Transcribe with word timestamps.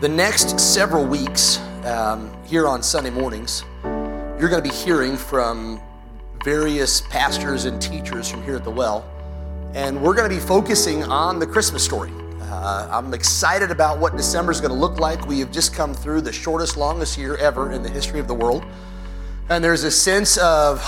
The 0.00 0.08
next 0.08 0.58
several 0.58 1.06
weeks 1.06 1.60
um, 1.84 2.36
here 2.44 2.66
on 2.66 2.82
Sunday 2.82 3.10
mornings, 3.10 3.62
you're 3.84 4.48
going 4.48 4.62
to 4.62 4.68
be 4.68 4.74
hearing 4.74 5.16
from 5.16 5.80
various 6.44 7.02
pastors 7.02 7.64
and 7.64 7.80
teachers 7.80 8.28
from 8.28 8.42
here 8.42 8.56
at 8.56 8.64
the 8.64 8.70
Well, 8.72 9.08
and 9.72 10.02
we're 10.02 10.14
going 10.14 10.28
to 10.28 10.34
be 10.34 10.40
focusing 10.40 11.04
on 11.04 11.38
the 11.38 11.46
Christmas 11.46 11.84
story. 11.84 12.10
Uh, 12.42 12.88
I'm 12.90 13.14
excited 13.14 13.70
about 13.70 14.00
what 14.00 14.16
December 14.16 14.50
is 14.50 14.60
going 14.60 14.72
to 14.72 14.78
look 14.78 14.98
like. 14.98 15.26
We 15.28 15.38
have 15.38 15.52
just 15.52 15.72
come 15.72 15.94
through 15.94 16.22
the 16.22 16.32
shortest, 16.32 16.76
longest 16.76 17.16
year 17.16 17.36
ever 17.36 17.70
in 17.70 17.84
the 17.84 17.88
history 17.88 18.18
of 18.18 18.26
the 18.26 18.34
world, 18.34 18.64
and 19.48 19.62
there's 19.62 19.84
a 19.84 19.92
sense 19.92 20.36
of 20.38 20.82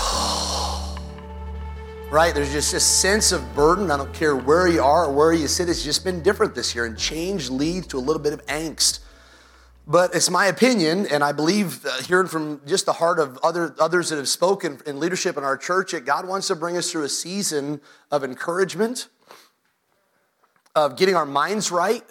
right? 2.09 2.33
There's 2.33 2.53
just 2.53 2.73
a 2.73 2.79
sense 2.79 3.31
of 3.31 3.53
burden. 3.53 3.91
I 3.91 3.97
don't 3.97 4.13
care 4.13 4.35
where 4.35 4.67
you 4.67 4.81
are 4.81 5.05
or 5.05 5.13
where 5.13 5.33
you 5.33 5.47
sit, 5.47 5.67
it's 5.67 5.83
just 5.83 6.03
been 6.05 6.21
different 6.21 6.55
this 6.55 6.73
year, 6.73 6.85
and 6.85 6.97
change 6.97 7.49
leads 7.49 7.87
to 7.87 7.97
a 7.97 7.99
little 7.99 8.21
bit 8.21 8.33
of 8.33 8.45
angst. 8.45 8.99
But 9.85 10.15
it's 10.15 10.29
my 10.29 10.47
opinion, 10.47 11.07
and 11.07 11.23
I 11.23 11.31
believe, 11.31 11.85
uh, 11.85 12.01
hearing 12.03 12.27
from 12.27 12.61
just 12.65 12.85
the 12.85 12.93
heart 12.93 13.19
of 13.19 13.37
other, 13.43 13.73
others 13.79 14.09
that 14.09 14.17
have 14.17 14.27
spoken 14.27 14.79
in 14.85 14.99
leadership 14.99 15.37
in 15.37 15.43
our 15.43 15.57
church, 15.57 15.91
that 15.91 16.05
God 16.05 16.27
wants 16.27 16.47
to 16.47 16.55
bring 16.55 16.75
us 16.75 16.91
through 16.91 17.03
a 17.03 17.09
season 17.09 17.79
of 18.11 18.23
encouragement, 18.23 19.07
of 20.75 20.97
getting 20.97 21.15
our 21.15 21.25
minds 21.25 21.71
right, 21.71 22.03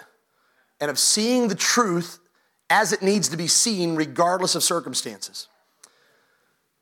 and 0.81 0.91
of 0.91 0.99
seeing 0.99 1.49
the 1.49 1.55
truth 1.55 2.19
as 2.69 2.93
it 2.93 3.03
needs 3.03 3.29
to 3.29 3.37
be 3.37 3.47
seen, 3.47 3.95
regardless 3.95 4.55
of 4.55 4.63
circumstances. 4.63 5.49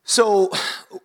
So, 0.05 0.51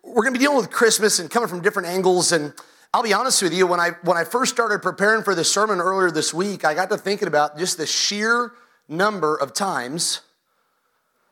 we're 0.04 0.24
going 0.24 0.34
to 0.34 0.40
be 0.40 0.44
dealing 0.44 0.58
with 0.58 0.72
Christmas 0.72 1.20
and 1.20 1.32
coming 1.32 1.48
from 1.48 1.62
different 1.62 1.88
angles. 1.88 2.34
And 2.34 2.54
I'll 2.94 3.02
be 3.04 3.14
honest 3.14 3.42
with 3.42 3.54
you, 3.54 3.66
when 3.66 3.80
I, 3.80 3.92
when 4.04 4.18
I 4.18 4.26
first 4.26 4.52
started 4.52 4.82
preparing 4.82 5.24
for 5.24 5.34
this 5.34 5.50
sermon 5.50 5.80
earlier 5.80 6.12
this 6.12 6.34
week, 6.34 6.66
I 6.66 6.74
got 6.74 6.90
to 6.90 6.98
thinking 6.98 7.28
about 7.30 7.58
just 7.58 7.78
the 7.78 7.86
sheer 7.86 8.52
number 8.90 9.36
of 9.36 9.54
times 9.54 10.22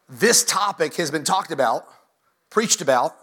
this 0.08 0.46
topic 0.46 0.96
has 0.96 1.12
been 1.12 1.26
talked 1.26 1.52
about, 1.52 1.86
preached 2.50 2.80
about. 2.80 3.16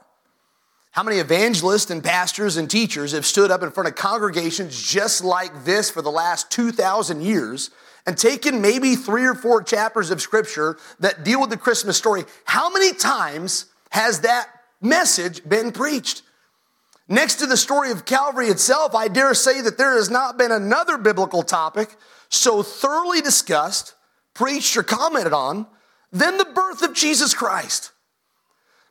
How 0.91 1.03
many 1.03 1.17
evangelists 1.17 1.91
and 1.91 2.05
pastors 2.05 2.59
and 2.59 2.71
teachers 2.71 3.13
have 3.13 3.25
stood 3.25 3.51
up 3.51 3.63
in 3.63 3.71
front 3.71 3.89
of 3.89 3.95
congregations 3.95 4.81
just 4.81 5.25
like 5.25 5.65
this 5.65 5.91
for 5.91 6.03
the 6.03 6.11
last 6.11 6.51
2,000 6.51 7.23
years 7.23 7.71
and 8.07 8.19
taken 8.19 8.61
maybe 8.61 8.95
three 8.95 9.25
or 9.25 9.35
four 9.35 9.63
chapters 9.63 10.11
of 10.11 10.21
scripture 10.21 10.77
that 11.01 11.25
deal 11.25 11.41
with 11.41 11.51
the 11.51 11.57
Christmas 11.57 11.97
story? 11.97 12.25
How 12.45 12.71
many 12.71 12.93
times 12.93 13.67
has 13.95 14.21
that 14.21 14.49
message 14.81 15.49
been 15.49 15.73
preached? 15.73 16.23
Next 17.09 17.37
to 17.37 17.47
the 17.47 17.57
story 17.57 17.91
of 17.91 18.05
Calvary 18.05 18.49
itself, 18.49 18.95
I 18.95 19.09
dare 19.09 19.35
say 19.35 19.61
that 19.61 19.79
there 19.79 19.97
has 19.97 20.11
not 20.11 20.37
been 20.37 20.51
another 20.51 20.99
biblical 20.99 21.43
topic 21.43 21.97
so 22.29 22.63
thoroughly 22.63 23.21
discussed 23.21 23.95
preached, 24.35 24.77
or 24.77 24.83
commented 24.83 25.33
on 25.33 25.67
than 26.13 26.39
the 26.39 26.45
birth 26.45 26.83
of 26.83 26.93
Jesus 26.93 27.35
Christ. 27.35 27.93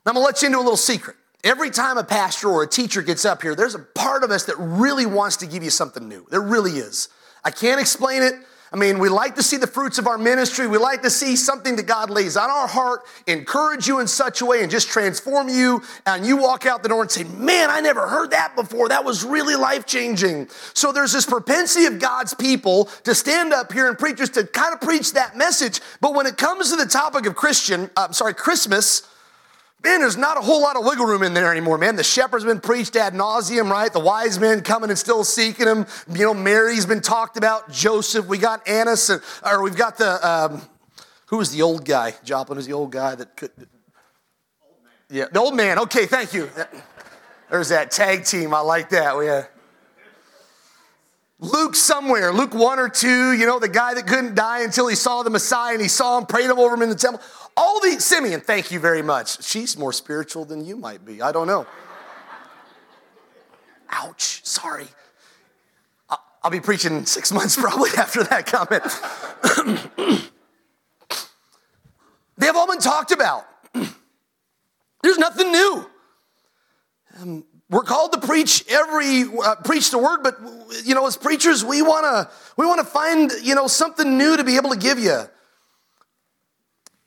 Now, 0.04 0.10
I'm 0.10 0.14
gonna 0.14 0.26
let 0.26 0.40
you 0.40 0.46
into 0.46 0.58
a 0.58 0.60
little 0.60 0.76
secret. 0.76 1.16
Every 1.44 1.70
time 1.70 1.98
a 1.98 2.04
pastor 2.04 2.48
or 2.48 2.62
a 2.62 2.66
teacher 2.66 3.02
gets 3.02 3.26
up 3.26 3.42
here, 3.42 3.54
there's 3.54 3.74
a 3.74 3.78
part 3.78 4.24
of 4.24 4.30
us 4.30 4.44
that 4.44 4.56
really 4.58 5.04
wants 5.04 5.36
to 5.38 5.46
give 5.46 5.62
you 5.62 5.70
something 5.70 6.08
new. 6.08 6.26
There 6.30 6.40
really 6.40 6.72
is. 6.72 7.10
I 7.44 7.50
can't 7.50 7.80
explain 7.80 8.22
it. 8.22 8.34
I 8.72 8.76
mean, 8.76 8.98
we 8.98 9.08
like 9.08 9.36
to 9.36 9.42
see 9.42 9.56
the 9.56 9.66
fruits 9.66 9.98
of 9.98 10.06
our 10.06 10.18
ministry. 10.18 10.66
We 10.66 10.78
like 10.78 11.02
to 11.02 11.10
see 11.10 11.36
something 11.36 11.76
that 11.76 11.86
God 11.86 12.10
lays 12.10 12.36
on 12.36 12.50
our 12.50 12.66
heart, 12.66 13.02
encourage 13.26 13.86
you 13.86 14.00
in 14.00 14.08
such 14.08 14.40
a 14.40 14.46
way, 14.46 14.62
and 14.62 14.70
just 14.70 14.88
transform 14.88 15.48
you. 15.48 15.82
And 16.06 16.26
you 16.26 16.36
walk 16.36 16.66
out 16.66 16.82
the 16.82 16.88
door 16.88 17.02
and 17.02 17.10
say, 17.10 17.24
Man, 17.24 17.70
I 17.70 17.80
never 17.80 18.08
heard 18.08 18.32
that 18.32 18.56
before. 18.56 18.88
That 18.88 19.04
was 19.04 19.24
really 19.24 19.54
life 19.54 19.86
changing. 19.86 20.48
So 20.72 20.90
there's 20.90 21.12
this 21.12 21.26
propensity 21.26 21.86
of 21.86 22.00
God's 22.00 22.34
people 22.34 22.86
to 23.04 23.14
stand 23.14 23.52
up 23.52 23.72
here 23.72 23.88
and 23.88 23.98
preachers 23.98 24.30
to 24.30 24.44
kind 24.44 24.74
of 24.74 24.80
preach 24.80 25.12
that 25.12 25.36
message. 25.36 25.80
But 26.00 26.14
when 26.14 26.26
it 26.26 26.36
comes 26.36 26.70
to 26.70 26.76
the 26.76 26.86
topic 26.86 27.26
of 27.26 27.36
Christian, 27.36 27.90
uh, 27.96 28.10
sorry, 28.12 28.34
Christmas, 28.34 29.08
Man, 29.84 30.00
there's 30.00 30.16
not 30.16 30.38
a 30.38 30.40
whole 30.40 30.62
lot 30.62 30.76
of 30.76 30.86
wiggle 30.86 31.04
room 31.04 31.22
in 31.22 31.34
there 31.34 31.52
anymore, 31.52 31.76
man. 31.76 31.94
The 31.94 32.02
shepherd's 32.02 32.46
been 32.46 32.58
preached 32.58 32.96
ad 32.96 33.12
nauseum, 33.12 33.70
right? 33.70 33.92
The 33.92 34.00
wise 34.00 34.38
men 34.38 34.62
coming 34.62 34.88
and 34.88 34.98
still 34.98 35.24
seeking 35.24 35.66
him. 35.66 35.84
You 36.10 36.24
know, 36.24 36.32
Mary's 36.32 36.86
been 36.86 37.02
talked 37.02 37.36
about. 37.36 37.70
Joseph, 37.70 38.26
we 38.26 38.38
got 38.38 38.66
Annas, 38.66 39.10
or 39.44 39.62
we've 39.62 39.76
got 39.76 39.98
the, 39.98 40.26
um, 40.26 40.62
who 41.26 41.36
was 41.36 41.52
the 41.52 41.60
old 41.60 41.84
guy? 41.84 42.14
Joplin 42.24 42.56
was 42.56 42.66
the 42.66 42.72
old 42.72 42.92
guy 42.92 43.14
that 43.14 43.36
could. 43.36 43.50
Yeah, 45.10 45.26
the 45.30 45.40
old 45.40 45.54
man. 45.54 45.78
Okay, 45.80 46.06
thank 46.06 46.32
you. 46.32 46.48
There's 47.50 47.68
that 47.68 47.90
tag 47.90 48.24
team. 48.24 48.54
I 48.54 48.60
like 48.60 48.88
that. 48.88 49.18
We, 49.18 49.28
uh, 49.28 49.42
Luke 51.40 51.76
somewhere, 51.76 52.32
Luke 52.32 52.54
1 52.54 52.78
or 52.78 52.88
2, 52.88 53.32
you 53.32 53.44
know, 53.44 53.58
the 53.58 53.68
guy 53.68 53.92
that 53.92 54.06
couldn't 54.06 54.34
die 54.34 54.62
until 54.62 54.88
he 54.88 54.94
saw 54.96 55.22
the 55.22 55.30
Messiah 55.30 55.72
and 55.72 55.82
he 55.82 55.88
saw 55.88 56.16
him, 56.16 56.24
prayed 56.24 56.48
him 56.48 56.58
over 56.58 56.74
him 56.74 56.80
in 56.80 56.88
the 56.88 56.94
temple. 56.94 57.20
All 57.56 57.80
the, 57.80 58.00
Simeon, 58.00 58.40
thank 58.40 58.70
you 58.70 58.80
very 58.80 59.02
much. 59.02 59.44
She's 59.44 59.76
more 59.76 59.92
spiritual 59.92 60.44
than 60.44 60.64
you 60.64 60.76
might 60.76 61.04
be. 61.04 61.22
I 61.22 61.32
don't 61.32 61.46
know. 61.46 61.66
Ouch, 63.90 64.44
sorry. 64.44 64.86
I'll 66.44 66.50
be 66.50 66.60
preaching 66.60 67.06
six 67.06 67.32
months 67.32 67.56
probably 67.60 67.90
after 67.96 68.22
that 68.24 68.46
comment. 68.46 68.82
they 72.36 72.46
have 72.46 72.56
all 72.56 72.66
been 72.66 72.80
talked 72.80 73.12
about. 73.12 73.46
There's 75.02 75.18
nothing 75.18 75.50
new. 75.50 75.86
Um, 77.20 77.44
we're 77.70 77.82
called 77.82 78.12
to 78.12 78.20
preach 78.20 78.64
every 78.68 79.24
uh, 79.42 79.54
preach 79.64 79.90
the 79.90 79.98
word, 79.98 80.22
but 80.22 80.38
you 80.84 80.94
know, 80.94 81.06
as 81.06 81.16
preachers, 81.16 81.64
we 81.64 81.80
wanna 81.80 82.28
we 82.56 82.66
wanna 82.66 82.84
find 82.84 83.32
you 83.42 83.54
know 83.54 83.66
something 83.66 84.18
new 84.18 84.36
to 84.36 84.44
be 84.44 84.56
able 84.56 84.70
to 84.70 84.78
give 84.78 84.98
you. 84.98 85.22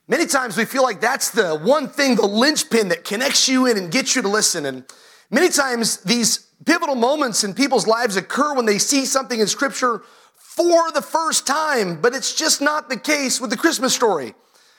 Many 0.10 0.26
times 0.26 0.56
we 0.56 0.64
feel 0.64 0.84
like 0.84 1.02
that's 1.02 1.32
the 1.32 1.58
one 1.58 1.90
thing, 1.90 2.16
the 2.16 2.26
linchpin 2.26 2.88
that 2.90 3.04
connects 3.04 3.50
you 3.50 3.66
in 3.66 3.78
and 3.78 3.92
gets 3.92 4.16
you 4.16 4.22
to 4.22 4.30
listen. 4.30 4.66
And 4.66 4.86
many 5.30 5.50
times 5.50 5.98
these 5.98 6.48
pivotal 6.66 6.96
moments 6.96 7.44
in 7.44 7.54
people's 7.54 7.88
lives 7.88 8.16
occur 8.16 8.56
when 8.56 8.66
they 8.66 8.78
see 8.78 9.06
something 9.06 9.40
in 9.40 9.48
Scripture 9.48 10.04
for 10.38 10.92
the 10.94 11.02
first 11.02 11.46
time, 11.46 12.00
but 12.02 12.14
it's 12.16 12.34
just 12.34 12.62
not 12.62 12.90
the 12.90 12.98
case 12.98 13.42
with 13.42 13.50
the 13.50 13.58
Christmas 13.58 13.94
story. 13.94 14.34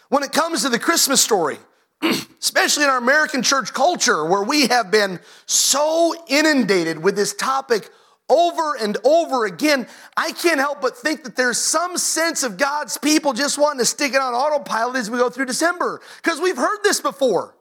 When 0.08 0.22
it 0.22 0.32
comes 0.32 0.62
to 0.62 0.70
the 0.70 0.78
Christmas 0.78 1.20
story, 1.20 1.58
especially 2.02 2.84
in 2.84 2.90
our 2.90 2.96
American 2.96 3.42
church 3.42 3.74
culture, 3.74 4.24
where 4.24 4.42
we 4.42 4.68
have 4.68 4.90
been 4.90 5.20
so 5.44 6.14
inundated 6.26 7.02
with 7.02 7.16
this 7.16 7.34
topic 7.34 7.90
over 8.28 8.76
and 8.76 8.96
over 9.04 9.46
again, 9.46 9.86
I 10.16 10.32
can't 10.32 10.60
help 10.60 10.80
but 10.80 10.96
think 10.96 11.24
that 11.24 11.36
there's 11.36 11.58
some 11.58 11.96
sense 11.96 12.42
of 12.42 12.56
God's 12.56 12.98
people 12.98 13.32
just 13.32 13.58
wanting 13.58 13.80
to 13.80 13.86
stick 13.86 14.14
it 14.14 14.20
on 14.20 14.34
autopilot 14.34 14.96
as 14.96 15.10
we 15.10 15.18
go 15.18 15.30
through 15.30 15.46
December. 15.46 16.00
Because 16.22 16.40
we've 16.40 16.56
heard 16.56 16.78
this 16.82 17.00
before. 17.00 17.54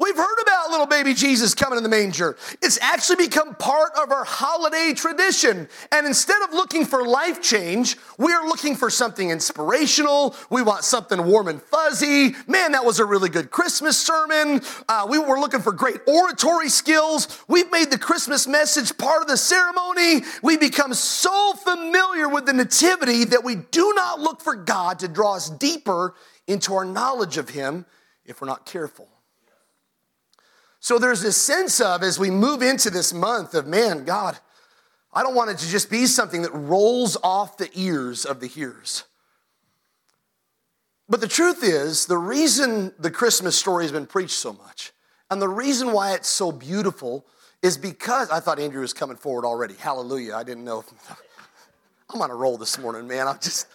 We've 0.00 0.16
heard 0.16 0.38
about 0.40 0.70
little 0.70 0.86
baby 0.86 1.12
Jesus 1.12 1.54
coming 1.54 1.76
in 1.76 1.82
the 1.82 1.90
manger. 1.90 2.36
It's 2.62 2.78
actually 2.80 3.26
become 3.26 3.54
part 3.56 3.92
of 4.00 4.10
our 4.10 4.24
holiday 4.24 4.94
tradition. 4.94 5.68
And 5.92 6.06
instead 6.06 6.40
of 6.42 6.54
looking 6.54 6.86
for 6.86 7.06
life 7.06 7.42
change, 7.42 7.98
we 8.16 8.32
are 8.32 8.46
looking 8.46 8.76
for 8.76 8.88
something 8.88 9.28
inspirational. 9.28 10.34
We 10.48 10.62
want 10.62 10.84
something 10.84 11.22
warm 11.26 11.48
and 11.48 11.60
fuzzy. 11.60 12.34
Man, 12.46 12.72
that 12.72 12.84
was 12.84 12.98
a 12.98 13.04
really 13.04 13.28
good 13.28 13.50
Christmas 13.50 13.98
sermon. 13.98 14.62
Uh, 14.88 15.06
we 15.06 15.18
were 15.18 15.38
looking 15.38 15.60
for 15.60 15.72
great 15.72 15.98
oratory 16.06 16.70
skills. 16.70 17.38
We've 17.46 17.70
made 17.70 17.90
the 17.90 17.98
Christmas 17.98 18.46
message 18.46 18.96
part 18.96 19.20
of 19.20 19.28
the 19.28 19.36
ceremony. 19.36 20.22
We 20.42 20.56
become 20.56 20.94
so 20.94 21.52
familiar 21.52 22.26
with 22.26 22.46
the 22.46 22.54
Nativity 22.54 23.24
that 23.24 23.44
we 23.44 23.56
do 23.56 23.92
not 23.94 24.18
look 24.18 24.40
for 24.40 24.54
God 24.54 25.00
to 25.00 25.08
draw 25.08 25.34
us 25.34 25.50
deeper 25.50 26.14
into 26.46 26.72
our 26.72 26.86
knowledge 26.86 27.36
of 27.36 27.50
Him 27.50 27.84
if 28.24 28.40
we're 28.40 28.48
not 28.48 28.64
careful. 28.64 29.08
So 30.80 30.98
there's 30.98 31.20
this 31.20 31.36
sense 31.36 31.80
of, 31.80 32.02
as 32.02 32.18
we 32.18 32.30
move 32.30 32.62
into 32.62 32.88
this 32.88 33.12
month, 33.12 33.54
of 33.54 33.66
man, 33.66 34.04
God, 34.04 34.38
I 35.12 35.22
don't 35.22 35.34
want 35.34 35.50
it 35.50 35.58
to 35.58 35.68
just 35.68 35.90
be 35.90 36.06
something 36.06 36.42
that 36.42 36.52
rolls 36.52 37.18
off 37.22 37.58
the 37.58 37.68
ears 37.74 38.24
of 38.24 38.40
the 38.40 38.46
hearers. 38.46 39.04
But 41.08 41.20
the 41.20 41.28
truth 41.28 41.62
is, 41.62 42.06
the 42.06 42.16
reason 42.16 42.94
the 42.98 43.10
Christmas 43.10 43.58
story 43.58 43.84
has 43.84 43.92
been 43.92 44.06
preached 44.06 44.36
so 44.36 44.54
much, 44.54 44.92
and 45.30 45.42
the 45.42 45.48
reason 45.48 45.92
why 45.92 46.14
it's 46.14 46.28
so 46.28 46.50
beautiful, 46.50 47.26
is 47.62 47.76
because 47.76 48.30
I 48.30 48.40
thought 48.40 48.58
Andrew 48.58 48.80
was 48.80 48.94
coming 48.94 49.16
forward 49.16 49.44
already. 49.44 49.74
Hallelujah. 49.74 50.34
I 50.34 50.44
didn't 50.44 50.64
know. 50.64 50.82
I'm 52.10 52.22
on 52.22 52.30
a 52.30 52.34
roll 52.34 52.56
this 52.56 52.78
morning, 52.78 53.06
man. 53.06 53.28
I'm 53.28 53.38
just. 53.38 53.66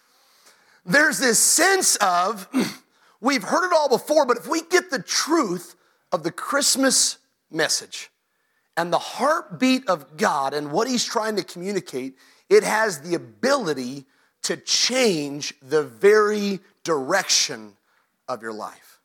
There's 0.84 1.18
this 1.18 1.38
sense 1.38 1.96
of, 1.96 2.48
we've 3.20 3.42
heard 3.42 3.66
it 3.66 3.72
all 3.72 3.88
before, 3.88 4.26
but 4.26 4.36
if 4.36 4.46
we 4.46 4.62
get 4.62 4.90
the 4.90 5.02
truth, 5.02 5.74
of 6.12 6.22
the 6.22 6.32
Christmas 6.32 7.18
message 7.50 8.10
and 8.76 8.92
the 8.92 8.98
heartbeat 8.98 9.88
of 9.88 10.16
God 10.16 10.54
and 10.54 10.72
what 10.72 10.88
He's 10.88 11.04
trying 11.04 11.36
to 11.36 11.44
communicate, 11.44 12.16
it 12.48 12.62
has 12.62 13.00
the 13.00 13.14
ability 13.14 14.04
to 14.42 14.56
change 14.56 15.54
the 15.60 15.82
very 15.82 16.60
direction 16.84 17.76
of 18.28 18.42
your 18.42 18.52
life. 18.52 19.00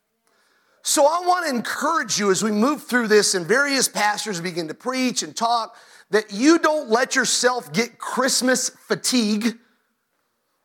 So 0.84 1.06
I 1.06 1.26
want 1.26 1.48
to 1.48 1.56
encourage 1.56 2.20
you 2.20 2.30
as 2.30 2.44
we 2.44 2.52
move 2.52 2.84
through 2.84 3.08
this 3.08 3.36
and 3.36 3.46
various 3.46 3.88
pastors 3.88 4.42
begin 4.42 4.68
to 4.68 4.74
preach 4.74 5.24
and 5.24 5.36
talk 5.36 5.76
that 6.10 6.32
you 6.32 6.60
don't 6.60 6.90
let 6.90 7.16
yourself 7.16 7.72
get 7.74 7.98
Christmas 7.98 8.70
fatigue. 8.70 9.58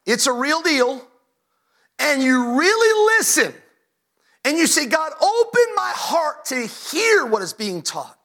It's 0.05 0.27
a 0.27 0.33
real 0.33 0.61
deal. 0.61 1.07
and 1.99 2.23
you 2.23 2.59
really 2.59 3.17
listen 3.19 3.53
and 4.45 4.57
you 4.57 4.67
say, 4.67 4.87
God, 4.87 5.13
open 5.21 5.65
my 5.75 5.93
heart 5.95 6.47
to 6.47 6.67
hear 6.67 7.27
what 7.27 7.43
is 7.43 7.53
being 7.53 7.83
taught. 7.83 8.19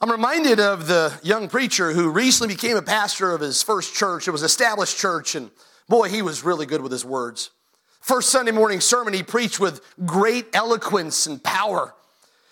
I'm 0.00 0.10
reminded 0.10 0.60
of 0.60 0.86
the 0.86 1.12
young 1.22 1.48
preacher 1.48 1.92
who 1.92 2.10
recently 2.10 2.54
became 2.54 2.76
a 2.76 2.82
pastor 2.82 3.32
of 3.32 3.40
his 3.40 3.62
first 3.62 3.94
church. 3.94 4.28
It 4.28 4.30
was 4.30 4.42
an 4.42 4.46
established 4.46 4.96
church, 4.96 5.34
and 5.34 5.50
boy, 5.88 6.08
he 6.08 6.22
was 6.22 6.44
really 6.44 6.66
good 6.66 6.82
with 6.82 6.92
his 6.92 7.04
words. 7.04 7.50
First 8.00 8.30
Sunday 8.30 8.52
morning 8.52 8.80
sermon, 8.80 9.12
he 9.12 9.24
preached 9.24 9.58
with 9.58 9.80
great 10.06 10.46
eloquence 10.54 11.26
and 11.26 11.42
power. 11.42 11.94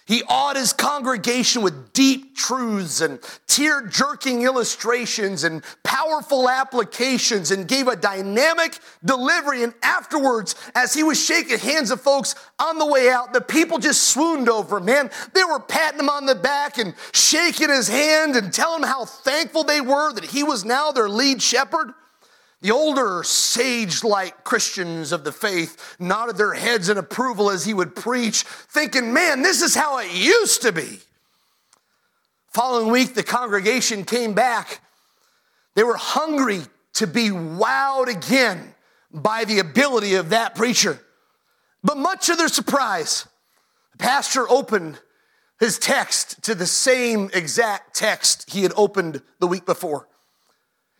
He 0.06 0.22
awed 0.28 0.54
his 0.54 0.72
congregation 0.72 1.62
with 1.62 1.92
deep 1.92 2.36
truths 2.36 3.00
and 3.00 3.18
tear 3.48 3.82
jerking 3.82 4.42
illustrations 4.42 5.42
and 5.42 5.64
powerful 5.82 6.48
applications 6.48 7.50
and 7.50 7.66
gave 7.66 7.88
a 7.88 7.96
dynamic 7.96 8.78
delivery. 9.04 9.64
And 9.64 9.74
afterwards, 9.82 10.54
as 10.76 10.94
he 10.94 11.02
was 11.02 11.22
shaking 11.22 11.58
hands 11.58 11.90
of 11.90 12.00
folks 12.00 12.36
on 12.60 12.78
the 12.78 12.86
way 12.86 13.10
out, 13.10 13.32
the 13.32 13.40
people 13.40 13.78
just 13.78 14.04
swooned 14.04 14.48
over 14.48 14.78
him, 14.78 14.84
man. 14.84 15.10
They 15.34 15.42
were 15.42 15.58
patting 15.58 15.98
him 15.98 16.08
on 16.08 16.24
the 16.24 16.36
back 16.36 16.78
and 16.78 16.94
shaking 17.12 17.70
his 17.70 17.88
hand 17.88 18.36
and 18.36 18.52
telling 18.52 18.84
him 18.84 18.88
how 18.88 19.06
thankful 19.06 19.64
they 19.64 19.80
were 19.80 20.12
that 20.12 20.26
he 20.26 20.44
was 20.44 20.64
now 20.64 20.92
their 20.92 21.08
lead 21.08 21.42
shepherd. 21.42 21.92
The 22.66 22.72
older, 22.72 23.22
sage 23.22 24.02
like 24.02 24.42
Christians 24.42 25.12
of 25.12 25.22
the 25.22 25.30
faith 25.30 25.94
nodded 26.00 26.36
their 26.36 26.52
heads 26.52 26.88
in 26.88 26.98
approval 26.98 27.48
as 27.48 27.64
he 27.64 27.72
would 27.72 27.94
preach, 27.94 28.42
thinking, 28.42 29.12
man, 29.12 29.42
this 29.42 29.62
is 29.62 29.76
how 29.76 29.98
it 29.98 30.12
used 30.12 30.62
to 30.62 30.72
be. 30.72 30.98
Following 32.48 32.90
week, 32.90 33.14
the 33.14 33.22
congregation 33.22 34.02
came 34.02 34.32
back. 34.32 34.80
They 35.76 35.84
were 35.84 35.96
hungry 35.96 36.62
to 36.94 37.06
be 37.06 37.28
wowed 37.28 38.08
again 38.08 38.74
by 39.12 39.44
the 39.44 39.60
ability 39.60 40.16
of 40.16 40.30
that 40.30 40.56
preacher. 40.56 40.98
But 41.84 41.98
much 41.98 42.26
to 42.26 42.34
their 42.34 42.48
surprise, 42.48 43.28
the 43.92 43.98
pastor 43.98 44.44
opened 44.50 44.98
his 45.60 45.78
text 45.78 46.42
to 46.42 46.56
the 46.56 46.66
same 46.66 47.30
exact 47.32 47.94
text 47.94 48.50
he 48.50 48.64
had 48.64 48.72
opened 48.74 49.22
the 49.38 49.46
week 49.46 49.66
before. 49.66 50.08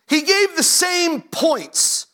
He 0.07 0.21
gave 0.21 0.55
the 0.55 0.63
same 0.63 1.21
points, 1.21 2.07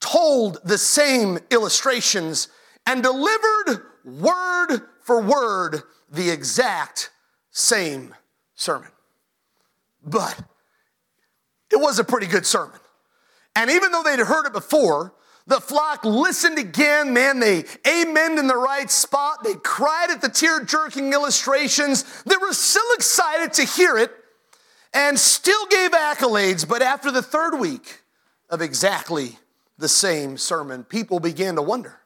told 0.00 0.58
the 0.64 0.78
same 0.78 1.38
illustrations, 1.50 2.48
and 2.86 3.02
delivered 3.02 3.82
word 4.04 4.80
for 5.02 5.20
word 5.22 5.82
the 6.10 6.30
exact 6.30 7.10
same 7.50 8.14
sermon. 8.54 8.90
But 10.04 10.38
it 11.70 11.76
was 11.80 11.98
a 11.98 12.04
pretty 12.04 12.26
good 12.26 12.46
sermon. 12.46 12.78
And 13.56 13.70
even 13.70 13.92
though 13.92 14.02
they'd 14.02 14.18
heard 14.18 14.46
it 14.46 14.52
before, 14.52 15.14
the 15.46 15.60
flock 15.60 16.04
listened 16.04 16.58
again, 16.58 17.12
man. 17.12 17.40
They 17.40 17.64
amen 17.86 18.38
in 18.38 18.46
the 18.46 18.56
right 18.56 18.90
spot. 18.90 19.42
They 19.42 19.54
cried 19.54 20.10
at 20.10 20.20
the 20.20 20.28
tear 20.28 20.62
jerking 20.64 21.12
illustrations. 21.12 22.04
They 22.24 22.36
were 22.36 22.52
still 22.52 22.82
excited 22.94 23.52
to 23.54 23.64
hear 23.64 23.98
it 23.98 24.12
and 24.92 25.18
still 25.18 25.66
gave 25.66 25.92
accolades. 25.92 26.68
But 26.68 26.82
after 26.82 27.10
the 27.10 27.22
third 27.22 27.58
week 27.58 28.00
of 28.48 28.60
exactly 28.62 29.38
the 29.78 29.88
same 29.88 30.36
sermon, 30.36 30.84
people 30.84 31.20
began 31.20 31.56
to 31.56 31.62
wonder. 31.62 32.00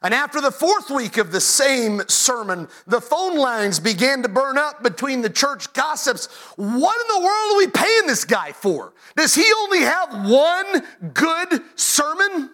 And 0.00 0.14
after 0.14 0.40
the 0.40 0.52
fourth 0.52 0.90
week 0.90 1.16
of 1.16 1.32
the 1.32 1.40
same 1.40 2.02
sermon, 2.06 2.68
the 2.86 3.00
phone 3.00 3.36
lines 3.36 3.80
began 3.80 4.22
to 4.22 4.28
burn 4.28 4.56
up 4.56 4.82
between 4.82 5.22
the 5.22 5.30
church 5.30 5.72
gossips. 5.72 6.26
What 6.54 7.00
in 7.00 7.16
the 7.16 7.24
world 7.24 7.52
are 7.52 7.56
we 7.56 7.66
paying 7.66 8.06
this 8.06 8.24
guy 8.24 8.52
for? 8.52 8.92
Does 9.16 9.34
he 9.34 9.44
only 9.62 9.80
have 9.80 10.30
one 10.30 11.12
good 11.14 11.62
sermon? 11.74 12.50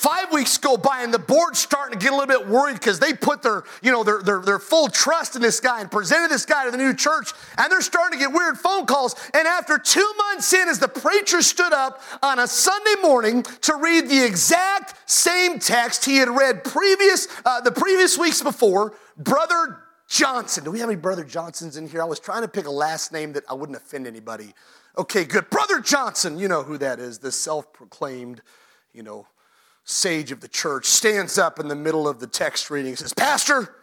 Five 0.00 0.32
weeks 0.32 0.56
go 0.56 0.78
by 0.78 1.02
and 1.02 1.12
the 1.12 1.18
board's 1.18 1.58
starting 1.58 1.98
to 1.98 2.02
get 2.02 2.10
a 2.10 2.16
little 2.16 2.26
bit 2.26 2.48
worried 2.48 2.72
because 2.72 2.98
they 2.98 3.12
put 3.12 3.42
their, 3.42 3.64
you 3.82 3.92
know, 3.92 4.02
their, 4.02 4.22
their, 4.22 4.40
their 4.40 4.58
full 4.58 4.88
trust 4.88 5.36
in 5.36 5.42
this 5.42 5.60
guy 5.60 5.82
and 5.82 5.90
presented 5.90 6.30
this 6.30 6.46
guy 6.46 6.64
to 6.64 6.70
the 6.70 6.78
new 6.78 6.94
church. 6.94 7.34
And 7.58 7.70
they're 7.70 7.82
starting 7.82 8.18
to 8.18 8.24
get 8.24 8.32
weird 8.32 8.56
phone 8.56 8.86
calls. 8.86 9.14
And 9.34 9.46
after 9.46 9.76
two 9.76 10.10
months 10.16 10.54
in, 10.54 10.70
as 10.70 10.78
the 10.78 10.88
preacher 10.88 11.42
stood 11.42 11.74
up 11.74 12.00
on 12.22 12.38
a 12.38 12.46
Sunday 12.46 12.94
morning 13.02 13.42
to 13.42 13.74
read 13.74 14.08
the 14.08 14.24
exact 14.24 14.94
same 15.04 15.58
text 15.58 16.06
he 16.06 16.16
had 16.16 16.30
read 16.30 16.64
previous, 16.64 17.28
uh, 17.44 17.60
the 17.60 17.70
previous 17.70 18.16
weeks 18.16 18.40
before, 18.40 18.94
Brother 19.18 19.80
Johnson. 20.08 20.64
Do 20.64 20.70
we 20.70 20.78
have 20.78 20.88
any 20.88 20.98
Brother 20.98 21.24
Johnsons 21.24 21.76
in 21.76 21.86
here? 21.86 22.00
I 22.00 22.06
was 22.06 22.20
trying 22.20 22.40
to 22.40 22.48
pick 22.48 22.66
a 22.66 22.70
last 22.70 23.12
name 23.12 23.34
that 23.34 23.44
I 23.50 23.52
wouldn't 23.52 23.76
offend 23.76 24.06
anybody. 24.06 24.54
Okay, 24.96 25.24
good. 25.24 25.50
Brother 25.50 25.78
Johnson, 25.78 26.38
you 26.38 26.48
know 26.48 26.62
who 26.62 26.78
that 26.78 27.00
is, 27.00 27.18
the 27.18 27.30
self 27.30 27.70
proclaimed, 27.74 28.40
you 28.94 29.02
know, 29.02 29.26
sage 29.84 30.32
of 30.32 30.40
the 30.40 30.48
church, 30.48 30.86
stands 30.86 31.38
up 31.38 31.58
in 31.58 31.68
the 31.68 31.74
middle 31.74 32.08
of 32.08 32.20
the 32.20 32.26
text 32.26 32.70
reading 32.70 32.90
and 32.90 32.98
says, 32.98 33.12
Pastor, 33.12 33.74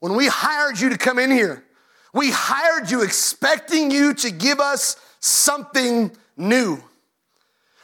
when 0.00 0.14
we 0.14 0.26
hired 0.26 0.78
you 0.80 0.88
to 0.90 0.98
come 0.98 1.18
in 1.18 1.30
here, 1.30 1.64
we 2.12 2.30
hired 2.30 2.90
you 2.90 3.02
expecting 3.02 3.90
you 3.90 4.14
to 4.14 4.30
give 4.30 4.60
us 4.60 4.96
something 5.20 6.16
new. 6.36 6.82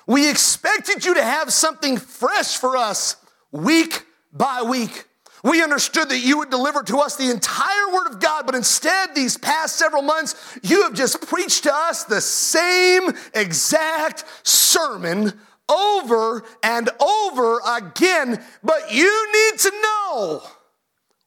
We 0.07 0.31
expected 0.31 1.05
you 1.05 1.15
to 1.15 1.23
have 1.23 1.53
something 1.53 1.97
fresh 1.97 2.57
for 2.57 2.77
us 2.77 3.17
week 3.51 4.05
by 4.33 4.63
week. 4.63 5.07
We 5.45 5.63
understood 5.63 6.09
that 6.11 6.21
you 6.21 6.39
would 6.39 6.51
deliver 6.51 6.83
to 6.85 6.99
us 6.99 7.17
the 7.17 7.31
entire 7.31 7.93
Word 7.93 8.07
of 8.07 8.21
God, 8.21 8.47
but 8.47 8.55
instead, 8.55 9.15
these 9.15 9.37
past 9.37 9.77
several 9.77 10.03
months, 10.03 10.59
you 10.63 10.85
have 10.85 10.95
just 10.95 11.21
preached 11.27 11.65
to 11.65 11.75
us 11.75 12.05
the 12.05 12.21
same 12.21 13.11
exact 13.35 14.25
sermon 14.45 15.33
over 15.69 16.43
and 16.63 16.91
over 17.01 17.61
again. 17.67 18.43
But 18.63 18.93
you 18.93 19.33
need 19.33 19.59
to 19.61 19.71
know 19.83 20.43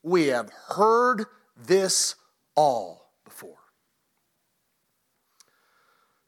we 0.03 0.27
have 0.27 0.51
heard 0.69 1.25
this 1.57 2.15
all 2.55 3.11
before. 3.23 3.57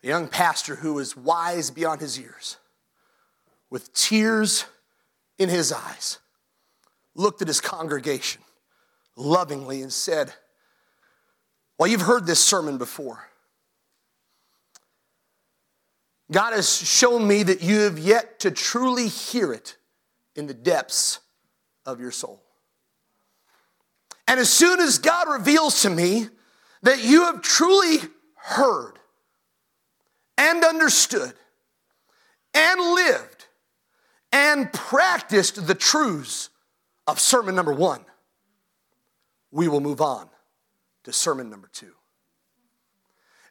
A 0.03 0.07
young 0.07 0.27
pastor 0.27 0.75
who 0.75 0.95
was 0.95 1.15
wise 1.15 1.69
beyond 1.69 2.01
his 2.01 2.17
years, 2.17 2.57
with 3.69 3.93
tears 3.93 4.65
in 5.37 5.49
his 5.49 5.71
eyes, 5.71 6.19
looked 7.15 7.41
at 7.41 7.47
his 7.47 7.61
congregation 7.61 8.41
lovingly 9.17 9.81
and 9.81 9.91
said, 9.91 10.33
Well, 11.77 11.89
you've 11.89 12.01
heard 12.01 12.25
this 12.25 12.43
sermon 12.43 12.77
before. 12.77 13.27
God 16.31 16.53
has 16.53 16.77
shown 16.77 17.27
me 17.27 17.43
that 17.43 17.61
you 17.61 17.79
have 17.81 17.97
yet 17.97 18.39
to 18.41 18.51
truly 18.51 19.07
hear 19.07 19.53
it 19.53 19.77
in 20.35 20.47
the 20.47 20.53
depths 20.53 21.19
of 21.85 21.99
your 22.01 22.11
soul. 22.11 22.43
And 24.27 24.39
as 24.39 24.51
soon 24.51 24.81
as 24.81 24.97
God 24.97 25.29
reveals 25.29 25.83
to 25.83 25.89
me 25.89 26.27
that 26.81 27.03
you 27.03 27.25
have 27.25 27.41
truly 27.41 27.99
heard 28.35 28.99
and 30.37 30.63
understood 30.65 31.33
and 32.53 32.79
lived 32.79 33.45
and 34.33 34.71
practiced 34.73 35.65
the 35.65 35.75
truths 35.75 36.49
of 37.07 37.21
sermon 37.21 37.55
number 37.55 37.73
one, 37.73 38.03
we 39.49 39.69
will 39.69 39.79
move 39.79 40.01
on 40.01 40.29
to 41.03 41.13
sermon 41.13 41.49
number 41.49 41.69
two. 41.71 41.93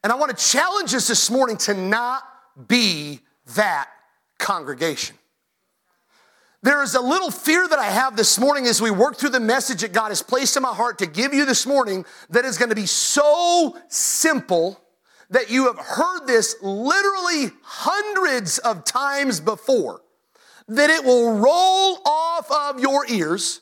And 0.05 0.13
I 0.13 0.17
want 0.17 0.37
to 0.37 0.45
challenge 0.45 0.95
us 0.95 1.09
this 1.09 1.31
morning 1.31 1.57
to 1.59 1.75
not 1.75 2.23
be 2.67 3.21
that 3.55 3.89
congregation. 4.39 5.17
There 6.63 6.83
is 6.83 6.95
a 6.95 7.01
little 7.01 7.31
fear 7.31 7.69
that 7.69 7.79
I 7.79 7.91
have 7.91 8.17
this 8.17 8.41
morning 8.41 8.67
as 8.67 8.83
we 8.83 8.91
work 8.91 9.17
through 9.17 9.31
the 9.31 9.41
message 9.41 9.83
that 9.83 9.93
God 9.93 10.09
has 10.09 10.23
placed 10.23 10.57
in 10.57 10.63
my 10.63 10.75
heart 10.75 10.99
to 10.99 11.07
give 11.07 11.33
you 11.33 11.45
this 11.45 11.67
morning 11.67 12.05
that 12.31 12.45
is 12.45 12.59
going 12.59 12.71
to 12.71 12.75
be 12.75 12.87
so 12.87 13.77
simple 13.89 14.81
that 15.31 15.51
you 15.51 15.67
have 15.67 15.79
heard 15.79 16.27
this 16.27 16.57
literally 16.63 17.53
hundreds 17.63 18.59
of 18.59 18.85
times 18.85 19.39
before, 19.39 20.01
that 20.69 20.91
it 20.91 21.05
will 21.05 21.35
roll 21.35 21.99
off 22.05 22.51
of 22.51 22.81
your 22.81 23.07
ears 23.09 23.61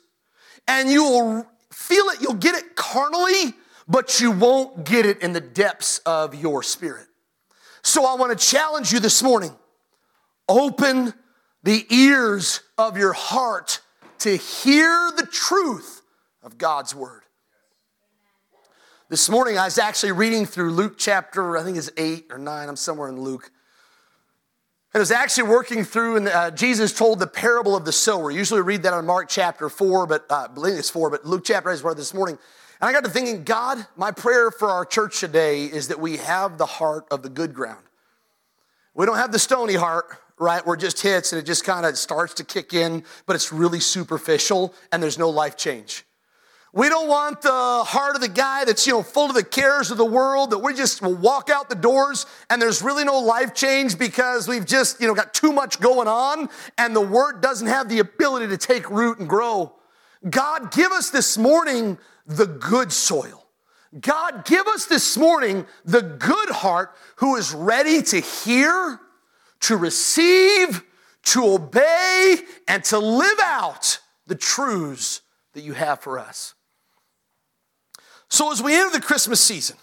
and 0.66 0.88
you 0.88 1.04
will 1.04 1.46
feel 1.70 2.04
it, 2.06 2.22
you'll 2.22 2.34
get 2.34 2.54
it 2.54 2.76
carnally, 2.76 3.54
but 3.86 4.20
you 4.20 4.30
won't 4.30 4.84
get 4.84 5.04
it 5.04 5.20
in 5.20 5.32
the 5.32 5.40
depths 5.40 5.98
of 6.06 6.34
your 6.34 6.62
spirit. 6.62 7.06
So 7.84 8.06
I 8.06 8.14
want 8.14 8.36
to 8.36 8.46
challenge 8.46 8.92
you 8.92 8.98
this 8.98 9.22
morning. 9.22 9.54
Open 10.48 11.12
the 11.62 11.84
ears 11.90 12.60
of 12.78 12.96
your 12.96 13.12
heart 13.12 13.82
to 14.20 14.36
hear 14.36 15.12
the 15.14 15.26
truth 15.30 16.00
of 16.42 16.56
God's 16.56 16.94
word. 16.94 17.24
This 19.10 19.28
morning 19.28 19.58
I 19.58 19.66
was 19.66 19.76
actually 19.76 20.12
reading 20.12 20.46
through 20.46 20.72
Luke 20.72 20.94
chapter, 20.96 21.58
I 21.58 21.62
think 21.62 21.76
it's 21.76 21.90
eight 21.98 22.28
or 22.30 22.38
nine, 22.38 22.70
I'm 22.70 22.76
somewhere 22.76 23.10
in 23.10 23.20
Luke. 23.20 23.50
And 24.94 25.00
I 25.00 25.02
was 25.02 25.10
actually 25.10 25.50
working 25.50 25.84
through, 25.84 26.16
and 26.16 26.28
uh, 26.28 26.50
Jesus 26.52 26.94
told 26.94 27.18
the 27.18 27.26
parable 27.26 27.76
of 27.76 27.84
the 27.84 27.92
sower. 27.92 28.30
Usually 28.30 28.62
we 28.62 28.66
read 28.66 28.82
that 28.84 28.98
in 28.98 29.04
Mark 29.04 29.28
chapter 29.28 29.68
four, 29.68 30.06
but 30.06 30.24
uh, 30.30 30.46
I 30.48 30.52
believe 30.52 30.78
it's 30.78 30.88
four, 30.88 31.10
but 31.10 31.26
Luke 31.26 31.44
chapter 31.44 31.70
is 31.70 31.82
where 31.82 31.94
this 31.94 32.14
morning. 32.14 32.38
And 32.80 32.88
I 32.88 32.92
got 32.92 33.04
to 33.04 33.10
thinking, 33.10 33.44
God, 33.44 33.86
my 33.96 34.10
prayer 34.10 34.50
for 34.50 34.68
our 34.68 34.84
church 34.84 35.20
today 35.20 35.64
is 35.64 35.88
that 35.88 36.00
we 36.00 36.16
have 36.18 36.58
the 36.58 36.66
heart 36.66 37.06
of 37.10 37.22
the 37.22 37.28
good 37.28 37.54
ground. 37.54 37.84
We 38.94 39.06
don't 39.06 39.16
have 39.16 39.32
the 39.32 39.38
stony 39.38 39.74
heart, 39.74 40.06
right? 40.38 40.64
Where 40.66 40.74
it 40.74 40.80
just 40.80 41.00
hits 41.00 41.32
and 41.32 41.40
it 41.40 41.44
just 41.44 41.64
kind 41.64 41.86
of 41.86 41.96
starts 41.96 42.34
to 42.34 42.44
kick 42.44 42.74
in, 42.74 43.04
but 43.26 43.36
it's 43.36 43.52
really 43.52 43.80
superficial 43.80 44.74
and 44.92 45.02
there's 45.02 45.18
no 45.18 45.30
life 45.30 45.56
change. 45.56 46.04
We 46.72 46.88
don't 46.88 47.06
want 47.06 47.40
the 47.42 47.52
heart 47.52 48.16
of 48.16 48.20
the 48.20 48.28
guy 48.28 48.64
that's, 48.64 48.84
you 48.84 48.94
know, 48.94 49.04
full 49.04 49.26
of 49.26 49.34
the 49.36 49.44
cares 49.44 49.92
of 49.92 49.96
the 49.96 50.04
world 50.04 50.50
that 50.50 50.58
we 50.58 50.74
just 50.74 51.00
will 51.02 51.14
walk 51.14 51.48
out 51.48 51.68
the 51.68 51.76
doors 51.76 52.26
and 52.50 52.60
there's 52.60 52.82
really 52.82 53.04
no 53.04 53.20
life 53.20 53.54
change 53.54 53.96
because 53.96 54.48
we've 54.48 54.66
just, 54.66 55.00
you 55.00 55.06
know, 55.06 55.14
got 55.14 55.32
too 55.32 55.52
much 55.52 55.78
going 55.78 56.08
on 56.08 56.48
and 56.76 56.94
the 56.96 57.00
word 57.00 57.40
doesn't 57.40 57.68
have 57.68 57.88
the 57.88 58.00
ability 58.00 58.48
to 58.48 58.56
take 58.56 58.90
root 58.90 59.20
and 59.20 59.28
grow. 59.28 59.72
God, 60.28 60.72
give 60.72 60.90
us 60.90 61.10
this 61.10 61.38
morning 61.38 61.96
the 62.26 62.46
good 62.46 62.92
soil. 62.92 63.46
God, 64.00 64.44
give 64.44 64.66
us 64.66 64.86
this 64.86 65.16
morning 65.16 65.66
the 65.84 66.02
good 66.02 66.50
heart 66.50 66.94
who 67.16 67.36
is 67.36 67.54
ready 67.54 68.02
to 68.02 68.20
hear, 68.20 68.98
to 69.60 69.76
receive, 69.76 70.82
to 71.24 71.44
obey, 71.44 72.38
and 72.66 72.82
to 72.84 72.98
live 72.98 73.38
out 73.42 74.00
the 74.26 74.34
truths 74.34 75.20
that 75.52 75.62
you 75.62 75.74
have 75.74 76.00
for 76.00 76.18
us. 76.18 76.54
So, 78.28 78.50
as 78.50 78.62
we 78.62 78.74
enter 78.74 78.90
the 78.90 79.04
Christmas 79.04 79.40
season, 79.40 79.76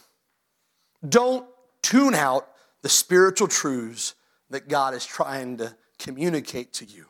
don't 1.07 1.45
tune 1.81 2.13
out 2.15 2.48
the 2.81 2.89
spiritual 2.89 3.48
truths 3.48 4.15
that 4.50 4.67
God 4.67 4.93
is 4.93 5.05
trying 5.05 5.57
to 5.57 5.75
communicate 6.00 6.74
to 6.74 6.86
you. 6.86 7.05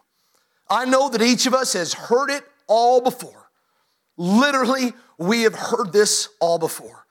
I 0.69 0.85
know 0.85 1.09
that 1.09 1.21
each 1.21 1.45
of 1.45 1.53
us 1.53 1.73
has 1.73 1.93
heard 1.93 2.29
it 2.29 2.43
all 2.67 3.01
before. 3.01 3.50
Literally, 4.17 4.93
we 5.22 5.44
have 5.44 5.56
heard 5.56 5.94
this 5.94 6.30
all 6.40 6.58
before. 6.58 7.06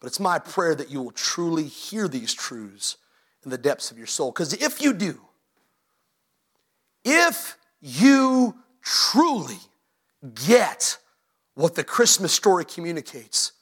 But 0.00 0.08
it's 0.08 0.20
my 0.20 0.38
prayer 0.38 0.74
that 0.74 0.90
you 0.90 1.02
will 1.02 1.10
truly 1.10 1.64
hear 1.64 2.06
these 2.06 2.32
truths 2.32 2.96
in 3.44 3.50
the 3.50 3.58
depths 3.58 3.90
of 3.90 3.98
your 3.98 4.06
soul. 4.06 4.30
Because 4.30 4.52
if 4.52 4.80
you 4.82 4.92
do, 4.92 5.20
if 7.04 7.56
you 7.80 8.54
truly 8.82 9.58
get 10.44 10.98
what 11.54 11.74
the 11.74 11.84
Christmas 11.84 12.32
story 12.32 12.64
communicates, 12.64 13.52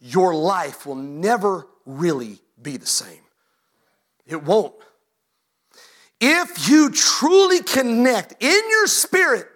your 0.00 0.34
life 0.34 0.86
will 0.86 0.94
never 0.94 1.66
really 1.86 2.38
be 2.60 2.76
the 2.76 2.86
same. 2.86 3.22
It 4.26 4.42
won't. 4.42 4.74
If 6.20 6.68
you 6.68 6.90
truly 6.90 7.62
connect 7.62 8.42
in 8.42 8.70
your 8.70 8.86
spirit 8.86 9.48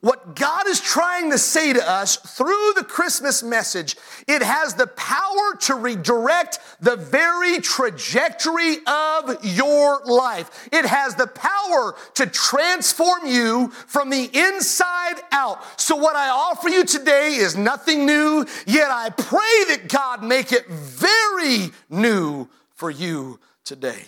what 0.00 0.34
God 0.34 0.66
is 0.66 0.80
trying 0.80 1.30
to 1.30 1.38
say 1.38 1.72
to 1.74 1.90
us 1.90 2.16
through 2.16 2.72
the 2.74 2.84
Christmas 2.84 3.42
message, 3.42 3.96
it 4.26 4.42
has 4.42 4.74
the 4.74 4.86
power 4.86 5.56
to 5.60 5.74
redirect 5.74 6.58
the 6.80 6.96
very 6.96 7.60
trajectory 7.60 8.78
of 8.86 9.44
your 9.44 10.00
life. 10.06 10.68
It 10.72 10.86
has 10.86 11.16
the 11.16 11.26
power 11.26 11.94
to 12.14 12.26
transform 12.26 13.26
you 13.26 13.68
from 13.68 14.08
the 14.08 14.30
inside 14.32 15.20
out. 15.32 15.62
So, 15.78 15.96
what 15.96 16.16
I 16.16 16.30
offer 16.30 16.70
you 16.70 16.84
today 16.84 17.34
is 17.34 17.56
nothing 17.56 18.06
new, 18.06 18.46
yet 18.66 18.90
I 18.90 19.10
pray 19.10 19.76
that 19.76 19.88
God 19.88 20.22
make 20.22 20.52
it 20.52 20.66
very 20.68 21.70
new 21.90 22.48
for 22.74 22.90
you 22.90 23.38
today. 23.64 24.04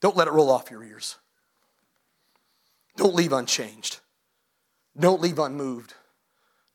Don't 0.00 0.16
let 0.16 0.28
it 0.28 0.32
roll 0.32 0.50
off 0.50 0.70
your 0.70 0.84
ears. 0.84 1.16
Don't 2.96 3.14
leave 3.14 3.32
unchanged. 3.32 4.00
Don't 4.98 5.20
leave 5.20 5.38
unmoved. 5.38 5.94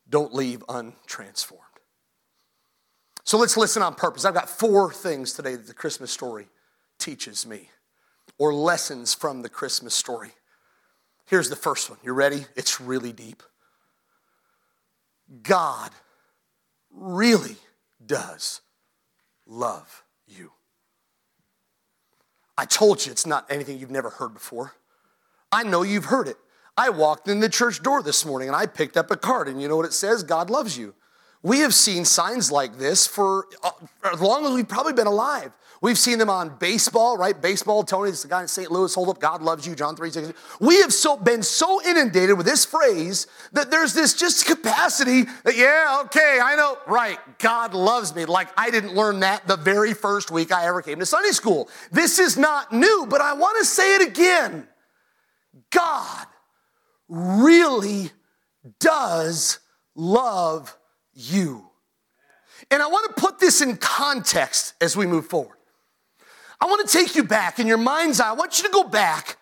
Don't 0.08 0.34
leave 0.34 0.60
untransformed. 0.66 1.58
So 3.24 3.38
let's 3.38 3.56
listen 3.56 3.82
on 3.82 3.94
purpose. 3.94 4.24
I've 4.24 4.34
got 4.34 4.48
four 4.48 4.92
things 4.92 5.32
today 5.32 5.56
that 5.56 5.66
the 5.66 5.74
Christmas 5.74 6.10
story 6.10 6.48
teaches 6.98 7.46
me, 7.46 7.70
or 8.38 8.52
lessons 8.52 9.14
from 9.14 9.42
the 9.42 9.48
Christmas 9.48 9.94
story. 9.94 10.30
Here's 11.26 11.48
the 11.48 11.56
first 11.56 11.88
one. 11.88 11.98
You 12.02 12.12
ready? 12.12 12.46
It's 12.54 12.80
really 12.80 13.12
deep. 13.12 13.42
God 15.42 15.90
really 16.90 17.56
does 18.04 18.60
love 19.46 20.04
you. 20.26 20.52
I 22.56 22.64
told 22.64 23.04
you 23.04 23.12
it's 23.12 23.26
not 23.26 23.46
anything 23.50 23.78
you've 23.78 23.90
never 23.90 24.10
heard 24.10 24.34
before. 24.34 24.74
I 25.50 25.62
know 25.62 25.82
you've 25.82 26.06
heard 26.06 26.28
it. 26.28 26.36
I 26.76 26.90
walked 26.90 27.28
in 27.28 27.40
the 27.40 27.48
church 27.48 27.82
door 27.82 28.02
this 28.02 28.24
morning 28.24 28.48
and 28.48 28.56
I 28.56 28.66
picked 28.66 28.96
up 28.96 29.10
a 29.10 29.16
card, 29.16 29.48
and 29.48 29.60
you 29.62 29.68
know 29.68 29.76
what 29.76 29.86
it 29.86 29.92
says? 29.92 30.22
God 30.22 30.50
loves 30.50 30.76
you. 30.76 30.94
We 31.42 31.58
have 31.60 31.74
seen 31.74 32.04
signs 32.04 32.50
like 32.50 32.78
this 32.78 33.06
for 33.06 33.46
uh, 33.62 33.70
as 34.12 34.20
long 34.20 34.46
as 34.46 34.52
we've 34.52 34.68
probably 34.68 34.94
been 34.94 35.06
alive. 35.06 35.52
We've 35.84 35.98
seen 35.98 36.18
them 36.18 36.30
on 36.30 36.56
baseball, 36.56 37.18
right? 37.18 37.38
Baseball, 37.38 37.82
Tony, 37.82 38.10
this 38.10 38.24
guy 38.24 38.40
in 38.40 38.48
St. 38.48 38.70
Louis, 38.70 38.94
hold 38.94 39.10
up, 39.10 39.20
God 39.20 39.42
loves 39.42 39.66
you, 39.66 39.74
John 39.74 39.94
3 39.94 40.10
6. 40.10 40.32
We 40.58 40.80
have 40.80 40.94
so 40.94 41.14
been 41.14 41.42
so 41.42 41.78
inundated 41.82 42.38
with 42.38 42.46
this 42.46 42.64
phrase 42.64 43.26
that 43.52 43.70
there's 43.70 43.92
this 43.92 44.14
just 44.14 44.46
capacity 44.46 45.24
that, 45.44 45.58
yeah, 45.58 46.00
okay, 46.06 46.38
I 46.42 46.56
know, 46.56 46.78
right, 46.86 47.18
God 47.38 47.74
loves 47.74 48.14
me. 48.14 48.24
Like 48.24 48.48
I 48.56 48.70
didn't 48.70 48.94
learn 48.94 49.20
that 49.20 49.46
the 49.46 49.58
very 49.58 49.92
first 49.92 50.30
week 50.30 50.52
I 50.52 50.64
ever 50.68 50.80
came 50.80 51.00
to 51.00 51.04
Sunday 51.04 51.32
school. 51.32 51.68
This 51.92 52.18
is 52.18 52.38
not 52.38 52.72
new, 52.72 53.06
but 53.06 53.20
I 53.20 53.34
want 53.34 53.58
to 53.58 53.66
say 53.66 53.96
it 53.96 54.08
again. 54.08 54.66
God 55.68 56.26
really 57.10 58.10
does 58.80 59.58
love 59.94 60.74
you. 61.12 61.68
And 62.70 62.82
I 62.82 62.86
want 62.86 63.14
to 63.14 63.20
put 63.20 63.38
this 63.38 63.60
in 63.60 63.76
context 63.76 64.72
as 64.80 64.96
we 64.96 65.06
move 65.06 65.26
forward. 65.26 65.53
I 66.64 66.66
want 66.66 66.88
to 66.88 66.98
take 66.98 67.14
you 67.14 67.24
back 67.24 67.58
in 67.58 67.66
your 67.66 67.76
mind's 67.76 68.20
eye. 68.20 68.30
I 68.30 68.32
want 68.32 68.56
you 68.56 68.64
to 68.64 68.72
go 68.72 68.84
back 68.84 69.36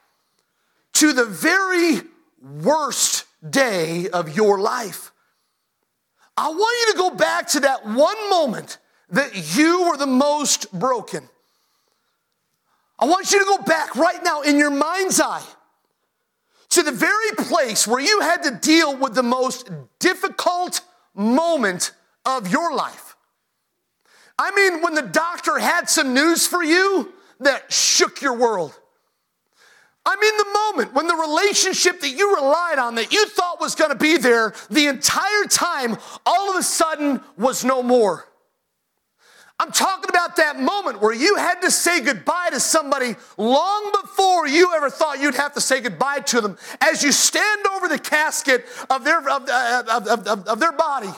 to 0.95 1.12
the 1.12 1.25
very 1.25 2.00
worst 2.43 3.26
day 3.49 4.09
of 4.09 4.37
your 4.37 4.59
life. 4.59 5.12
I 6.37 6.49
want 6.49 6.88
you 6.88 6.93
to 6.95 6.99
go 6.99 7.11
back 7.17 7.47
to 7.50 7.61
that 7.61 7.87
one 7.87 8.29
moment 8.29 8.79
that 9.11 9.57
you 9.57 9.88
were 9.88 9.97
the 9.97 10.05
most 10.05 10.76
broken. 10.76 11.29
I 12.99 13.05
want 13.05 13.31
you 13.31 13.38
to 13.38 13.45
go 13.45 13.59
back 13.59 13.95
right 13.95 14.19
now 14.25 14.43
in 14.43 14.59
your 14.59 14.71
mind's 14.71 15.21
eye 15.21 15.47
to 16.71 16.83
the 16.83 16.91
very 16.91 17.31
place 17.37 17.87
where 17.87 18.00
you 18.00 18.19
had 18.19 18.43
to 18.43 18.50
deal 18.50 18.97
with 18.97 19.14
the 19.14 19.23
most 19.23 19.71
difficult 20.00 20.81
moment 21.14 21.93
of 22.26 22.50
your 22.50 22.75
life. 22.75 23.12
I 24.39 24.51
mean, 24.53 24.83
when 24.83 24.95
the 24.95 25.03
doctor 25.03 25.59
had 25.59 25.89
some 25.89 26.15
news 26.15 26.47
for 26.47 26.62
you 26.62 27.12
that 27.41 27.73
shook 27.73 28.23
your 28.23 28.37
world. 28.37 28.79
I 30.05 30.17
mean, 30.17 30.37
the 30.37 30.83
moment 30.83 30.95
when 30.95 31.07
the 31.07 31.15
relationship 31.15 32.01
that 32.01 32.11
you 32.11 32.35
relied 32.35 32.79
on, 32.79 32.97
that 32.97 33.12
you 33.12 33.27
thought 33.29 33.61
was 33.61 33.75
gonna 33.75 33.95
be 33.95 34.17
there 34.17 34.53
the 34.69 34.87
entire 34.89 35.45
time, 35.49 35.97
all 36.27 36.51
of 36.51 36.57
a 36.57 36.62
sudden 36.62 37.21
was 37.37 37.65
no 37.65 37.83
more. 37.83 38.27
I'm 39.61 39.71
talking 39.71 40.09
about 40.09 40.35
that 40.37 40.59
moment 40.59 41.01
where 41.01 41.15
you 41.15 41.37
had 41.37 41.61
to 41.61 41.71
say 41.71 42.01
goodbye 42.01 42.49
to 42.51 42.59
somebody 42.59 43.15
long 43.37 43.93
before 44.03 44.49
you 44.49 44.73
ever 44.75 44.91
thought 44.91 45.21
you'd 45.21 45.37
have 45.37 45.55
to 45.55 45.61
say 45.61 45.81
goodbye 45.81 46.19
to 46.19 46.41
them. 46.41 46.59
As 46.81 47.05
you 47.05 47.12
stand 47.12 47.65
over 47.69 47.87
the 47.87 47.99
casket 47.99 48.67
of 48.91 49.05
their, 49.05 49.19
of, 49.19 49.49
uh, 49.49 49.85
of, 49.89 50.27
of, 50.27 50.49
of 50.49 50.59
their 50.59 50.73
body, 50.73 51.11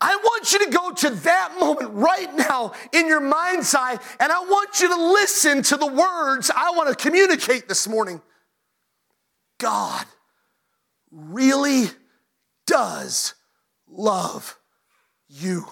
I 0.00 0.14
want 0.16 0.52
you 0.52 0.64
to 0.64 0.70
go 0.70 0.92
to 0.92 1.10
that 1.10 1.56
moment 1.58 1.90
right 1.92 2.32
now 2.36 2.72
in 2.92 3.08
your 3.08 3.20
mind's 3.20 3.74
eye, 3.74 3.98
and 4.20 4.32
I 4.32 4.38
want 4.40 4.80
you 4.80 4.88
to 4.88 5.12
listen 5.12 5.62
to 5.64 5.76
the 5.76 5.86
words 5.86 6.50
I 6.54 6.70
want 6.70 6.88
to 6.88 6.94
communicate 6.94 7.68
this 7.68 7.88
morning. 7.88 8.22
God 9.58 10.06
really 11.10 11.86
does 12.66 13.34
love 13.88 14.56
you. 15.28 15.66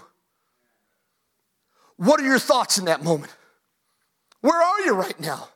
What 1.97 2.21
are 2.21 2.25
your 2.25 2.41
thoughts 2.41 2.79
in 2.79 2.87
that 2.87 3.05
moment? 3.05 3.33
Where 4.41 4.61
are 4.61 4.81
you 4.81 4.95
right 4.95 5.19
now? 5.21 5.49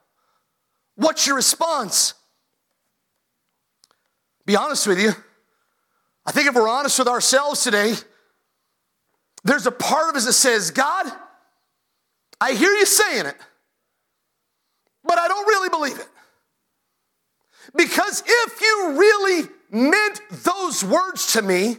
What's 0.94 1.26
your 1.26 1.36
response? 1.36 2.14
Be 4.46 4.56
honest 4.56 4.86
with 4.86 5.00
you. 5.00 5.12
I 6.24 6.32
think 6.32 6.46
if 6.48 6.54
we're 6.54 6.68
honest 6.68 6.98
with 6.98 7.08
ourselves 7.08 7.62
today, 7.64 7.94
there's 9.44 9.66
a 9.66 9.72
part 9.72 10.10
of 10.10 10.16
us 10.16 10.26
that 10.26 10.34
says, 10.34 10.70
God, 10.70 11.10
I 12.40 12.52
hear 12.52 12.70
you 12.70 12.86
saying 12.86 13.26
it, 13.26 13.36
but 15.04 15.18
I 15.18 15.28
don't 15.28 15.46
really 15.46 15.68
believe 15.68 15.98
it. 15.98 16.08
Because 17.74 18.22
if 18.26 18.60
you 18.60 18.98
really 18.98 19.48
meant 19.70 20.20
those 20.30 20.84
words 20.84 21.34
to 21.34 21.42
me, 21.42 21.76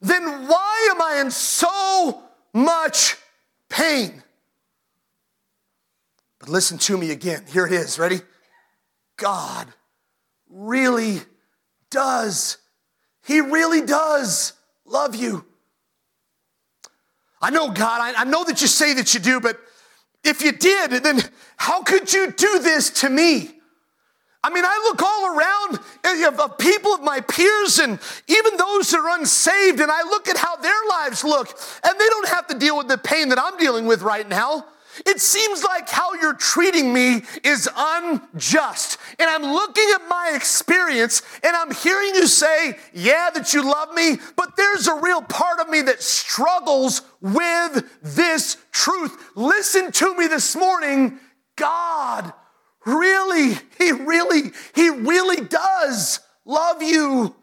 then 0.00 0.48
why 0.48 0.88
am 0.90 1.00
I 1.00 1.20
in 1.20 1.30
so 1.30 2.22
much 2.52 3.16
pain? 3.68 4.22
But 6.38 6.48
listen 6.48 6.78
to 6.78 6.98
me 6.98 7.10
again. 7.10 7.44
Here 7.48 7.66
it 7.66 7.72
is. 7.72 7.98
Ready? 7.98 8.20
God 9.16 9.68
really 10.50 11.20
does. 11.90 12.58
He 13.24 13.40
really 13.40 13.80
does 13.80 14.52
love 14.84 15.14
you. 15.14 15.44
I 17.40 17.50
know, 17.50 17.70
God, 17.70 18.00
I, 18.00 18.22
I 18.22 18.24
know 18.24 18.44
that 18.44 18.60
you 18.60 18.66
say 18.66 18.94
that 18.94 19.14
you 19.14 19.20
do, 19.20 19.40
but 19.40 19.58
if 20.24 20.42
you 20.42 20.52
did, 20.52 20.90
then 21.02 21.20
how 21.56 21.82
could 21.82 22.12
you 22.12 22.32
do 22.32 22.58
this 22.60 22.90
to 23.00 23.10
me? 23.10 23.50
I 24.42 24.50
mean, 24.50 24.64
I 24.64 24.78
look 24.84 25.02
all 25.02 25.36
around 25.36 25.80
eh, 26.04 26.44
of 26.44 26.58
people 26.58 26.94
of 26.94 27.02
my 27.02 27.20
peers 27.20 27.80
and 27.80 27.98
even 28.28 28.56
those 28.56 28.90
that 28.90 29.00
are 29.00 29.18
unsaved, 29.18 29.80
and 29.80 29.90
I 29.90 30.02
look 30.02 30.28
at 30.28 30.36
how 30.36 30.56
their 30.56 30.72
lives 30.88 31.24
look, 31.24 31.48
and 31.82 31.98
they 31.98 32.06
don't 32.06 32.28
have 32.28 32.46
to 32.48 32.58
deal 32.58 32.78
with 32.78 32.88
the 32.88 32.98
pain 32.98 33.28
that 33.30 33.40
I'm 33.40 33.56
dealing 33.56 33.86
with 33.86 34.02
right 34.02 34.28
now. 34.28 34.64
It 35.04 35.20
seems 35.20 35.62
like 35.64 35.88
how 35.88 36.14
you're 36.14 36.34
treating 36.34 36.92
me 36.92 37.22
is 37.44 37.68
unjust. 37.76 38.98
And 39.18 39.28
I'm 39.28 39.42
looking 39.42 39.88
at 39.94 40.08
my 40.08 40.32
experience 40.34 41.22
and 41.42 41.54
I'm 41.54 41.72
hearing 41.72 42.14
you 42.14 42.26
say, 42.26 42.78
yeah, 42.94 43.30
that 43.34 43.52
you 43.52 43.62
love 43.62 43.92
me, 43.94 44.18
but 44.36 44.56
there's 44.56 44.86
a 44.86 44.94
real 44.94 45.22
part 45.22 45.60
of 45.60 45.68
me 45.68 45.82
that 45.82 46.02
struggles 46.02 47.02
with 47.20 47.84
this 48.02 48.56
truth. 48.72 49.32
Listen 49.34 49.92
to 49.92 50.14
me 50.16 50.26
this 50.28 50.56
morning. 50.56 51.18
God 51.56 52.32
really, 52.86 53.58
He 53.78 53.92
really, 53.92 54.52
He 54.74 54.88
really 54.88 55.44
does 55.44 56.20
love 56.44 56.82
you. 56.82 57.34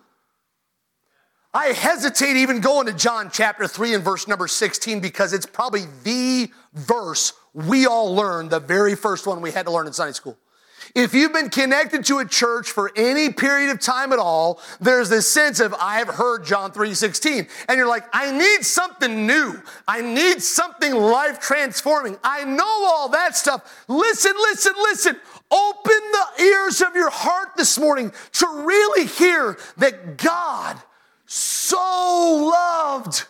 I 1.53 1.67
hesitate 1.67 2.35
even 2.37 2.61
going 2.61 2.87
to 2.87 2.93
John 2.93 3.29
chapter 3.31 3.67
3 3.67 3.93
and 3.93 4.03
verse 4.03 4.27
number 4.27 4.47
16 4.47 5.01
because 5.01 5.33
it's 5.33 5.45
probably 5.45 5.83
the 6.03 6.49
verse 6.73 7.33
we 7.53 7.85
all 7.85 8.13
learned, 8.13 8.49
the 8.49 8.59
very 8.59 8.95
first 8.95 9.27
one 9.27 9.41
we 9.41 9.51
had 9.51 9.65
to 9.65 9.71
learn 9.71 9.87
in 9.87 9.93
Sunday 9.93 10.13
school. 10.13 10.37
If 10.95 11.15
you've 11.15 11.33
been 11.33 11.49
connected 11.49 12.05
to 12.05 12.19
a 12.19 12.25
church 12.25 12.69
for 12.69 12.91
any 12.95 13.31
period 13.31 13.71
of 13.71 13.79
time 13.79 14.13
at 14.13 14.19
all, 14.19 14.61
there's 14.79 15.09
this 15.09 15.27
sense 15.29 15.59
of 15.59 15.73
I've 15.79 16.07
heard 16.07 16.45
John 16.45 16.71
3:16 16.71 17.47
and 17.67 17.77
you're 17.77 17.87
like 17.87 18.05
I 18.13 18.31
need 18.31 18.63
something 18.63 19.25
new. 19.25 19.59
I 19.87 20.01
need 20.01 20.43
something 20.43 20.93
life 20.93 21.39
transforming. 21.39 22.17
I 22.23 22.43
know 22.43 22.63
all 22.63 23.09
that 23.09 23.35
stuff. 23.35 23.83
Listen, 23.87 24.33
listen, 24.35 24.73
listen. 24.77 25.19
Open 25.49 26.01
the 26.11 26.43
ears 26.43 26.81
of 26.81 26.95
your 26.95 27.09
heart 27.09 27.49
this 27.57 27.79
morning 27.79 28.11
to 28.33 28.47
really 28.47 29.07
hear 29.07 29.57
that 29.77 30.17
God 30.17 30.77
so 31.25 32.51
loved 32.51 33.25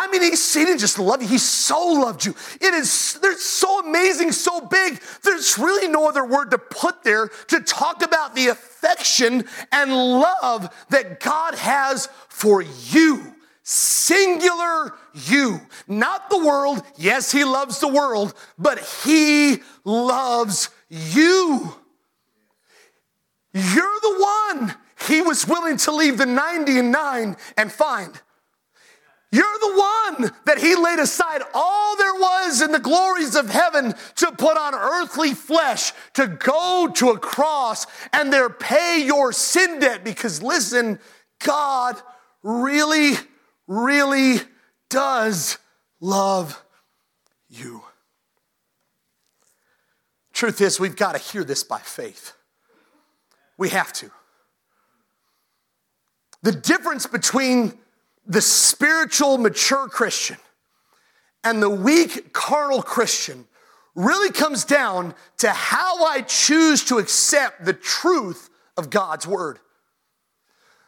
I 0.00 0.06
mean, 0.06 0.22
he, 0.22 0.30
he 0.30 0.64
didn't 0.64 0.78
just 0.78 0.98
love 0.98 1.20
you, 1.20 1.28
he 1.28 1.36
so 1.36 1.78
loved 1.78 2.24
you. 2.24 2.34
It 2.58 2.72
is, 2.72 3.18
they're 3.20 3.36
so 3.36 3.80
amazing, 3.80 4.32
so 4.32 4.62
big. 4.62 4.98
There's 5.22 5.58
really 5.58 5.88
no 5.88 6.08
other 6.08 6.24
word 6.24 6.52
to 6.52 6.58
put 6.58 7.02
there 7.02 7.28
to 7.48 7.60
talk 7.60 8.02
about 8.02 8.34
the 8.34 8.46
affection 8.46 9.44
and 9.70 9.92
love 9.92 10.74
that 10.88 11.20
God 11.20 11.54
has 11.54 12.08
for 12.30 12.62
you. 12.62 13.34
Singular 13.62 14.94
you, 15.12 15.60
not 15.86 16.30
the 16.30 16.38
world. 16.38 16.82
Yes, 16.96 17.30
he 17.30 17.44
loves 17.44 17.78
the 17.78 17.88
world, 17.88 18.32
but 18.58 18.78
he 19.04 19.58
loves 19.84 20.70
you. 20.88 21.74
You're 23.52 24.00
the 24.00 24.26
one 24.56 24.74
he 25.08 25.20
was 25.20 25.46
willing 25.46 25.76
to 25.76 25.92
leave 25.92 26.16
the 26.16 26.24
90 26.24 26.78
and 26.78 26.90
9 26.90 27.36
and 27.58 27.70
find. 27.70 28.18
You're 29.32 29.58
the 29.60 30.18
one 30.18 30.32
that 30.46 30.58
he 30.58 30.74
laid 30.74 30.98
aside 30.98 31.42
all 31.54 31.96
there 31.96 32.14
was 32.14 32.62
in 32.62 32.72
the 32.72 32.80
glories 32.80 33.36
of 33.36 33.48
heaven 33.48 33.94
to 34.16 34.32
put 34.32 34.56
on 34.56 34.74
earthly 34.74 35.34
flesh, 35.34 35.92
to 36.14 36.26
go 36.26 36.90
to 36.96 37.10
a 37.10 37.18
cross 37.18 37.86
and 38.12 38.32
there 38.32 38.50
pay 38.50 39.04
your 39.04 39.32
sin 39.32 39.78
debt. 39.78 40.02
Because 40.02 40.42
listen, 40.42 40.98
God 41.44 41.96
really, 42.42 43.12
really 43.68 44.40
does 44.88 45.58
love 46.00 46.60
you. 47.48 47.82
Truth 50.32 50.60
is, 50.60 50.80
we've 50.80 50.96
got 50.96 51.12
to 51.12 51.18
hear 51.18 51.44
this 51.44 51.62
by 51.62 51.78
faith. 51.78 52.32
We 53.56 53.68
have 53.68 53.92
to. 53.94 54.10
The 56.42 56.52
difference 56.52 57.06
between 57.06 57.78
the 58.30 58.40
spiritual 58.40 59.38
mature 59.38 59.88
Christian 59.88 60.36
and 61.42 61.60
the 61.60 61.68
weak 61.68 62.32
carnal 62.32 62.80
Christian 62.80 63.44
really 63.96 64.30
comes 64.30 64.64
down 64.64 65.16
to 65.38 65.50
how 65.50 66.04
I 66.04 66.22
choose 66.22 66.84
to 66.84 66.98
accept 66.98 67.64
the 67.64 67.72
truth 67.72 68.48
of 68.76 68.88
God's 68.88 69.26
word. 69.26 69.58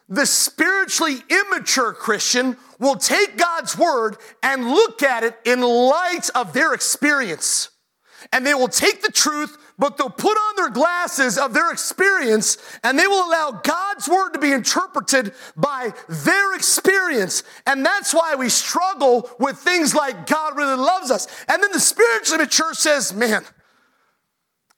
The 0.08 0.24
spiritually 0.24 1.16
immature 1.28 1.92
Christian 1.92 2.56
will 2.78 2.94
take 2.94 3.36
God's 3.36 3.76
word 3.76 4.18
and 4.44 4.70
look 4.70 5.02
at 5.02 5.24
it 5.24 5.36
in 5.44 5.62
light 5.62 6.30
of 6.36 6.52
their 6.52 6.72
experience. 6.72 7.70
And 8.32 8.46
they 8.46 8.54
will 8.54 8.68
take 8.68 9.02
the 9.02 9.10
truth 9.10 9.58
but 9.82 9.96
they'll 9.96 10.08
put 10.08 10.36
on 10.36 10.54
their 10.54 10.70
glasses 10.70 11.36
of 11.36 11.54
their 11.54 11.72
experience 11.72 12.56
and 12.84 12.96
they 12.96 13.08
will 13.08 13.28
allow 13.28 13.50
God's 13.50 14.08
word 14.08 14.30
to 14.30 14.38
be 14.38 14.52
interpreted 14.52 15.34
by 15.56 15.92
their 16.08 16.54
experience. 16.54 17.42
And 17.66 17.84
that's 17.84 18.14
why 18.14 18.36
we 18.36 18.48
struggle 18.48 19.28
with 19.40 19.56
things 19.56 19.92
like 19.92 20.28
God 20.28 20.56
really 20.56 20.76
loves 20.76 21.10
us. 21.10 21.26
And 21.48 21.60
then 21.60 21.72
the 21.72 21.80
spiritually 21.80 22.44
mature 22.44 22.74
says, 22.74 23.12
man, 23.12 23.42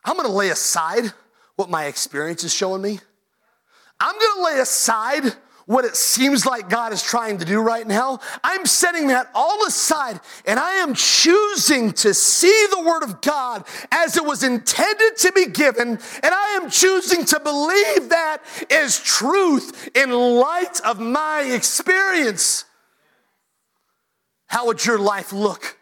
I'm 0.06 0.16
going 0.16 0.26
to 0.26 0.32
lay 0.32 0.48
aside 0.48 1.12
what 1.56 1.68
my 1.68 1.84
experience 1.84 2.42
is 2.42 2.54
showing 2.54 2.80
me. 2.80 2.98
I'm 4.00 4.18
going 4.18 4.36
to 4.36 4.54
lay 4.54 4.60
aside 4.60 5.36
what 5.66 5.84
it 5.84 5.96
seems 5.96 6.44
like 6.44 6.68
God 6.68 6.92
is 6.92 7.02
trying 7.02 7.38
to 7.38 7.44
do 7.44 7.60
right 7.60 7.86
now. 7.86 8.20
I'm 8.42 8.66
setting 8.66 9.08
that 9.08 9.30
all 9.34 9.66
aside 9.66 10.20
and 10.44 10.58
I 10.58 10.72
am 10.74 10.94
choosing 10.94 11.92
to 11.92 12.12
see 12.12 12.66
the 12.70 12.82
Word 12.82 13.02
of 13.02 13.20
God 13.20 13.64
as 13.90 14.16
it 14.16 14.24
was 14.24 14.42
intended 14.42 15.16
to 15.18 15.32
be 15.32 15.46
given. 15.46 15.88
And 15.88 16.00
I 16.24 16.60
am 16.62 16.70
choosing 16.70 17.24
to 17.26 17.40
believe 17.40 18.10
that 18.10 18.38
is 18.70 19.00
truth 19.00 19.88
in 19.96 20.10
light 20.10 20.80
of 20.84 21.00
my 21.00 21.42
experience. 21.42 22.64
How 24.46 24.66
would 24.66 24.84
your 24.84 24.98
life 24.98 25.32
look? 25.32 25.78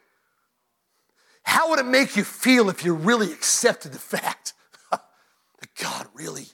How 1.42 1.70
would 1.70 1.80
it 1.80 1.86
make 1.86 2.16
you 2.16 2.24
feel 2.24 2.70
if 2.70 2.84
you 2.84 2.94
really 2.94 3.32
accepted 3.32 3.92
the 3.92 3.98
fact 3.98 4.54
that 4.90 5.00
God 5.80 6.06
really, 6.14 6.46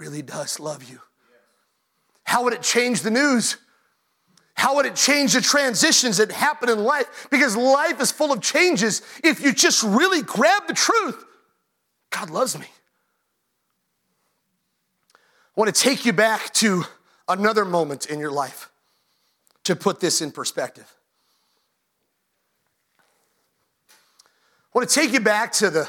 really 0.00 0.22
does 0.22 0.58
love 0.58 0.90
you? 0.90 1.00
How 2.34 2.42
would 2.42 2.52
it 2.52 2.62
change 2.62 3.02
the 3.02 3.12
news? 3.12 3.58
How 4.54 4.74
would 4.74 4.86
it 4.86 4.96
change 4.96 5.34
the 5.34 5.40
transitions 5.40 6.16
that 6.16 6.32
happen 6.32 6.68
in 6.68 6.82
life? 6.82 7.28
Because 7.30 7.56
life 7.56 8.00
is 8.00 8.10
full 8.10 8.32
of 8.32 8.40
changes 8.40 9.02
if 9.22 9.40
you 9.40 9.52
just 9.52 9.84
really 9.84 10.20
grab 10.20 10.66
the 10.66 10.72
truth. 10.74 11.24
God 12.10 12.30
loves 12.30 12.58
me. 12.58 12.66
I 15.14 15.60
want 15.60 15.72
to 15.72 15.80
take 15.80 16.04
you 16.04 16.12
back 16.12 16.52
to 16.54 16.82
another 17.28 17.64
moment 17.64 18.06
in 18.06 18.18
your 18.18 18.32
life 18.32 18.68
to 19.62 19.76
put 19.76 20.00
this 20.00 20.20
in 20.20 20.32
perspective. 20.32 20.92
I 22.98 24.76
want 24.76 24.88
to 24.88 24.92
take 24.92 25.12
you 25.12 25.20
back 25.20 25.52
to 25.52 25.70
the 25.70 25.88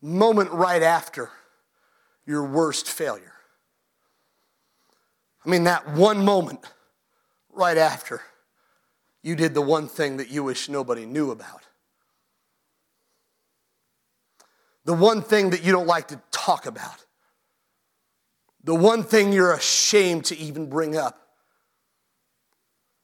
moment 0.00 0.50
right 0.50 0.82
after 0.82 1.28
your 2.24 2.42
worst 2.42 2.88
failure. 2.88 3.31
I 5.44 5.48
mean, 5.48 5.64
that 5.64 5.88
one 5.94 6.24
moment 6.24 6.60
right 7.52 7.76
after 7.76 8.22
you 9.22 9.36
did 9.36 9.54
the 9.54 9.62
one 9.62 9.88
thing 9.88 10.16
that 10.16 10.30
you 10.30 10.44
wish 10.44 10.68
nobody 10.68 11.06
knew 11.06 11.30
about. 11.30 11.62
The 14.84 14.94
one 14.94 15.22
thing 15.22 15.50
that 15.50 15.64
you 15.64 15.72
don't 15.72 15.86
like 15.86 16.08
to 16.08 16.20
talk 16.30 16.66
about. 16.66 17.04
The 18.64 18.74
one 18.74 19.02
thing 19.02 19.32
you're 19.32 19.52
ashamed 19.52 20.24
to 20.26 20.38
even 20.38 20.68
bring 20.68 20.96
up. 20.96 21.20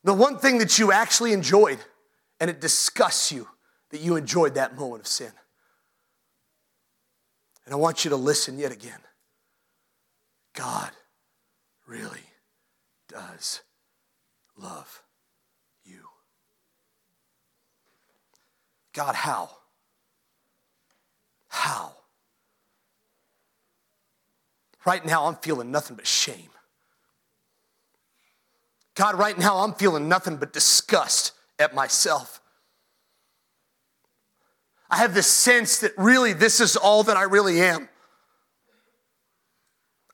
The 0.04 0.14
one 0.14 0.38
thing 0.38 0.58
that 0.58 0.78
you 0.78 0.92
actually 0.92 1.32
enjoyed 1.32 1.78
and 2.40 2.48
it 2.50 2.60
disgusts 2.60 3.32
you 3.32 3.48
that 3.90 4.00
you 4.00 4.16
enjoyed 4.16 4.54
that 4.54 4.76
moment 4.76 5.02
of 5.02 5.06
sin. 5.06 5.32
And 7.64 7.74
I 7.74 7.76
want 7.76 8.04
you 8.04 8.10
to 8.10 8.16
listen 8.16 8.58
yet 8.58 8.72
again. 8.72 9.00
God 10.54 10.90
really 11.86 12.27
does 13.08 13.62
love 14.56 15.02
you. 15.84 16.00
God, 18.92 19.14
how? 19.14 19.50
How? 21.48 21.92
Right 24.84 25.04
now, 25.04 25.26
I'm 25.26 25.36
feeling 25.36 25.70
nothing 25.70 25.96
but 25.96 26.06
shame. 26.06 26.50
God, 28.94 29.16
right 29.16 29.38
now, 29.38 29.58
I'm 29.58 29.74
feeling 29.74 30.08
nothing 30.08 30.36
but 30.36 30.52
disgust 30.52 31.32
at 31.58 31.74
myself. 31.74 32.40
I 34.90 34.96
have 34.96 35.14
this 35.14 35.26
sense 35.26 35.80
that 35.80 35.92
really 35.96 36.32
this 36.32 36.60
is 36.60 36.76
all 36.76 37.02
that 37.04 37.16
I 37.16 37.24
really 37.24 37.60
am. 37.60 37.88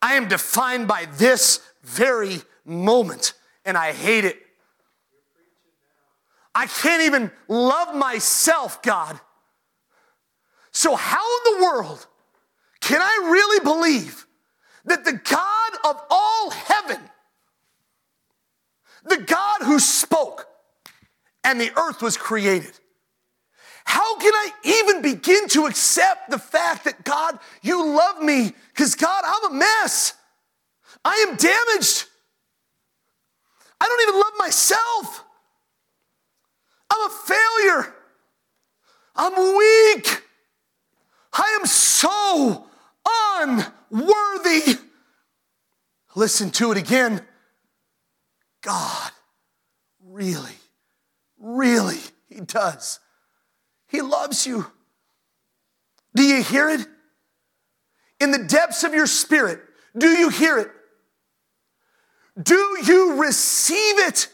I 0.01 0.15
am 0.15 0.27
defined 0.27 0.87
by 0.87 1.07
this 1.17 1.61
very 1.83 2.41
moment, 2.65 3.33
and 3.63 3.77
I 3.77 3.93
hate 3.93 4.25
it. 4.25 4.37
I 6.53 6.67
can't 6.67 7.03
even 7.03 7.31
love 7.47 7.95
myself, 7.95 8.81
God. 8.81 9.19
So, 10.71 10.95
how 10.95 11.21
in 11.37 11.57
the 11.57 11.63
world 11.63 12.05
can 12.81 13.01
I 13.01 13.29
really 13.31 13.63
believe 13.63 14.25
that 14.85 15.03
the 15.03 15.13
God 15.13 15.71
of 15.83 16.01
all 16.09 16.49
heaven, 16.49 16.99
the 19.05 19.17
God 19.17 19.61
who 19.63 19.79
spoke 19.79 20.47
and 21.43 21.59
the 21.59 21.71
earth 21.77 22.01
was 22.01 22.17
created, 22.17 22.79
how 23.85 24.17
can 24.17 24.33
I 24.33 24.49
even 24.63 25.01
begin 25.01 25.47
to 25.49 25.67
accept 25.67 26.29
the 26.29 26.39
fact 26.39 26.85
that 26.85 27.03
God, 27.03 27.39
you 27.61 27.85
love 27.85 28.21
me? 28.21 28.53
Because 28.69 28.95
God, 28.95 29.23
I'm 29.25 29.51
a 29.51 29.55
mess. 29.55 30.13
I 31.03 31.25
am 31.29 31.35
damaged. 31.35 32.05
I 33.79 33.85
don't 33.85 34.01
even 34.01 34.19
love 34.19 34.33
myself. 34.37 35.23
I'm 36.89 37.09
a 37.09 37.13
failure. 37.13 37.93
I'm 39.15 39.57
weak. 39.57 40.23
I 41.33 41.57
am 41.59 41.65
so 41.65 42.67
unworthy. 43.41 44.79
Listen 46.15 46.49
to 46.51 46.71
it 46.71 46.77
again. 46.77 47.21
God, 48.61 49.11
really, 49.99 50.55
really, 51.37 51.99
He 52.29 52.41
does 52.41 52.99
he 53.95 54.01
loves 54.01 54.45
you. 54.45 54.65
Do 56.15 56.23
you 56.23 56.43
hear 56.43 56.69
it? 56.69 56.85
In 58.19 58.31
the 58.31 58.43
depths 58.43 58.83
of 58.83 58.93
your 58.93 59.07
spirit, 59.07 59.59
do 59.97 60.09
you 60.09 60.29
hear 60.29 60.57
it? 60.57 60.71
Do 62.41 62.77
you 62.85 63.21
receive 63.21 63.99
it? 63.99 64.29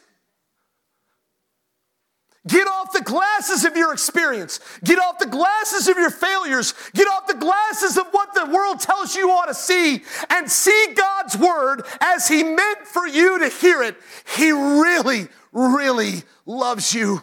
Get 2.48 2.68
off 2.68 2.92
the 2.92 3.02
glasses 3.02 3.66
of 3.66 3.78
your 3.78 3.94
experience. 3.94 4.60
Get 4.84 4.98
off 4.98 5.20
the 5.20 5.28
glasses 5.28 5.88
of 5.88 5.98
your 5.98 6.10
failures. 6.10 6.74
Get 6.96 7.08
off 7.08 7.28
the 7.28 7.36
glasses 7.36 7.98
of 7.98 8.08
what 8.12 8.34
the 8.34 8.48
world 8.48 8.80
tells 8.80 9.16
you 9.16 9.30
ought 9.30 9.46
to 9.46 9.54
see 9.54 10.02
and 10.30 10.50
see 10.50 10.94
God's 10.96 11.38
word 11.38 11.84
as 12.00 12.28
He 12.28 12.44
meant 12.44 12.88
for 12.88 13.06
you 13.06 13.40
to 13.40 13.50
hear 13.50 13.84
it. 13.84 13.96
He 14.36 14.52
really, 14.52 15.28
really 15.52 16.24
loves 16.48 16.96
you. 16.96 17.22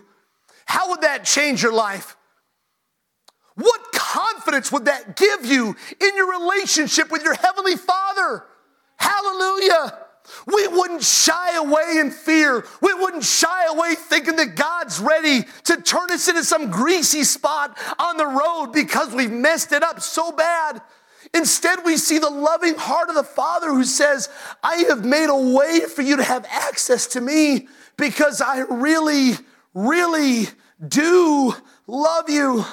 How 0.67 0.91
would 0.91 1.01
that 1.01 1.25
change 1.25 1.65
your 1.65 1.73
life? 1.73 2.17
What 3.57 3.91
confidence 3.93 4.71
would 4.71 4.85
that 4.85 5.17
give 5.17 5.45
you 5.45 5.75
in 6.01 6.17
your 6.17 6.31
relationship 6.31 7.11
with 7.11 7.25
your 7.25 7.35
Heavenly 7.35 7.75
Father? 7.75 8.45
Hallelujah. 8.99 9.99
We 10.49 10.67
wouldn't 10.67 11.03
shy 11.03 11.57
away 11.57 11.99
in 11.99 12.11
fear. 12.11 12.65
We 12.81 12.95
wouldn't 12.95 13.23
shy 13.23 13.67
away 13.67 13.95
thinking 13.95 14.37
that 14.37 14.57
God's 14.57 14.99
ready 14.99 15.43
to 15.65 15.83
turn 15.83 16.11
us 16.11 16.27
into 16.27 16.43
some 16.43 16.71
greasy 16.71 17.23
spot 17.25 17.77
on 17.99 18.17
the 18.17 18.27
road 18.27 18.73
because 18.73 19.13
we've 19.13 19.31
messed 19.31 19.73
it 19.73 19.83
up 19.83 20.01
so 20.01 20.33
bad. 20.33 20.81
Instead, 21.35 21.81
we 21.85 21.99
see 21.99 22.19
the 22.19 22.31
loving 22.31 22.77
heart 22.77 23.11
of 23.11 23.15
the 23.15 23.25
Father 23.25 23.69
who 23.69 23.85
says, 23.85 24.31
I 24.63 24.85
have 24.89 25.05
made 25.05 25.29
a 25.29 25.37
way 25.37 25.81
for 25.81 26.01
you 26.01 26.17
to 26.17 26.25
have 26.25 26.47
access 26.49 27.09
to 27.09 27.21
me 27.21 27.69
because 27.99 28.41
I 28.41 28.61
really, 28.61 29.33
really 29.75 30.47
do 30.87 31.55
love 31.87 32.31
you. 32.31 32.65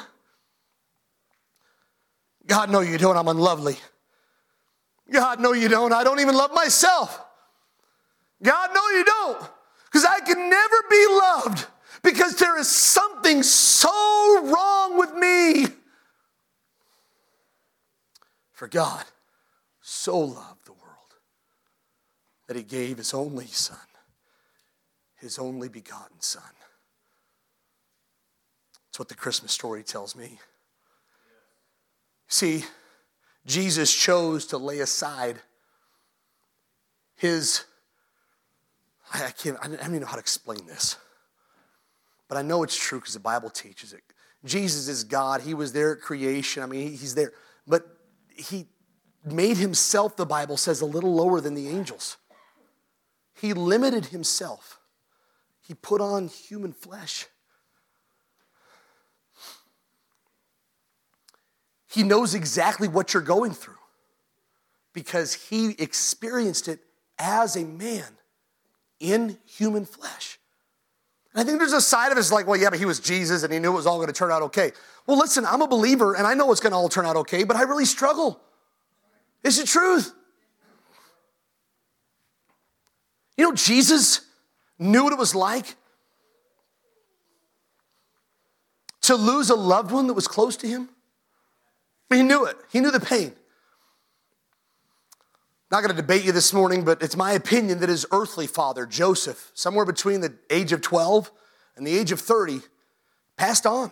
God, 2.48 2.70
no, 2.70 2.80
you 2.80 2.98
don't. 2.98 3.18
I'm 3.18 3.28
unlovely. 3.28 3.76
God, 5.12 5.42
no, 5.42 5.52
you 5.52 5.68
don't. 5.68 5.92
I 5.92 6.06
don't 6.06 6.22
even 6.22 6.36
love 6.36 6.54
myself. 6.54 7.25
God, 8.46 8.70
no, 8.74 8.90
you 8.90 9.04
don't. 9.04 9.50
Because 9.86 10.06
I 10.06 10.20
can 10.20 10.50
never 10.50 10.76
be 10.90 11.06
loved 11.10 11.68
because 12.04 12.36
there 12.36 12.58
is 12.60 12.70
something 12.70 13.42
so 13.44 13.90
wrong 14.44 14.98
with 14.98 15.14
me. 15.16 15.66
For 18.54 18.68
God 18.68 19.04
so 19.82 20.20
loved 20.20 20.66
the 20.66 20.74
world 20.74 20.82
that 22.48 22.56
he 22.56 22.64
gave 22.64 22.98
his 22.98 23.14
only 23.14 23.48
Son, 23.48 23.78
his 25.16 25.40
only 25.40 25.68
begotten 25.68 26.22
Son. 26.22 26.44
That's 28.96 29.00
what 29.00 29.10
the 29.10 29.16
Christmas 29.16 29.52
story 29.52 29.84
tells 29.84 30.16
me. 30.16 30.40
See, 32.28 32.64
Jesus 33.46 33.94
chose 33.94 34.46
to 34.48 34.58
lay 34.58 34.80
aside 34.80 35.42
his, 37.18 37.66
I 39.24 39.32
can't, 39.32 39.58
I 39.62 39.68
don't 39.68 39.80
even 39.80 40.00
know 40.00 40.08
how 40.08 40.16
to 40.16 40.20
explain 40.20 40.66
this, 40.66 40.98
but 42.28 42.38
I 42.38 42.42
know 42.42 42.64
it's 42.64 42.78
true 42.78 43.00
because 43.00 43.14
the 43.14 43.20
Bible 43.20 43.50
teaches 43.50 43.94
it. 43.94 44.02
Jesus 44.44 44.88
is 44.88 45.04
God. 45.04 45.42
He 45.42 45.54
was 45.54 45.74
there 45.74 45.94
at 45.94 46.02
creation. 46.02 46.62
I 46.62 46.68
mean, 46.68 46.92
he's 46.92 47.16
there. 47.16 47.34
But 47.68 47.86
he 48.36 48.68
made 49.26 49.58
himself, 49.58 50.16
the 50.16 50.26
Bible 50.26 50.58
says, 50.58 50.82
a 50.82 50.86
little 50.86 51.14
lower 51.14 51.42
than 51.42 51.56
the 51.56 51.68
angels. 51.68 52.18
He 53.42 53.54
limited 53.54 54.06
himself. 54.06 54.80
He 55.62 55.74
put 55.74 56.00
on 56.00 56.28
human 56.28 56.74
flesh. 56.74 57.26
He 61.88 62.04
knows 62.04 62.36
exactly 62.36 62.88
what 62.88 63.14
you're 63.14 63.24
going 63.24 63.52
through 63.54 63.74
because 64.94 65.34
he 65.34 65.72
experienced 65.80 66.68
it 66.68 66.80
as 67.18 67.56
a 67.56 67.64
man 67.64 68.18
in 69.00 69.38
human 69.46 69.86
flesh. 69.86 70.40
And 71.34 71.42
I 71.42 71.44
think 71.44 71.60
there's 71.60 71.74
a 71.74 71.82
side 71.82 72.12
of 72.12 72.18
us 72.18 72.32
like, 72.32 72.48
well, 72.48 72.60
yeah, 72.60 72.70
but 72.70 72.80
he 72.80 72.86
was 72.86 73.00
Jesus 73.00 73.44
and 73.44 73.52
he 73.52 73.60
knew 73.60 73.74
it 73.74 73.76
was 73.76 73.86
all 73.86 73.98
going 73.98 74.08
to 74.08 74.14
turn 74.14 74.32
out 74.32 74.42
okay. 74.44 74.72
Well, 75.06 75.18
listen, 75.18 75.46
I'm 75.46 75.62
a 75.62 75.68
believer 75.68 76.16
and 76.16 76.26
I 76.26 76.34
know 76.34 76.52
it's 76.52 76.62
going 76.62 76.72
to 76.72 76.78
all 76.78 76.90
turn 76.90 77.06
out 77.06 77.18
okay, 77.18 77.44
but 77.44 77.58
I 77.58 77.64
really 77.64 77.86
struggle. 77.86 78.40
It's 79.44 79.60
the 79.60 79.68
truth. 79.68 80.14
You 83.38 83.44
know, 83.44 83.54
Jesus 83.54 84.22
knew 84.80 85.04
what 85.04 85.14
it 85.14 85.20
was 85.20 85.36
like 85.36 85.76
to 89.02 89.16
lose 89.16 89.50
a 89.50 89.56
loved 89.56 89.92
one 89.92 90.08
that 90.08 90.14
was 90.14 90.28
close 90.28 90.56
to 90.58 90.68
him. 90.68 90.90
He 92.10 92.24
knew 92.24 92.46
it, 92.46 92.56
he 92.72 92.80
knew 92.80 92.92
the 92.92 93.00
pain. 93.00 93.34
Not 95.76 95.82
going 95.82 95.94
to 95.94 96.02
debate 96.02 96.24
you 96.24 96.32
this 96.32 96.54
morning, 96.54 96.86
but 96.86 97.04
it's 97.04 97.18
my 97.18 97.34
opinion 97.34 97.82
that 97.82 97.90
his 97.90 98.06
earthly 98.14 98.48
father, 98.48 98.86
Joseph, 98.86 99.52
somewhere 99.56 99.84
between 99.84 100.22
the 100.22 100.34
age 100.50 100.72
of 100.72 100.80
12 100.80 101.30
and 101.76 101.86
the 101.86 101.98
age 101.98 102.14
of 102.14 102.22
30, 102.22 102.62
passed 103.36 103.66
on. 103.66 103.92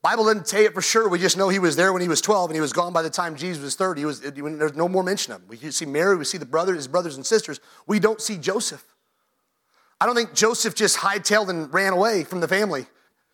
Bible 0.00 0.24
doesn't 0.24 0.48
say 0.48 0.64
it 0.64 0.72
for 0.72 0.80
sure. 0.80 1.10
We 1.10 1.18
just 1.18 1.36
know 1.36 1.50
he 1.50 1.58
was 1.58 1.76
there 1.76 1.92
when 1.92 2.00
he 2.00 2.08
was 2.08 2.22
12 2.22 2.48
and 2.48 2.56
he 2.56 2.62
was 2.62 2.72
gone 2.72 2.94
by 2.94 3.02
the 3.02 3.10
time 3.10 3.36
Jesus 3.36 3.62
was 3.62 3.76
30. 3.76 4.00
He 4.00 4.06
was, 4.06 4.20
there's 4.22 4.74
no 4.74 4.88
more 4.88 5.02
mention 5.02 5.34
of 5.34 5.42
him. 5.42 5.48
We 5.48 5.70
see 5.70 5.84
Mary, 5.84 6.16
we 6.16 6.24
see 6.24 6.38
the 6.38 6.46
brothers, 6.46 6.76
his 6.76 6.88
brothers 6.88 7.16
and 7.16 7.26
sisters. 7.26 7.60
We 7.86 7.98
don't 7.98 8.18
see 8.18 8.38
Joseph. 8.38 8.82
I 10.00 10.06
don't 10.06 10.16
think 10.16 10.32
Joseph 10.32 10.74
just 10.74 10.96
hightailed 10.96 11.50
and 11.50 11.70
ran 11.74 11.92
away 11.92 12.24
from 12.24 12.40
the 12.40 12.48
family 12.48 12.86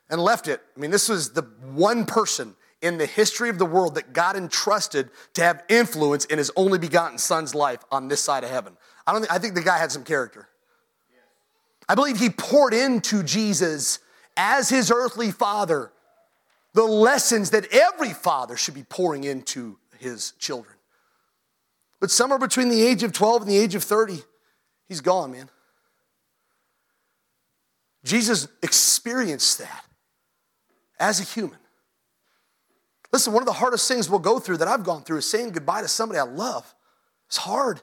and 0.09 0.21
left 0.21 0.49
it. 0.49 0.61
I 0.77 0.81
mean, 0.81 0.91
this 0.91 1.09
was 1.09 1.35
the 1.35 1.43
one 1.73 2.05
person 2.05 2.57
in 2.83 2.99
the 2.99 3.07
history 3.07 3.49
of 3.51 3.59
the 3.59 3.67
world 3.67 3.95
that 3.97 4.13
God 4.13 4.37
entrusted 4.37 5.11
to 5.35 5.43
have 5.43 5.63
influence 5.69 6.25
in 6.25 6.39
his 6.39 6.51
only 6.57 6.79
begotten 6.79 7.19
son's 7.19 7.55
life 7.55 7.85
on 7.91 8.09
this 8.09 8.21
side 8.21 8.45
of 8.45 8.51
heaven. 8.51 8.77
I 9.07 9.13
don't 9.13 9.23
think, 9.23 9.33
I 9.33 9.39
think 9.39 9.55
the 9.55 9.63
guy 9.63 9.79
had 9.79 9.93
some 9.93 10.05
character. 10.05 10.49
I 11.89 11.95
believe 11.95 12.19
he 12.19 12.31
poured 12.31 12.73
into 12.73 13.23
Jesus 13.23 13.99
as 14.37 14.69
his 14.69 14.91
earthly 14.91 15.31
father 15.33 15.93
the 16.73 16.85
lessons 16.85 17.51
that 17.51 17.67
every 17.75 18.13
father 18.13 18.57
should 18.57 18.75
be 18.75 18.85
pouring 18.85 19.25
into 19.25 19.77
his 19.99 20.33
children. 20.39 20.77
But 22.01 22.11
somewhere 22.11 22.39
between 22.39 22.69
the 22.71 22.83
age 22.83 23.03
of 23.03 23.13
12 23.13 23.43
and 23.43 23.51
the 23.51 23.59
age 23.59 23.75
of 23.75 23.83
30, 23.83 24.21
he's 24.89 25.01
gone, 25.01 25.33
man. 25.33 25.51
Jesus 28.05 28.49
experienced 28.63 29.59
that 29.59 29.85
as 30.99 31.21
a 31.21 31.25
human. 31.25 31.59
Listen, 33.13 33.33
one 33.33 33.43
of 33.43 33.47
the 33.47 33.53
hardest 33.53 33.89
things 33.89 34.09
we'll 34.09 34.21
go 34.21 34.39
through 34.39 34.59
that 34.59 34.69
I've 34.69 34.85
gone 34.85 35.03
through 35.03 35.19
is 35.19 35.29
saying 35.29 35.51
goodbye 35.51 35.83
to 35.83 35.89
somebody 35.89 36.19
I 36.19 36.23
love. 36.23 36.75
It's 37.27 37.39
hard. 37.39 37.83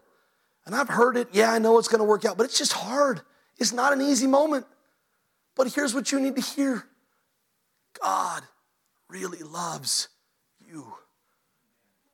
And 0.65 0.75
I've 0.75 0.89
heard 0.89 1.17
it. 1.17 1.29
Yeah, 1.31 1.51
I 1.51 1.59
know 1.59 1.77
it's 1.79 1.87
going 1.87 1.99
to 1.99 2.05
work 2.05 2.25
out, 2.25 2.37
but 2.37 2.45
it's 2.45 2.57
just 2.57 2.73
hard. 2.73 3.21
It's 3.57 3.73
not 3.73 3.93
an 3.93 4.01
easy 4.01 4.27
moment. 4.27 4.65
But 5.55 5.73
here's 5.73 5.93
what 5.93 6.11
you 6.11 6.19
need 6.19 6.35
to 6.35 6.41
hear 6.41 6.85
God 8.01 8.43
really 9.09 9.39
loves 9.39 10.09
you, 10.59 10.93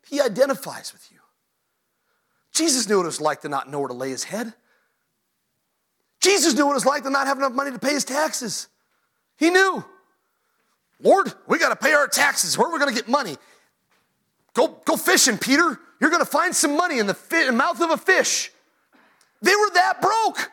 He 0.08 0.22
identifies 0.22 0.94
with 0.94 1.12
you. 1.12 1.20
Jesus 2.54 2.88
knew 2.88 2.98
what 2.98 3.04
it 3.04 3.08
was 3.08 3.22
like 3.22 3.42
to 3.42 3.50
not 3.50 3.70
know 3.70 3.80
where 3.80 3.88
to 3.88 3.96
lay 3.96 4.12
his 4.12 4.24
head. 4.24 4.54
Jesus 6.22 6.54
knew 6.54 6.66
what 6.66 6.74
it 6.74 6.76
was 6.76 6.86
like 6.86 7.04
to 7.04 7.10
not 7.10 7.28
have 7.28 7.38
enough 7.38 7.52
money 7.52 7.72
to 7.72 7.80
pay 7.80 7.94
his 7.94 8.06
taxes. 8.06 8.68
He 9.38 9.50
knew. 9.50 9.84
Lord, 11.04 11.34
we 11.48 11.60
got 11.60 11.70
to 11.70 11.76
pay 11.76 11.94
our 11.94 12.08
taxes. 12.08 12.58
Where 12.58 12.68
are 12.68 12.74
we 12.74 12.80
going 12.80 12.94
to 12.94 12.96
get 12.96 13.10
money? 13.10 13.38
Go, 14.54 14.80
go 14.86 14.96
fishing, 14.96 15.38
Peter. 15.38 15.80
You're 16.00 16.10
going 16.10 16.22
to 16.22 16.30
find 16.30 16.56
some 16.56 16.76
money 16.76 17.00
in 17.00 17.08
the 17.08 17.14
fi- 17.14 17.50
mouth 17.52 17.82
of 17.82 17.92
a 17.92 17.98
fish. 17.98 18.52
They 19.42 19.56
were 19.56 19.70
that 19.74 20.02
broke. 20.02 20.52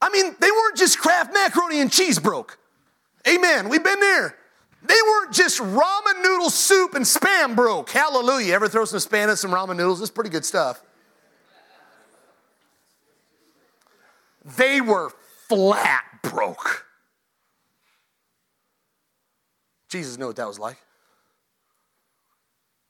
I 0.00 0.10
mean, 0.10 0.36
they 0.38 0.50
weren't 0.50 0.76
just 0.76 0.98
Kraft 0.98 1.32
macaroni 1.32 1.80
and 1.80 1.90
cheese 1.90 2.18
broke. 2.18 2.58
Amen. 3.26 3.70
We've 3.70 3.82
been 3.82 4.00
there. 4.00 4.36
They 4.82 4.98
weren't 5.06 5.32
just 5.32 5.60
ramen 5.60 6.22
noodle 6.22 6.50
soup 6.50 6.94
and 6.94 7.06
spam 7.06 7.56
broke. 7.56 7.88
Hallelujah. 7.88 8.52
Ever 8.52 8.68
throw 8.68 8.84
some 8.84 8.98
spam 8.98 9.30
in 9.30 9.36
some 9.36 9.50
ramen 9.50 9.76
noodles? 9.76 10.02
It's 10.02 10.10
pretty 10.10 10.28
good 10.28 10.44
stuff. 10.44 10.82
They 14.58 14.82
were 14.82 15.10
flat 15.48 16.04
broke. 16.22 16.83
Jesus 19.94 20.18
knew 20.18 20.26
what 20.26 20.34
that 20.34 20.48
was 20.48 20.58
like. 20.58 20.76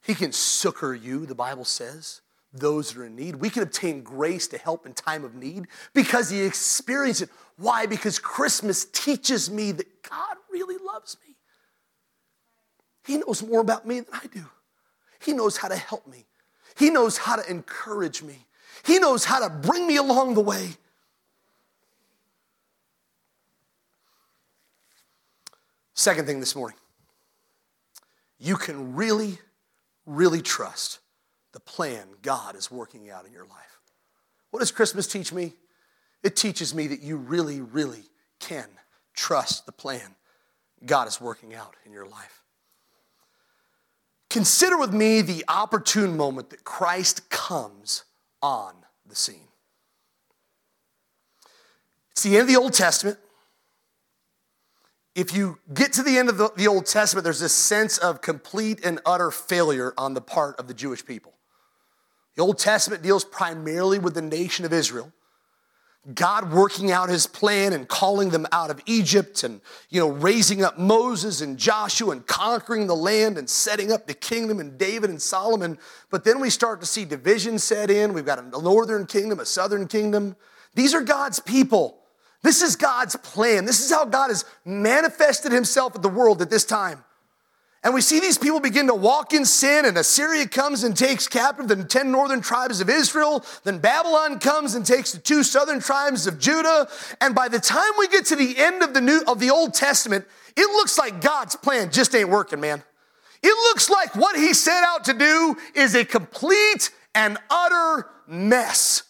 He 0.03 0.15
can 0.15 0.33
succor 0.33 0.95
you, 0.95 1.27
the 1.27 1.35
Bible 1.35 1.67
says, 1.67 2.23
those 2.51 2.93
that 2.93 2.99
are 2.99 3.05
in 3.05 3.15
need. 3.15 3.37
We 3.37 3.51
can 3.51 3.63
obtain 3.63 4.03
grace 4.03 4.49
to 4.49 4.57
help 4.57 4.87
in 4.87 4.95
time 4.95 5.23
of 5.23 5.35
need 5.35 5.67
because 5.93 6.31
he 6.31 6.41
experienced 6.41 7.21
it. 7.21 7.29
Why? 7.59 7.85
Because 7.85 8.19
Christmas 8.19 8.87
teaches 8.87 9.51
me 9.51 9.71
that 9.73 10.03
God 10.03 10.37
really 10.51 10.83
loves 10.83 11.19
me. 11.27 11.35
He 13.05 13.19
knows 13.19 13.43
more 13.43 13.61
about 13.61 13.87
me 13.87 14.01
than 14.01 14.09
I 14.11 14.27
do. 14.33 14.47
He 15.21 15.35
knows 15.35 15.59
how 15.59 15.69
to 15.69 15.77
help 15.77 16.07
me. 16.07 16.25
He 16.79 16.89
knows 16.89 17.19
how 17.19 17.37
to 17.37 17.51
encourage 17.51 18.23
me. 18.23 18.47
He 18.87 18.99
knows 18.99 19.27
how 19.27 19.47
to 19.47 19.51
bring 19.51 19.87
me 19.87 19.97
along 19.97 20.35
the 20.35 20.41
way. 20.41 20.71
Second 25.93 26.25
thing 26.27 26.41
this 26.41 26.57
morning, 26.57 26.79
you 28.39 28.57
can 28.57 28.95
really, 28.95 29.39
really 30.07 30.43
trust 30.43 31.01
the 31.53 31.61
plan 31.61 32.07
God 32.23 32.57
is 32.57 32.71
working 32.71 33.11
out 33.11 33.27
in 33.27 33.33
your 33.33 33.47
life. 33.47 33.81
What 34.51 34.61
does 34.61 34.71
Christmas 34.71 35.07
teach 35.07 35.33
me? 35.33 35.55
It 36.23 36.37
teaches 36.37 36.75
me 36.75 36.87
that 36.89 37.01
you 37.01 37.17
really, 37.17 37.61
really 37.61 38.05
can 38.41 38.67
trust 39.15 39.67
the 39.67 39.73
plan 39.73 40.17
God 40.85 41.09
is 41.09 41.21
working 41.21 41.55
out 41.55 41.77
in 41.87 41.93
your 41.93 42.07
life. 42.07 42.43
Consider 44.31 44.77
with 44.77 44.93
me 44.93 45.21
the 45.21 45.45
opportune 45.49 46.17
moment 46.17 46.51
that 46.51 46.65
Christ 46.65 47.31
comes 47.31 48.05
on 48.43 48.75
the 49.07 49.15
scene. 49.15 49.49
It's 52.11 52.23
the 52.23 52.35
end 52.35 52.43
of 52.43 52.49
the 52.49 52.57
Old 52.57 52.73
Testament. 52.73 53.19
If 55.15 55.33
you 55.33 55.59
get 55.73 55.93
to 55.95 56.03
the 56.03 56.19
end 56.19 56.29
of 56.29 56.39
the, 56.39 56.51
the, 56.57 56.67
Old 56.67 56.87
Testament, 56.87 57.23
there's 57.23 57.41
this 57.41 57.53
sense 57.53 57.99
of 57.99 58.21
complete 58.21 58.85
and 58.85 59.01
utter 59.07 59.31
failure 59.31 59.95
on 59.97 60.15
the 60.15 60.21
part 60.21 60.59
of 60.59 60.67
the 60.67 60.75
Jewish 60.75 61.05
people. 61.05 61.33
The 62.37 62.43
Old 62.43 62.59
Testament 62.59 63.03
deals 63.03 63.25
primarily 63.25 64.01
with 64.01 64.15
the 64.15 64.23
nation 64.23 64.65
of 64.65 64.73
Israel. 64.73 65.13
God 66.13 66.53
working 66.53 66.93
out 66.93 67.09
his 67.09 67.27
plan 67.27 67.73
and 67.73 67.89
calling 67.89 68.29
them 68.29 68.47
out 68.53 68.71
of 68.71 68.83
Egypt 68.85 69.43
and 69.43 69.63
you 69.89 70.01
know 70.01 70.11
raising 70.11 70.63
up 70.63 70.79
Moses 70.79 71.41
and 71.41 71.57
Joshua 71.57 72.11
and 72.11 72.27
conquering 72.27 72.87
the 72.87 72.97
land 72.97 73.39
and 73.39 73.49
setting 73.49 73.91
up 73.91 74.07
the 74.07 74.13
kingdom 74.13 74.61
and 74.61 74.77
David 74.77 75.09
and 75.09 75.23
Solomon 75.23 75.79
but 76.11 76.25
then 76.25 76.41
we 76.41 76.51
start 76.51 76.81
to 76.81 76.87
see 76.87 77.07
division 77.07 77.59
set 77.59 77.91
in 77.91 78.13
we've 78.13 78.27
got 78.27 78.39
a 78.39 78.63
northern 78.63 79.07
kingdom 79.07 79.41
a 79.41 79.47
southern 79.47 79.89
kingdom 79.89 80.37
these 80.75 80.93
are 80.93 81.01
God's 81.01 81.41
people 81.41 82.04
this 82.45 82.63
is 82.63 82.77
God's 82.77 83.17
plan 83.17 83.65
this 83.65 83.85
is 83.85 83.91
how 83.91 84.05
God 84.05 84.29
has 84.29 84.45
manifested 84.65 85.51
himself 85.51 85.97
at 85.97 86.03
the 86.03 86.09
world 86.09 86.41
at 86.41 86.51
this 86.51 86.65
time 86.65 87.03
and 87.85 87.93
we 87.93 88.01
see 88.01 88.19
these 88.19 88.39
people 88.39 88.61
begin 88.61 88.87
to 88.87 88.95
walk 88.95 89.35
in 89.35 89.45
sin, 89.45 89.85
and 89.85 89.95
Assyria 89.99 90.49
comes 90.49 90.85
and 90.85 90.97
takes 90.97 91.29
captive 91.29 91.69
the 91.69 91.85
10 91.85 92.11
northern 92.11 92.41
tribes 92.41 92.81
of 92.81 92.89
Israel. 92.89 93.45
Then 93.63 93.77
Babylon 93.77 94.39
comes 94.39 94.75
and 94.75 94.87
takes 94.87 95.13
the 95.13 95.19
two 95.19 95.43
southern 95.43 95.81
tribes 95.81 96.27
of 96.27 96.39
Judah. 96.39 96.89
And 97.21 97.35
by 97.35 97.49
the 97.49 97.61
time 97.61 97.93
we 97.99 98.09
get 98.09 98.25
to 98.27 98.37
the 98.37 98.57
end 98.57 98.83
of 98.83 98.95
the 98.95 99.03
new 99.03 99.23
of 99.29 99.39
the 99.39 99.51
Old 99.51 99.75
Testament, 99.75 100.25
it 100.57 100.67
looks 100.73 100.97
like 100.97 101.21
God's 101.21 101.57
plan 101.57 101.91
just 101.91 102.15
ain't 102.15 102.31
working, 102.31 102.59
man. 102.59 102.83
It 103.43 103.55
looks 103.69 103.91
like 103.91 104.17
what 104.17 104.35
he 104.35 104.55
set 104.55 104.83
out 104.83 105.05
to 105.05 105.13
do 105.13 105.55
is 105.75 105.95
a 105.95 106.07
complete 106.07 106.91
and 107.15 107.37
utter 107.51 108.09
mess. 108.27 109.03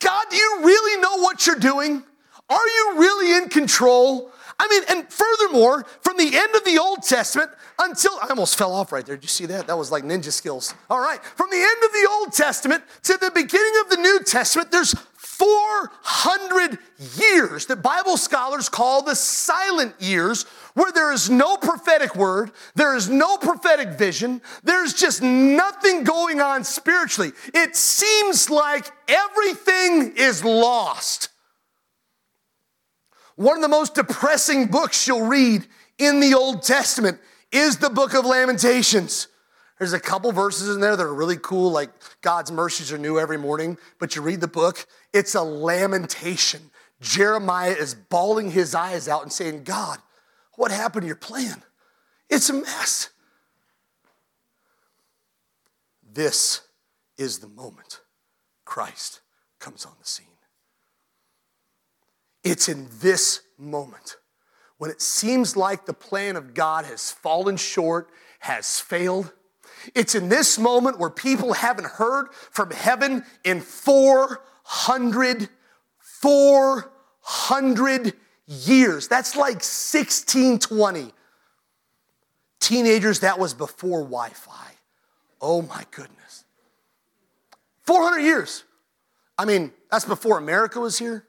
God, 0.00 0.26
do 0.28 0.36
you 0.36 0.58
really 0.62 1.00
know 1.00 1.22
what 1.22 1.46
you're 1.46 1.56
doing? 1.56 2.04
Are 2.54 2.68
you 2.68 2.94
really 2.98 3.36
in 3.42 3.48
control? 3.48 4.30
I 4.60 4.68
mean, 4.68 4.82
and 4.88 5.12
furthermore, 5.12 5.84
from 6.02 6.16
the 6.16 6.36
end 6.36 6.54
of 6.54 6.64
the 6.64 6.78
Old 6.78 7.02
Testament 7.02 7.50
until 7.80 8.12
I 8.22 8.28
almost 8.28 8.56
fell 8.56 8.72
off 8.72 8.92
right 8.92 9.04
there. 9.04 9.16
Did 9.16 9.24
you 9.24 9.28
see 9.28 9.46
that? 9.46 9.66
That 9.66 9.76
was 9.76 9.90
like 9.90 10.04
ninja 10.04 10.30
skills. 10.30 10.72
All 10.88 11.00
right. 11.00 11.22
From 11.24 11.50
the 11.50 11.56
end 11.56 11.84
of 11.84 11.92
the 11.92 12.08
Old 12.12 12.32
Testament 12.32 12.84
to 13.02 13.14
the 13.14 13.32
beginning 13.34 13.72
of 13.82 13.90
the 13.90 13.96
New 13.96 14.20
Testament, 14.24 14.70
there's 14.70 14.94
400 15.16 16.78
years 17.18 17.66
that 17.66 17.82
Bible 17.82 18.16
scholars 18.16 18.68
call 18.68 19.02
the 19.02 19.16
silent 19.16 19.94
years, 19.98 20.44
where 20.74 20.92
there 20.92 21.12
is 21.12 21.28
no 21.28 21.56
prophetic 21.56 22.14
word, 22.14 22.52
there 22.76 22.94
is 22.94 23.08
no 23.08 23.36
prophetic 23.36 23.98
vision, 23.98 24.40
there's 24.62 24.94
just 24.94 25.20
nothing 25.22 26.04
going 26.04 26.40
on 26.40 26.62
spiritually. 26.62 27.32
It 27.52 27.74
seems 27.74 28.48
like 28.48 28.92
everything 29.08 30.12
is 30.16 30.44
lost. 30.44 31.30
One 33.36 33.56
of 33.56 33.62
the 33.62 33.68
most 33.68 33.94
depressing 33.94 34.66
books 34.66 35.06
you'll 35.08 35.26
read 35.26 35.66
in 35.98 36.20
the 36.20 36.34
Old 36.34 36.62
Testament 36.62 37.18
is 37.50 37.78
the 37.78 37.90
book 37.90 38.14
of 38.14 38.24
Lamentations. 38.24 39.28
There's 39.78 39.92
a 39.92 40.00
couple 40.00 40.30
verses 40.30 40.74
in 40.74 40.80
there 40.80 40.96
that 40.96 41.02
are 41.02 41.14
really 41.14 41.36
cool, 41.36 41.70
like 41.70 41.90
God's 42.22 42.52
mercies 42.52 42.92
are 42.92 42.98
new 42.98 43.18
every 43.18 43.38
morning. 43.38 43.76
But 43.98 44.14
you 44.14 44.22
read 44.22 44.40
the 44.40 44.48
book, 44.48 44.86
it's 45.12 45.34
a 45.34 45.42
lamentation. 45.42 46.70
Jeremiah 47.00 47.72
is 47.72 47.94
bawling 47.94 48.52
his 48.52 48.74
eyes 48.74 49.08
out 49.08 49.22
and 49.22 49.32
saying, 49.32 49.64
God, 49.64 49.98
what 50.54 50.70
happened 50.70 51.02
to 51.02 51.06
your 51.08 51.16
plan? 51.16 51.62
It's 52.30 52.48
a 52.50 52.54
mess. 52.54 53.10
This 56.12 56.60
is 57.18 57.40
the 57.40 57.48
moment 57.48 58.00
Christ 58.64 59.20
comes 59.58 59.84
on 59.84 59.92
the 60.00 60.06
scene. 60.06 60.26
It's 62.44 62.68
in 62.68 62.86
this 63.00 63.40
moment 63.58 64.16
when 64.78 64.90
it 64.90 65.00
seems 65.00 65.56
like 65.56 65.86
the 65.86 65.94
plan 65.94 66.36
of 66.36 66.52
God 66.52 66.84
has 66.84 67.10
fallen 67.10 67.56
short, 67.56 68.10
has 68.40 68.78
failed. 68.78 69.32
It's 69.94 70.14
in 70.14 70.28
this 70.28 70.58
moment 70.58 70.98
where 70.98 71.10
people 71.10 71.54
haven't 71.54 71.86
heard 71.86 72.28
from 72.50 72.70
heaven 72.70 73.24
in 73.44 73.60
400, 73.60 75.48
400 75.98 78.12
years. 78.46 79.08
That's 79.08 79.36
like 79.36 79.62
1620. 79.62 81.12
Teenagers, 82.60 83.20
that 83.20 83.38
was 83.38 83.54
before 83.54 84.00
Wi 84.00 84.30
Fi. 84.30 84.72
Oh 85.40 85.62
my 85.62 85.84
goodness. 85.90 86.44
400 87.82 88.20
years. 88.20 88.64
I 89.36 89.44
mean, 89.44 89.72
that's 89.90 90.04
before 90.04 90.38
America 90.38 90.80
was 90.80 90.98
here. 90.98 91.26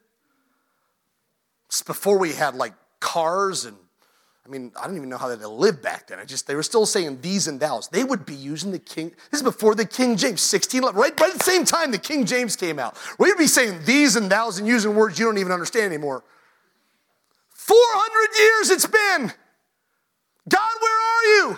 Before 1.86 2.18
we 2.18 2.34
had 2.34 2.56
like 2.56 2.74
cars 3.00 3.66
and 3.66 3.76
I 4.46 4.52
mean, 4.52 4.72
I 4.80 4.86
don't 4.86 4.96
even 4.96 5.10
know 5.10 5.18
how 5.18 5.36
they 5.36 5.44
lived 5.44 5.82
back 5.82 6.08
then. 6.08 6.20
I 6.20 6.26
just 6.26 6.46
they 6.46 6.54
were 6.56 6.62
still 6.62 6.86
saying 6.86 7.18
thees 7.18 7.48
and 7.48 7.60
thous. 7.60 7.88
They 7.88 8.04
would 8.04 8.28
be 8.28 8.36
using 8.36 8.72
the 8.72 8.80
King. 8.80 9.12
This 9.32 9.40
is 9.40 9.44
before 9.44 9.74
the 9.74 9.86
King 9.86 10.18
James, 10.18 10.42
1611, 10.52 11.00
right? 11.00 11.20
Right 11.20 11.34
at 11.34 11.40
the 11.40 11.44
same 11.44 11.66
time 11.66 11.92
the 11.92 11.98
King 11.98 12.26
James 12.26 12.56
came 12.56 12.78
out. 12.78 12.96
We'd 13.18 13.38
be 13.38 13.48
saying 13.48 13.80
thees 13.82 14.16
and 14.16 14.30
thous 14.30 14.60
and 14.60 14.68
using 14.68 14.96
words 14.96 15.18
you 15.18 15.26
don't 15.26 15.40
even 15.40 15.52
understand 15.52 15.92
anymore. 15.92 16.24
400 17.54 18.40
years 18.40 18.70
it's 18.70 18.86
been. 18.86 19.34
God, 20.48 20.72
where 20.80 21.00
are 21.00 21.24
you? 21.24 21.58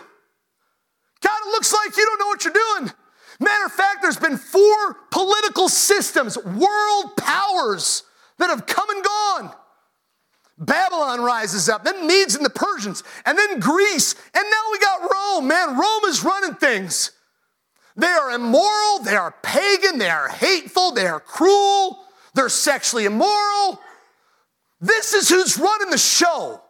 God, 1.22 1.40
it 1.46 1.50
looks 1.52 1.74
like 1.74 1.98
you 1.98 2.06
don't 2.06 2.20
know 2.20 2.28
what 2.28 2.46
you're 2.46 2.54
doing. 2.54 2.94
Matter 3.42 3.66
of 3.66 3.74
fact, 3.74 4.02
there's 4.02 4.18
been 4.18 4.38
four 4.38 4.94
political 5.12 5.68
systems, 5.68 6.38
world 6.38 7.18
powers 7.18 8.04
that 8.38 8.50
have 8.50 8.66
come 8.66 8.90
and 8.90 9.04
gone. 9.04 9.54
Babylon 10.58 11.22
rises 11.22 11.70
up, 11.70 11.84
then 11.84 12.08
Medes 12.08 12.36
and 12.36 12.44
the 12.44 12.50
Persians, 12.50 13.04
and 13.26 13.38
then 13.38 13.60
Greece, 13.60 14.16
and 14.34 14.44
now 14.44 14.72
we 14.72 14.80
got 14.80 15.12
Rome. 15.12 15.48
Man, 15.48 15.78
Rome 15.78 16.04
is 16.06 16.24
running 16.24 16.56
things. 16.56 17.12
They 17.96 18.08
are 18.08 18.32
immoral, 18.32 19.00
they 19.04 19.16
are 19.16 19.36
pagan, 19.44 20.00
they 20.00 20.10
are 20.10 20.30
hateful, 20.30 20.92
they 20.92 21.06
are 21.06 21.20
cruel, 21.20 22.04
they're 22.34 22.50
sexually 22.50 23.06
immoral. 23.06 23.80
This 24.80 25.14
is 25.14 25.30
who's 25.30 25.58
running 25.58 25.90
the 25.90 25.98
show. 25.98 26.62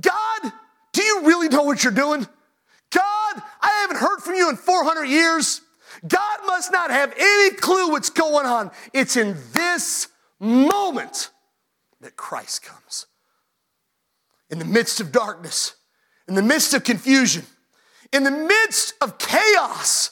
God, 0.00 0.52
do 0.92 1.02
you 1.02 1.22
really 1.24 1.48
know 1.48 1.62
what 1.62 1.82
you're 1.82 1.92
doing? 1.92 2.26
God, 2.90 3.42
I 3.60 3.70
haven't 3.80 3.98
heard 3.98 4.20
from 4.20 4.34
you 4.34 4.48
in 4.48 4.56
400 4.56 5.04
years. 5.04 5.60
God 6.06 6.38
must 6.46 6.72
not 6.72 6.90
have 6.90 7.12
any 7.18 7.56
clue 7.56 7.90
what's 7.90 8.10
going 8.10 8.46
on. 8.46 8.70
It's 8.92 9.16
in 9.16 9.36
this 9.52 10.08
moment 10.38 11.30
that 12.00 12.16
Christ 12.16 12.62
comes. 12.62 13.06
In 14.50 14.58
the 14.58 14.64
midst 14.64 15.00
of 15.00 15.12
darkness, 15.12 15.74
in 16.28 16.34
the 16.34 16.42
midst 16.42 16.74
of 16.74 16.84
confusion, 16.84 17.44
in 18.12 18.24
the 18.24 18.30
midst 18.30 18.94
of 19.00 19.18
chaos, 19.18 20.10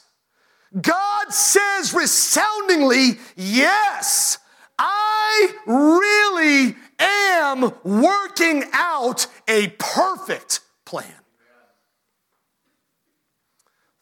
God 0.80 1.32
says 1.32 1.94
resoundingly, 1.94 3.18
Yes, 3.36 4.38
I 4.78 5.52
really 5.66 6.76
am 6.98 7.72
working 7.84 8.64
out 8.72 9.26
a 9.46 9.68
perfect 9.78 10.60
plan. 10.84 11.12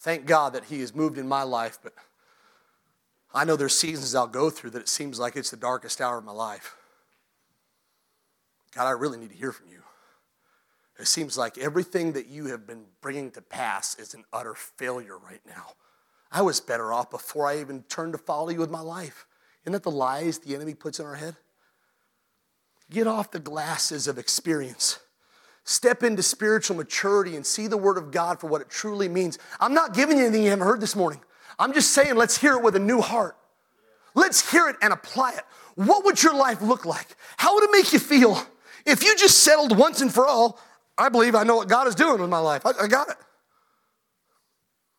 Thank 0.01 0.27
God 0.27 0.55
that 0.55 0.65
He 0.65 0.81
has 0.81 0.95
moved 0.95 1.19
in 1.19 1.29
my 1.29 1.43
life, 1.43 1.79
but 1.83 1.93
I 3.35 3.45
know 3.45 3.57
there's 3.57 3.77
seasons 3.77 4.15
I'll 4.15 4.27
go 4.27 4.51
through 4.51 4.71
that 4.71 4.83
it 4.83 4.89
seems 4.89 5.19
like 5.19 5.37
it's 5.37 5.51
the 5.51 5.57
darkest 5.57 6.01
hour 6.01 6.19
of 6.19 6.25
my 6.25 6.33
life. 6.33 6.77
God, 8.75 8.87
I 8.87 8.93
really 8.93 9.19
need 9.19 9.31
to 9.31 9.37
hear 9.37 9.53
from 9.53 9.69
you. 9.69 9.83
It 10.99 11.07
seems 11.07 11.37
like 11.37 11.59
everything 11.59 12.13
that 12.13 12.27
you 12.29 12.47
have 12.47 12.67
been 12.67 12.85
bringing 13.01 13.31
to 13.33 13.43
pass 13.43 13.99
is 13.99 14.15
an 14.15 14.25
utter 14.33 14.55
failure 14.55 15.19
right 15.19 15.41
now. 15.47 15.73
I 16.31 16.43
was 16.43 16.61
better 16.61 16.93
off 16.93 17.11
before 17.11 17.47
I 17.47 17.61
even 17.61 17.83
turned 17.85 18.13
to 18.13 18.19
follow 18.19 18.51
you 18.51 18.61
with 18.61 18.71
my 18.71 18.81
life. 18.81 19.27
Isn't 19.65 19.73
that 19.73 19.83
the 19.83 19.91
lies 19.91 20.39
the 20.39 20.55
enemy 20.55 20.75
puts 20.75 21.01
in 21.01 21.07
our 21.07 21.15
head? 21.15 21.37
Get 22.91 23.07
off 23.07 23.31
the 23.31 23.41
glasses 23.41 24.07
of 24.07 24.19
experience. 24.19 24.99
Step 25.65 26.03
into 26.03 26.23
spiritual 26.23 26.77
maturity 26.77 27.37
and 27.37 27.47
see 27.47 27.67
the 27.67 27.77
Word 27.77 27.97
of 27.97 28.11
God 28.11 28.41
for 28.41 28.49
what 28.49 28.61
it 28.61 28.69
truly 28.69 29.09
means. 29.09 29.39
I'm 29.61 29.75
not 29.75 29.95
giving 29.95 30.19
you 30.19 30.25
anything 30.25 30.43
you 30.43 30.51
haven't 30.51 30.67
heard 30.67 30.81
this 30.81 30.97
morning. 30.97 31.21
I'm 31.59 31.73
just 31.73 31.93
saying, 31.93 32.17
let's 32.17 32.39
hear 32.39 32.55
it 32.55 32.63
with 32.63 32.77
a 32.77 32.81
new 32.81 33.01
heart. 33.01 33.37
Let's 34.15 34.51
hear 34.51 34.69
it 34.69 34.77
and 34.83 34.93
apply 34.93 35.33
it. 35.33 35.45
What 35.75 36.05
would 36.05 36.23
your 36.23 36.35
life 36.35 36.61
look 36.61 36.85
like? 36.85 37.17
How 37.37 37.55
would 37.55 37.65
it 37.65 37.71
make 37.73 37.93
you 37.93 37.99
feel 37.99 38.43
if 38.87 39.03
you 39.03 39.17
just 39.17 39.39
settled 39.39 39.77
once 39.77 40.01
and 40.01 40.13
for 40.13 40.27
all? 40.27 40.59
I 40.99 41.09
believe 41.09 41.35
I 41.35 41.43
know 41.43 41.57
what 41.57 41.69
God 41.69 41.87
is 41.87 41.95
doing 41.95 42.21
with 42.21 42.31
my 42.31 42.39
life. 42.39 42.67
I, 42.67 42.73
I 42.83 42.87
got 42.87 43.09
it. 43.09 43.17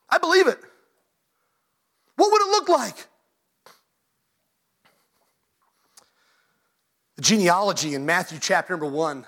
I 0.10 0.18
believe 0.18 0.48
it. 0.48 0.60
What 2.16 2.32
would 2.32 2.42
it 2.42 2.48
look 2.48 2.70
like? 2.70 3.08
The 7.16 7.22
genealogy 7.22 7.94
in 7.94 8.06
Matthew 8.06 8.40
chapter 8.40 8.74
number 8.74 8.88
one 8.88 9.26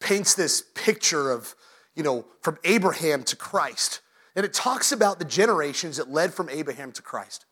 paints 0.00 0.34
this 0.34 0.62
picture 0.74 1.30
of, 1.30 1.54
you 1.94 2.02
know, 2.02 2.26
from 2.42 2.58
Abraham 2.64 3.22
to 3.24 3.36
Christ. 3.36 4.00
And 4.36 4.44
it 4.44 4.52
talks 4.52 4.92
about 4.92 5.18
the 5.18 5.24
generations 5.24 5.96
that 5.96 6.10
led 6.10 6.32
from 6.32 6.48
Abraham 6.48 6.92
to 6.92 7.02
Christ. 7.02 7.44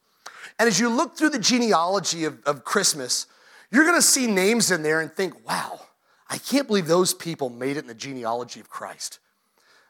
And 0.59 0.69
as 0.69 0.81
you 0.81 0.89
look 0.89 1.17
through 1.17 1.31
the 1.31 1.39
genealogy 1.39 2.25
of, 2.25 2.43
of 2.45 2.65
Christmas, 2.65 3.27
you're 3.71 3.85
gonna 3.85 4.03
see 4.03 4.27
names 4.27 4.71
in 4.71 4.83
there 4.83 5.01
and 5.01 5.13
think, 5.13 5.47
wow, 5.47 5.81
I 6.29 6.39
can't 6.39 6.67
believe 6.67 6.87
those 6.87 7.15
people 7.15 7.51
made 7.51 7.77
it 7.77 7.81
in 7.81 7.87
the 7.87 7.95
genealogy 7.95 8.61
of 8.61 8.69
Christ. 8.69 9.19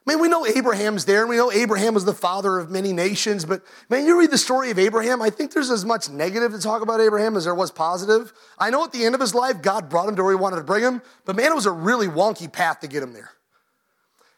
I 0.07 0.13
mean, 0.13 0.21
we 0.21 0.27
know 0.29 0.45
Abraham's 0.45 1.05
there, 1.05 1.21
and 1.21 1.29
we 1.29 1.35
know 1.35 1.51
Abraham 1.51 1.93
was 1.93 2.05
the 2.05 2.13
father 2.13 2.57
of 2.57 2.71
many 2.71 2.93
nations, 2.93 3.45
but 3.45 3.61
man, 3.89 4.05
you 4.05 4.17
read 4.17 4.31
the 4.31 4.37
story 4.37 4.71
of 4.71 4.79
Abraham, 4.79 5.21
I 5.21 5.29
think 5.29 5.53
there's 5.53 5.69
as 5.69 5.85
much 5.85 6.09
negative 6.09 6.51
to 6.53 6.59
talk 6.59 6.81
about 6.81 7.01
Abraham 7.01 7.35
as 7.35 7.43
there 7.43 7.53
was 7.53 7.69
positive. 7.69 8.33
I 8.57 8.69
know 8.69 8.83
at 8.83 8.91
the 8.91 9.05
end 9.05 9.13
of 9.13 9.21
his 9.21 9.35
life, 9.35 9.61
God 9.61 9.89
brought 9.89 10.07
him 10.07 10.15
to 10.15 10.23
where 10.23 10.31
he 10.31 10.39
wanted 10.39 10.55
to 10.55 10.63
bring 10.63 10.83
him, 10.83 11.01
but 11.25 11.35
man, 11.35 11.51
it 11.51 11.55
was 11.55 11.65
a 11.65 11.71
really 11.71 12.07
wonky 12.07 12.51
path 12.51 12.79
to 12.79 12.87
get 12.87 13.03
him 13.03 13.13
there. 13.13 13.29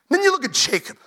then 0.09 0.21
you 0.23 0.31
look 0.31 0.43
at 0.43 0.53
Jacob. 0.53 0.97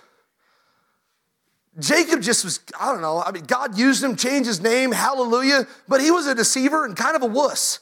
Jacob 1.78 2.22
just 2.22 2.44
was, 2.44 2.60
I 2.78 2.92
don't 2.92 3.02
know, 3.02 3.20
I 3.20 3.32
mean, 3.32 3.44
God 3.44 3.76
used 3.76 4.02
him, 4.02 4.14
changed 4.14 4.46
his 4.46 4.62
name, 4.62 4.92
hallelujah, 4.92 5.66
but 5.88 6.00
he 6.00 6.12
was 6.12 6.26
a 6.26 6.34
deceiver 6.34 6.84
and 6.84 6.96
kind 6.96 7.16
of 7.16 7.22
a 7.22 7.26
wuss. 7.26 7.80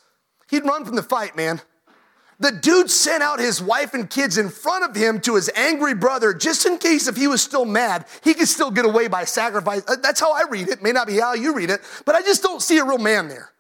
He'd 0.53 0.67
run 0.67 0.85
from 0.85 0.97
the 0.97 1.03
fight, 1.03 1.35
man. 1.35 1.63
The 2.39 2.53
dude 2.53 2.91
sent 2.91 3.23
out 3.23 3.41
his 3.41 3.63
wife 3.63 3.95
and 3.95 4.09
kids 4.09 4.37
in 4.37 4.51
front 4.51 4.85
of 4.85 4.95
him 4.95 5.19
to 5.23 5.35
his 5.37 5.51
angry 5.57 5.95
brother 5.95 6.35
just 6.35 6.67
in 6.67 6.77
case 6.77 7.09
if 7.09 7.17
he 7.17 7.27
was 7.27 7.41
still 7.41 7.65
mad, 7.65 8.05
he 8.23 8.35
could 8.35 8.49
still 8.49 8.71
get 8.71 8.85
away 8.85 9.09
by 9.09 9.25
sacrifice. 9.25 9.83
Uh, 9.89 9.97
that's 10.03 10.21
how 10.21 10.33
I 10.33 10.43
read 10.51 10.69
it. 10.69 10.83
May 10.83 10.93
not 10.93 11.07
be 11.07 11.19
how 11.19 11.33
you 11.33 11.55
read 11.55 11.71
it, 11.71 11.81
but 12.05 12.15
I 12.15 12.21
just 12.21 12.43
don't 12.43 12.61
see 12.61 12.77
a 12.77 12.85
real 12.85 12.99
man 12.99 13.29
there. 13.29 13.51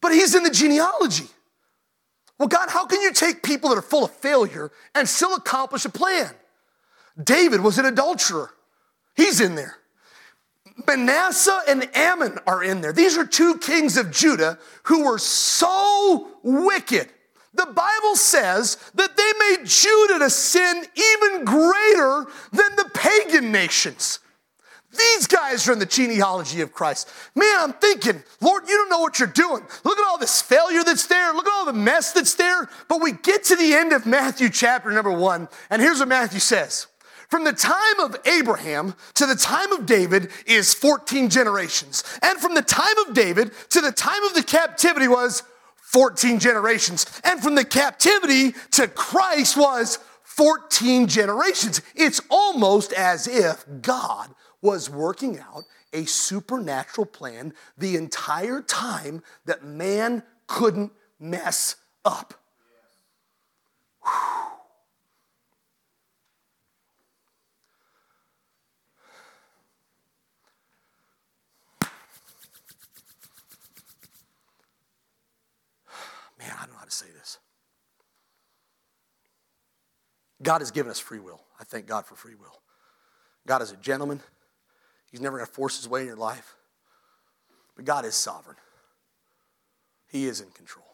But 0.00 0.10
he's 0.10 0.34
in 0.34 0.42
the 0.42 0.50
genealogy. 0.50 1.28
Well, 2.40 2.48
God, 2.48 2.70
how 2.70 2.86
can 2.86 3.00
you 3.02 3.12
take 3.12 3.44
people 3.44 3.70
that 3.70 3.78
are 3.78 3.82
full 3.82 4.04
of 4.04 4.10
failure 4.10 4.72
and 4.96 5.08
still 5.08 5.36
accomplish 5.36 5.84
a 5.84 5.90
plan? 5.90 6.30
David 7.22 7.60
was 7.60 7.78
an 7.78 7.84
adulterer. 7.84 8.50
He's 9.14 9.40
in 9.40 9.54
there. 9.54 9.76
Manasseh 10.86 11.60
and 11.68 11.88
Amon 11.96 12.38
are 12.46 12.62
in 12.62 12.80
there. 12.80 12.92
These 12.92 13.16
are 13.16 13.26
two 13.26 13.58
kings 13.58 13.96
of 13.96 14.10
Judah 14.10 14.58
who 14.84 15.04
were 15.04 15.18
so 15.18 16.28
wicked 16.42 17.08
the 17.52 17.66
Bible 17.66 18.16
says 18.16 18.76
that 18.94 19.16
they 19.16 19.32
made 19.50 19.66
Judah 19.66 20.20
to 20.20 20.30
sin 20.30 20.84
even 20.94 21.44
greater 21.44 22.26
than 22.52 22.76
the 22.76 22.90
pagan 22.94 23.50
nations. 23.50 24.20
These 24.96 25.26
guys 25.26 25.68
are 25.68 25.72
in 25.72 25.78
the 25.78 25.86
genealogy 25.86 26.62
of 26.62 26.72
Christ. 26.72 27.08
Man, 27.34 27.54
I'm 27.58 27.72
thinking, 27.74 28.22
Lord, 28.40 28.68
you 28.68 28.76
don't 28.76 28.88
know 28.88 29.00
what 29.00 29.18
you're 29.18 29.28
doing. 29.28 29.62
Look 29.84 29.98
at 29.98 30.06
all 30.08 30.18
this 30.18 30.42
failure 30.42 30.82
that's 30.82 31.06
there. 31.06 31.32
Look 31.32 31.46
at 31.46 31.52
all 31.52 31.64
the 31.64 31.72
mess 31.72 32.12
that's 32.12 32.34
there. 32.34 32.68
But 32.88 33.00
we 33.00 33.12
get 33.12 33.44
to 33.44 33.56
the 33.56 33.74
end 33.74 33.92
of 33.92 34.04
Matthew 34.04 34.48
chapter 34.48 34.90
number 34.90 35.12
one, 35.12 35.48
and 35.70 35.80
here's 35.80 36.00
what 36.00 36.08
Matthew 36.08 36.40
says 36.40 36.88
From 37.30 37.44
the 37.44 37.52
time 37.52 38.00
of 38.00 38.16
Abraham 38.26 38.96
to 39.14 39.24
the 39.24 39.36
time 39.36 39.70
of 39.70 39.86
David 39.86 40.30
is 40.46 40.74
14 40.74 41.30
generations. 41.30 42.02
And 42.22 42.40
from 42.40 42.54
the 42.54 42.62
time 42.62 42.98
of 43.06 43.14
David 43.14 43.52
to 43.70 43.80
the 43.80 43.92
time 43.92 44.24
of 44.24 44.34
the 44.34 44.42
captivity 44.42 45.06
was 45.06 45.44
14 45.76 46.40
generations. 46.40 47.06
And 47.22 47.40
from 47.40 47.54
the 47.54 47.64
captivity 47.64 48.52
to 48.72 48.88
Christ 48.88 49.56
was 49.56 50.00
14 50.24 51.06
generations. 51.06 51.82
It's 51.94 52.20
almost 52.30 52.92
as 52.94 53.28
if 53.28 53.64
God 53.80 54.34
was 54.60 54.90
working 54.90 55.38
out 55.38 55.64
a 55.92 56.06
supernatural 56.06 57.06
plan 57.06 57.54
the 57.78 57.94
entire 57.94 58.60
time 58.60 59.22
that 59.44 59.64
man 59.64 60.24
couldn't 60.48 60.90
mess 61.20 61.76
up. 62.04 62.34
Whew. 64.02 64.40
to 76.90 76.96
say 76.96 77.06
this. 77.16 77.38
God 80.42 80.60
has 80.60 80.70
given 80.70 80.90
us 80.90 80.98
free 80.98 81.18
will. 81.18 81.40
I 81.58 81.64
thank 81.64 81.86
God 81.86 82.06
for 82.06 82.14
free 82.14 82.34
will. 82.34 82.60
God 83.46 83.62
is 83.62 83.72
a 83.72 83.76
gentleman. 83.76 84.20
He's 85.10 85.20
never 85.20 85.36
going 85.36 85.46
to 85.46 85.52
force 85.52 85.76
his 85.76 85.88
way 85.88 86.02
in 86.02 86.06
your 86.06 86.16
life. 86.16 86.56
But 87.76 87.84
God 87.84 88.04
is 88.04 88.14
sovereign. 88.14 88.56
He 90.08 90.26
is 90.26 90.40
in 90.40 90.50
control. 90.50 90.86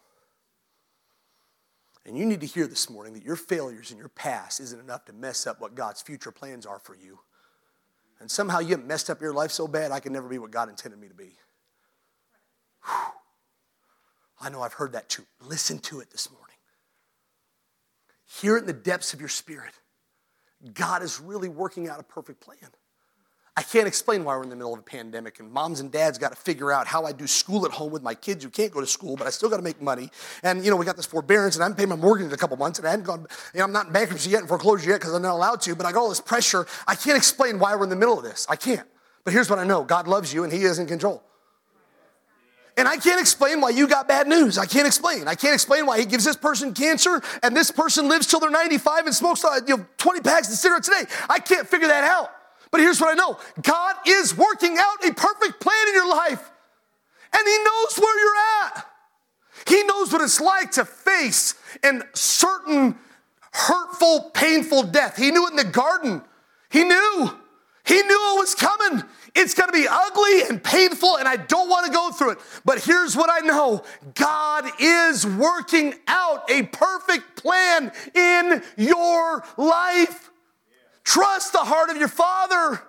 And 2.05 2.17
you 2.17 2.25
need 2.25 2.39
to 2.41 2.47
hear 2.47 2.67
this 2.67 2.89
morning 2.89 3.13
that 3.13 3.23
your 3.23 3.35
failures 3.35 3.91
in 3.91 3.97
your 3.97 4.07
past 4.09 4.61
isn't 4.61 4.79
enough 4.79 5.05
to 5.05 5.13
mess 5.13 5.45
up 5.45 5.59
what 5.59 5.75
God's 5.75 6.01
future 6.01 6.31
plans 6.31 6.65
are 6.65 6.79
for 6.79 6.95
you. 6.95 7.19
And 8.19 8.31
somehow 8.31 8.59
you 8.59 8.77
messed 8.77 9.09
up 9.09 9.21
your 9.21 9.33
life 9.33 9.51
so 9.51 9.67
bad, 9.67 9.91
I 9.91 9.99
can 9.99 10.13
never 10.13 10.29
be 10.29 10.39
what 10.39 10.51
God 10.51 10.69
intended 10.69 10.99
me 10.99 11.09
to 11.09 11.13
be. 11.13 11.35
Whew. 12.85 13.13
I 14.39 14.49
know 14.49 14.61
I've 14.61 14.73
heard 14.73 14.93
that 14.93 15.09
too. 15.09 15.23
Listen 15.41 15.79
to 15.79 15.99
it 15.99 16.09
this 16.09 16.31
morning. 16.31 16.46
Hear 18.27 18.57
it 18.57 18.61
in 18.61 18.67
the 18.67 18.73
depths 18.73 19.13
of 19.13 19.19
your 19.19 19.29
spirit. 19.29 19.73
God 20.73 21.01
is 21.01 21.19
really 21.19 21.49
working 21.49 21.87
out 21.87 21.99
a 21.99 22.03
perfect 22.03 22.41
plan. 22.41 22.71
I 23.55 23.63
can't 23.63 23.87
explain 23.87 24.23
why 24.23 24.37
we're 24.37 24.43
in 24.43 24.49
the 24.49 24.55
middle 24.55 24.73
of 24.73 24.79
a 24.79 24.83
pandemic 24.83 25.39
and 25.39 25.51
moms 25.51 25.79
and 25.79 25.91
dads 25.91 26.19
got 26.19 26.29
to 26.29 26.35
figure 26.35 26.71
out 26.71 26.85
how 26.85 27.05
I 27.05 27.11
do 27.11 27.25
school 27.25 27.65
at 27.65 27.71
home 27.71 27.91
with 27.91 28.03
my 28.03 28.13
kids 28.13 28.43
who 28.43 28.51
can't 28.51 28.71
go 28.71 28.81
to 28.81 28.85
school, 28.85 29.15
but 29.15 29.25
I 29.25 29.31
still 29.31 29.49
got 29.49 29.57
to 29.57 29.63
make 29.63 29.81
money. 29.81 30.11
And 30.43 30.63
you 30.63 30.69
know, 30.69 30.77
we 30.77 30.85
got 30.85 30.95
this 30.95 31.07
forbearance 31.07 31.55
and 31.55 31.63
I 31.63 31.67
haven't 31.67 31.89
my 31.89 31.95
mortgage 31.95 32.27
in 32.27 32.31
a 32.31 32.37
couple 32.37 32.55
months 32.57 32.77
and 32.77 32.87
I 32.87 32.91
haven't 32.91 33.07
gone, 33.07 33.25
you 33.55 33.59
know, 33.59 33.63
I'm 33.63 33.71
not 33.71 33.87
in 33.87 33.93
bankruptcy 33.93 34.29
yet 34.29 34.41
and 34.41 34.47
foreclosure 34.47 34.91
yet 34.91 34.99
because 34.99 35.15
I'm 35.15 35.23
not 35.23 35.33
allowed 35.33 35.61
to, 35.61 35.75
but 35.75 35.87
I 35.87 35.91
got 35.91 36.01
all 36.01 36.09
this 36.09 36.21
pressure. 36.21 36.67
I 36.85 36.93
can't 36.93 37.17
explain 37.17 37.57
why 37.57 37.75
we're 37.75 37.85
in 37.85 37.89
the 37.89 37.95
middle 37.95 38.15
of 38.15 38.23
this. 38.23 38.45
I 38.47 38.57
can't. 38.57 38.87
But 39.23 39.33
here's 39.33 39.49
what 39.49 39.57
I 39.57 39.63
know 39.63 39.83
God 39.83 40.07
loves 40.07 40.31
you 40.31 40.43
and 40.43 40.53
He 40.53 40.61
is 40.63 40.77
in 40.77 40.85
control. 40.85 41.23
And 42.77 42.87
I 42.87 42.97
can't 42.97 43.19
explain 43.19 43.59
why 43.59 43.71
you 43.71 43.87
got 43.87 44.07
bad 44.07 44.27
news. 44.27 44.59
I 44.59 44.67
can't 44.67 44.85
explain. 44.85 45.27
I 45.27 45.33
can't 45.33 45.55
explain 45.55 45.87
why 45.87 45.99
he 45.99 46.05
gives 46.05 46.23
this 46.23 46.35
person 46.35 46.75
cancer 46.75 47.21
and 47.41 47.57
this 47.57 47.71
person 47.71 48.07
lives 48.07 48.27
till 48.27 48.39
they're 48.39 48.51
95 48.51 49.07
and 49.07 49.15
smokes 49.15 49.43
uh, 49.43 49.59
you 49.67 49.77
know, 49.77 49.85
20 49.97 50.21
packs 50.21 50.47
of 50.49 50.55
cigarettes 50.55 50.87
a 50.87 50.91
day. 50.91 51.11
I 51.27 51.39
can't 51.39 51.67
figure 51.67 51.87
that 51.87 52.03
out. 52.03 52.31
But 52.69 52.81
here's 52.81 53.01
what 53.01 53.09
I 53.09 53.13
know 53.15 53.39
God 53.61 53.95
is 54.05 54.37
working 54.37 54.77
out 54.77 55.03
a 55.03 55.13
perfect 55.13 55.59
plan 55.59 55.87
in 55.87 55.93
your 55.95 56.09
life, 56.09 56.51
and 57.33 57.47
He 57.47 57.57
knows 57.63 57.97
where 57.97 58.19
you're 58.19 58.65
at. 58.65 58.85
He 59.67 59.83
knows 59.83 60.11
what 60.11 60.21
it's 60.21 60.39
like 60.39 60.71
to 60.73 60.85
face 60.85 61.55
a 61.83 62.01
certain 62.13 62.97
hurtful, 63.51 64.31
painful 64.33 64.83
death. 64.83 65.17
He 65.17 65.31
knew 65.31 65.47
it 65.47 65.51
in 65.51 65.55
the 65.55 65.63
garden. 65.63 66.21
He 66.69 66.83
knew. 66.83 67.31
He 67.85 67.95
knew 67.95 68.35
it 68.35 68.39
was 68.39 68.53
coming. 68.53 69.03
It's 69.39 69.53
going 69.53 69.69
to 69.69 69.73
be 69.73 69.87
ugly 69.87 70.41
and 70.49 70.63
painful, 70.63 71.17
and 71.17 71.27
I 71.27 71.35
don't 71.35 71.69
want 71.69 71.85
to 71.85 71.91
go 71.91 72.09
through 72.09 72.31
it. 72.31 72.39
But 72.65 72.83
here's 72.83 73.15
what 73.15 73.29
I 73.31 73.45
know 73.45 73.83
God 74.15 74.65
is 74.79 75.27
working 75.27 75.93
out 76.07 76.49
a 76.49 76.63
perfect 76.63 77.35
plan 77.35 77.91
in 78.15 78.63
your 78.77 79.43
life. 79.55 80.31
Trust 81.03 81.53
the 81.53 81.59
heart 81.59 81.91
of 81.91 81.97
your 81.97 82.07
Father. 82.07 82.81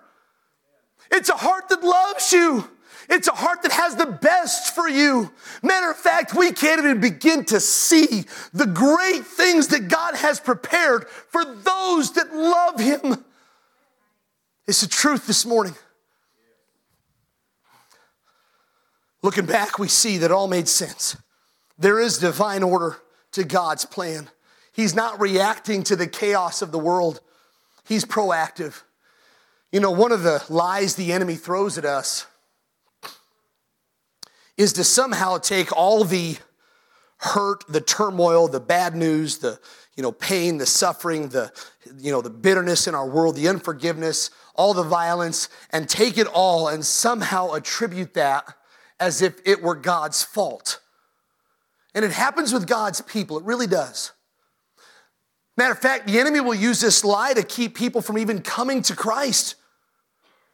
It's 1.11 1.29
a 1.29 1.37
heart 1.37 1.69
that 1.69 1.85
loves 1.85 2.33
you. 2.33 2.67
It's 3.11 3.29
a 3.29 3.33
heart 3.33 3.61
that 3.63 3.73
has 3.73 3.97
the 3.97 4.07
best 4.07 4.75
for 4.75 4.89
you. 4.89 5.31
Matter 5.63 5.91
of 5.91 5.99
fact, 5.99 6.35
we 6.35 6.53
can't 6.53 6.79
even 6.79 6.99
begin 6.99 7.45
to 7.47 7.61
see 7.61 8.25
the 8.55 8.67
great 8.67 9.27
things 9.27 9.69
that 9.69 9.89
God 9.89 10.15
has 10.15 10.41
prepared 10.41 11.09
for 11.09 11.45
those 11.45 12.13
that 12.13 12.35
love 12.35 12.81
Him. 12.81 13.23
It's 14.67 14.81
the 14.81 14.89
truth 14.89 15.27
this 15.27 15.45
morning. 15.45 15.75
Looking 19.23 19.47
back, 19.47 19.79
we 19.79 19.89
see 19.89 20.19
that 20.19 20.31
all 20.31 20.49
made 20.49 20.69
sense. 20.69 21.17
There 21.79 21.99
is 21.99 22.19
divine 22.19 22.63
order 22.63 22.99
to 23.33 23.45
God's 23.45 23.85
plan. 23.85 24.31
He's 24.73 24.95
not 24.95 25.21
reacting 25.21 25.83
to 25.85 25.97
the 25.97 26.07
chaos 26.07 26.63
of 26.63 26.73
the 26.73 26.79
world, 26.79 27.21
He's 27.85 28.05
proactive. 28.05 28.83
You 29.73 29.81
know, 29.81 29.91
one 29.91 30.13
of 30.13 30.23
the 30.23 30.45
lies 30.49 30.95
the 30.95 31.13
enemy 31.13 31.37
throws 31.37 31.79
at 31.79 31.85
us 31.85 32.27
is 34.57 34.73
to 34.75 34.85
somehow 34.85 35.39
take 35.39 35.75
all 35.77 36.05
the 36.05 36.37
hurt, 37.19 37.65
the 37.69 37.81
turmoil, 37.81 38.49
the 38.49 38.61
bad 38.61 38.95
news, 38.95 39.39
the 39.39 39.59
you 39.97 40.03
know, 40.03 40.13
pain, 40.13 40.59
the 40.59 40.67
suffering, 40.67 41.29
the 41.29 41.51
you 41.99 42.13
know, 42.13 42.21
the 42.21 42.31
bitterness 42.31 42.87
in 42.87 42.95
our 42.95 43.09
world, 43.09 43.37
the 43.37 43.49
unforgiveness, 43.49 44.31
all 44.55 44.75
the 44.75 44.83
violence, 44.83 45.49
and 45.71 45.89
take 45.89 46.19
it 46.19 46.27
all 46.27 46.69
and 46.69 46.85
somehow 46.85 47.53
attribute 47.53 48.15
that 48.15 48.55
as 49.01 49.23
if 49.23 49.41
it 49.45 49.63
were 49.63 49.75
God's 49.75 50.23
fault. 50.23 50.81
And 51.95 52.05
it 52.05 52.13
happens 52.13 52.53
with 52.53 52.67
God's 52.67 53.01
people, 53.01 53.39
it 53.39 53.45
really 53.45 53.67
does. 53.67 54.13
Matter 55.57 55.73
of 55.73 55.81
fact, 55.81 56.07
the 56.07 56.21
enemy 56.21 56.41
will 56.41 56.55
use 56.55 56.81
this 56.81 57.05
lie 57.05 57.35
to 57.35 57.43
keep 57.43 57.77
people 57.77 58.01
from 58.01 58.17
even 58.17 58.43
coming 58.43 58.81
to 58.83 58.95
Christ. 58.95 59.57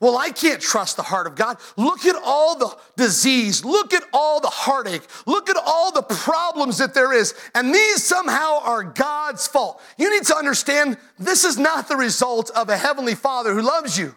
Well, 0.01 0.17
I 0.17 0.31
can't 0.31 0.61
trust 0.61 0.97
the 0.97 1.03
heart 1.03 1.27
of 1.27 1.35
God. 1.35 1.59
Look 1.77 2.05
at 2.05 2.17
all 2.25 2.59
the 2.59 2.77
disease. 2.97 3.65
Look 3.65 3.95
at 3.95 4.03
all 4.13 4.41
the 4.41 4.49
heartache. 4.49 5.03
Look 5.27 5.49
at 5.49 5.57
all 5.57 5.93
the 5.93 6.03
problems 6.03 6.79
that 6.79 6.95
there 6.95 7.13
is. 7.13 7.35
And 7.55 7.73
these 7.73 8.03
somehow 8.03 8.61
are 8.63 8.83
God's 8.83 9.47
fault. 9.47 9.81
You 9.97 10.11
need 10.11 10.27
to 10.27 10.37
understand 10.37 10.99
this 11.19 11.45
is 11.45 11.59
not 11.59 11.89
the 11.89 11.97
result 11.97 12.51
of 12.51 12.69
a 12.69 12.77
heavenly 12.77 13.15
father 13.15 13.55
who 13.55 13.63
loves 13.63 13.99
you. 13.99 14.15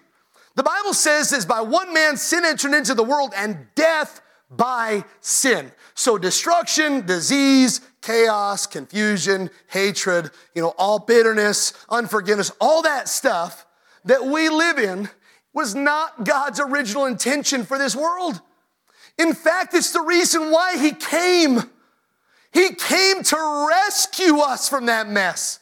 The 0.58 0.64
Bible 0.64 0.96
says 0.96 1.32
is 1.34 1.46
by 1.46 1.62
one 1.62 1.94
man 1.94 2.18
sin 2.18 2.44
entered 2.44 2.74
into 2.74 2.96
the 2.96 3.04
world 3.04 3.32
and 3.36 3.68
death 3.76 4.22
by 4.50 5.04
sin. 5.22 5.72
So 5.94 6.18
destruction, 6.18 7.06
disease, 7.06 7.80
chaos, 8.02 8.66
confusion, 8.66 9.52
hatred, 9.68 10.32
you 10.56 10.64
know, 10.64 10.74
all 10.80 10.98
bitterness, 10.98 11.74
unforgiveness, 11.90 12.52
all 12.60 12.82
that 12.82 13.08
stuff 13.08 13.68
that 14.06 14.26
we 14.26 14.50
live 14.50 14.80
in 14.80 15.10
was 15.54 15.76
not 15.76 16.26
God's 16.26 16.60
original 16.60 17.06
intention 17.06 17.64
for 17.64 17.78
this 17.78 17.96
world. 17.96 18.42
In 19.20 19.36
fact, 19.36 19.76
it's 19.76 19.92
the 19.92 20.02
reason 20.02 20.50
why 20.50 20.76
He 20.80 20.92
came. 20.92 21.62
He 22.52 22.74
came 22.74 23.22
to 23.22 23.68
rescue 23.70 24.40
us 24.40 24.68
from 24.68 24.88
that 24.88 25.08
mess. 25.08 25.60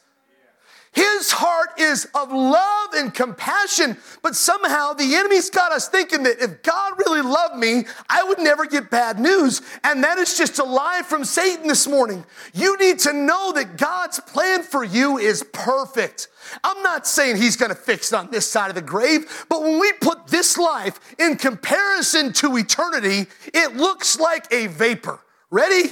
His 0.96 1.30
heart 1.30 1.78
is 1.78 2.08
of 2.14 2.32
love 2.32 2.94
and 2.94 3.12
compassion, 3.12 3.98
but 4.22 4.34
somehow 4.34 4.94
the 4.94 5.14
enemy's 5.14 5.50
got 5.50 5.70
us 5.70 5.90
thinking 5.90 6.22
that 6.22 6.40
if 6.40 6.62
God 6.62 6.94
really 7.06 7.20
loved 7.20 7.56
me, 7.56 7.84
I 8.08 8.24
would 8.24 8.38
never 8.38 8.64
get 8.64 8.88
bad 8.88 9.20
news. 9.20 9.60
And 9.84 10.02
that 10.02 10.16
is 10.16 10.38
just 10.38 10.58
a 10.58 10.64
lie 10.64 11.02
from 11.04 11.22
Satan 11.22 11.68
this 11.68 11.86
morning. 11.86 12.24
You 12.54 12.78
need 12.78 12.98
to 13.00 13.12
know 13.12 13.52
that 13.52 13.76
God's 13.76 14.20
plan 14.20 14.62
for 14.62 14.84
you 14.84 15.18
is 15.18 15.44
perfect. 15.52 16.28
I'm 16.64 16.82
not 16.82 17.06
saying 17.06 17.36
he's 17.36 17.58
going 17.58 17.68
to 17.68 17.74
fix 17.74 18.10
it 18.10 18.16
on 18.16 18.30
this 18.30 18.50
side 18.50 18.70
of 18.70 18.74
the 18.74 18.80
grave, 18.80 19.44
but 19.50 19.60
when 19.62 19.78
we 19.78 19.92
put 20.00 20.28
this 20.28 20.56
life 20.56 20.98
in 21.18 21.36
comparison 21.36 22.32
to 22.34 22.56
eternity, 22.56 23.26
it 23.52 23.76
looks 23.76 24.18
like 24.18 24.50
a 24.50 24.68
vapor. 24.68 25.20
Ready? 25.50 25.90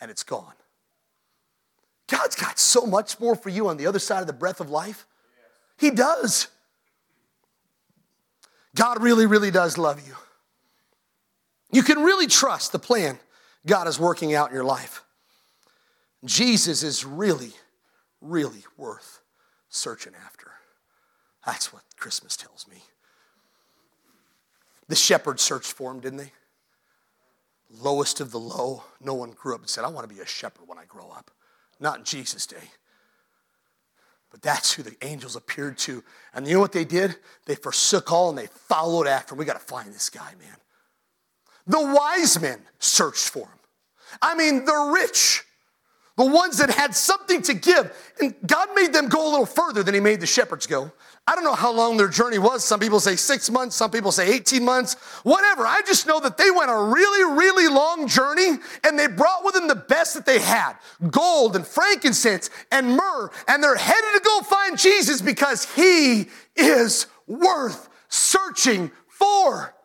And 0.00 0.10
it's 0.10 0.22
gone. 0.22 0.55
God's 2.08 2.36
got 2.36 2.58
so 2.58 2.86
much 2.86 3.18
more 3.18 3.34
for 3.34 3.48
you 3.48 3.68
on 3.68 3.76
the 3.76 3.86
other 3.86 3.98
side 3.98 4.20
of 4.20 4.26
the 4.26 4.32
breath 4.32 4.60
of 4.60 4.70
life. 4.70 5.06
He 5.76 5.90
does. 5.90 6.48
God 8.74 9.02
really, 9.02 9.26
really 9.26 9.50
does 9.50 9.76
love 9.78 10.06
you. 10.06 10.14
You 11.72 11.82
can 11.82 12.02
really 12.02 12.26
trust 12.26 12.72
the 12.72 12.78
plan 12.78 13.18
God 13.66 13.88
is 13.88 13.98
working 13.98 14.34
out 14.34 14.50
in 14.50 14.54
your 14.54 14.64
life. 14.64 15.02
Jesus 16.24 16.82
is 16.82 17.04
really, 17.04 17.52
really 18.20 18.64
worth 18.76 19.20
searching 19.68 20.12
after. 20.24 20.52
That's 21.44 21.72
what 21.72 21.82
Christmas 21.96 22.36
tells 22.36 22.66
me. 22.68 22.82
The 24.88 24.96
shepherds 24.96 25.42
searched 25.42 25.72
for 25.72 25.90
him, 25.90 26.00
didn't 26.00 26.18
they? 26.18 26.32
Lowest 27.80 28.20
of 28.20 28.30
the 28.30 28.38
low. 28.38 28.84
No 29.00 29.14
one 29.14 29.32
grew 29.32 29.54
up 29.54 29.60
and 29.60 29.68
said, 29.68 29.84
I 29.84 29.88
want 29.88 30.08
to 30.08 30.14
be 30.14 30.20
a 30.20 30.26
shepherd 30.26 30.68
when 30.68 30.78
I 30.78 30.84
grow 30.84 31.10
up. 31.10 31.30
Not 31.80 31.98
in 31.98 32.04
Jesus' 32.04 32.46
day. 32.46 32.70
But 34.30 34.42
that's 34.42 34.72
who 34.72 34.82
the 34.82 34.96
angels 35.02 35.36
appeared 35.36 35.78
to. 35.78 36.02
And 36.34 36.46
you 36.46 36.54
know 36.54 36.60
what 36.60 36.72
they 36.72 36.84
did? 36.84 37.16
They 37.46 37.54
forsook 37.54 38.12
all 38.12 38.30
and 38.30 38.38
they 38.38 38.46
followed 38.46 39.06
after. 39.06 39.34
We 39.34 39.44
got 39.44 39.58
to 39.58 39.66
find 39.66 39.92
this 39.94 40.10
guy, 40.10 40.32
man. 40.38 40.56
The 41.66 41.80
wise 41.80 42.40
men 42.40 42.60
searched 42.78 43.28
for 43.28 43.46
him. 43.46 43.58
I 44.22 44.34
mean, 44.34 44.64
the 44.64 44.92
rich, 44.94 45.44
the 46.16 46.26
ones 46.26 46.58
that 46.58 46.70
had 46.70 46.94
something 46.94 47.42
to 47.42 47.54
give. 47.54 48.14
And 48.20 48.34
God 48.46 48.68
made 48.74 48.92
them 48.92 49.08
go 49.08 49.28
a 49.28 49.30
little 49.30 49.46
further 49.46 49.82
than 49.82 49.94
He 49.94 50.00
made 50.00 50.20
the 50.20 50.26
shepherds 50.26 50.66
go. 50.66 50.92
I 51.28 51.34
don't 51.34 51.42
know 51.42 51.54
how 51.54 51.72
long 51.72 51.96
their 51.96 52.08
journey 52.08 52.38
was. 52.38 52.64
Some 52.64 52.78
people 52.78 53.00
say 53.00 53.16
six 53.16 53.50
months, 53.50 53.74
some 53.74 53.90
people 53.90 54.12
say 54.12 54.32
18 54.32 54.64
months, 54.64 54.94
whatever. 55.24 55.66
I 55.66 55.82
just 55.84 56.06
know 56.06 56.20
that 56.20 56.38
they 56.38 56.52
went 56.52 56.70
a 56.70 56.76
really, 56.76 57.36
really 57.36 57.68
long 57.68 58.06
journey 58.06 58.58
and 58.84 58.96
they 58.96 59.08
brought 59.08 59.44
with 59.44 59.54
them 59.54 59.66
the 59.66 59.74
best 59.74 60.14
that 60.14 60.24
they 60.24 60.38
had 60.38 60.74
gold 61.10 61.56
and 61.56 61.66
frankincense 61.66 62.48
and 62.70 62.96
myrrh. 62.96 63.30
And 63.48 63.62
they're 63.62 63.76
headed 63.76 64.14
to 64.14 64.20
go 64.24 64.40
find 64.42 64.78
Jesus 64.78 65.20
because 65.20 65.64
He 65.74 66.28
is 66.54 67.06
worth 67.26 67.88
searching 68.08 68.92
for. 69.08 69.75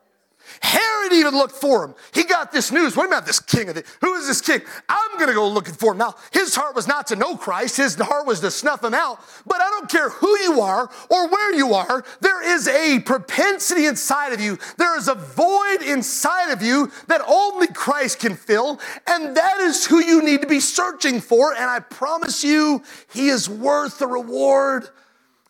Herod 0.62 1.14
even 1.14 1.34
looked 1.34 1.56
for 1.56 1.84
him. 1.84 1.96
He 2.14 2.24
got 2.24 2.52
this 2.52 2.72
news. 2.72 2.96
Wait 2.96 3.08
a 3.08 3.10
minute, 3.10 3.26
this 3.26 3.40
king 3.40 3.70
of 3.70 3.76
the, 3.76 3.84
who 4.00 4.14
is 4.16 4.28
this 4.28 4.42
king? 4.42 4.62
I'm 4.88 5.18
going 5.18 5.28
to 5.28 5.34
go 5.34 5.48
looking 5.48 5.74
for 5.74 5.94
him. 5.94 5.98
Now, 5.98 6.16
his 6.32 6.54
heart 6.54 6.76
was 6.76 6.88
not 6.88 7.08
to 7.08 7.16
know 7.16 7.36
Christ. 7.36 7.78
His 7.78 7.96
heart 7.96 8.28
was 8.28 8.42
to 8.42 8.52
snuff 8.52 8.84
him 8.84 8.94
out. 8.94 9.20
But 9.48 9.60
I 9.60 9.70
don't 9.72 9.90
care 9.90 10.10
who 10.10 10.38
you 10.40 10.62
are 10.62 10.90
or 11.10 11.30
where 11.30 11.54
you 11.56 11.74
are. 11.74 12.06
There 12.20 12.44
is 12.44 12.68
a 12.68 13.00
propensity 13.00 13.88
inside 13.88 14.34
of 14.34 14.40
you. 14.40 14.60
There 14.78 14.96
is 14.98 15.08
a 15.08 15.16
void 15.16 15.82
inside 15.82 16.52
of 16.52 16.62
you 16.62 16.92
that 17.08 17.22
only 17.28 17.68
Christ 17.68 18.20
can 18.20 18.36
fill. 18.36 18.80
And 19.08 19.36
that 19.36 19.60
is 19.62 19.88
who 19.88 19.98
you 19.98 20.22
need 20.22 20.42
to 20.42 20.48
be 20.48 20.60
searching 20.60 21.22
for. 21.22 21.56
And 21.56 21.66
I 21.66 21.80
promise 21.80 22.44
you, 22.44 22.84
he 23.12 23.30
is 23.30 23.50
worth 23.50 23.98
the 23.98 24.08
reward. 24.08 24.88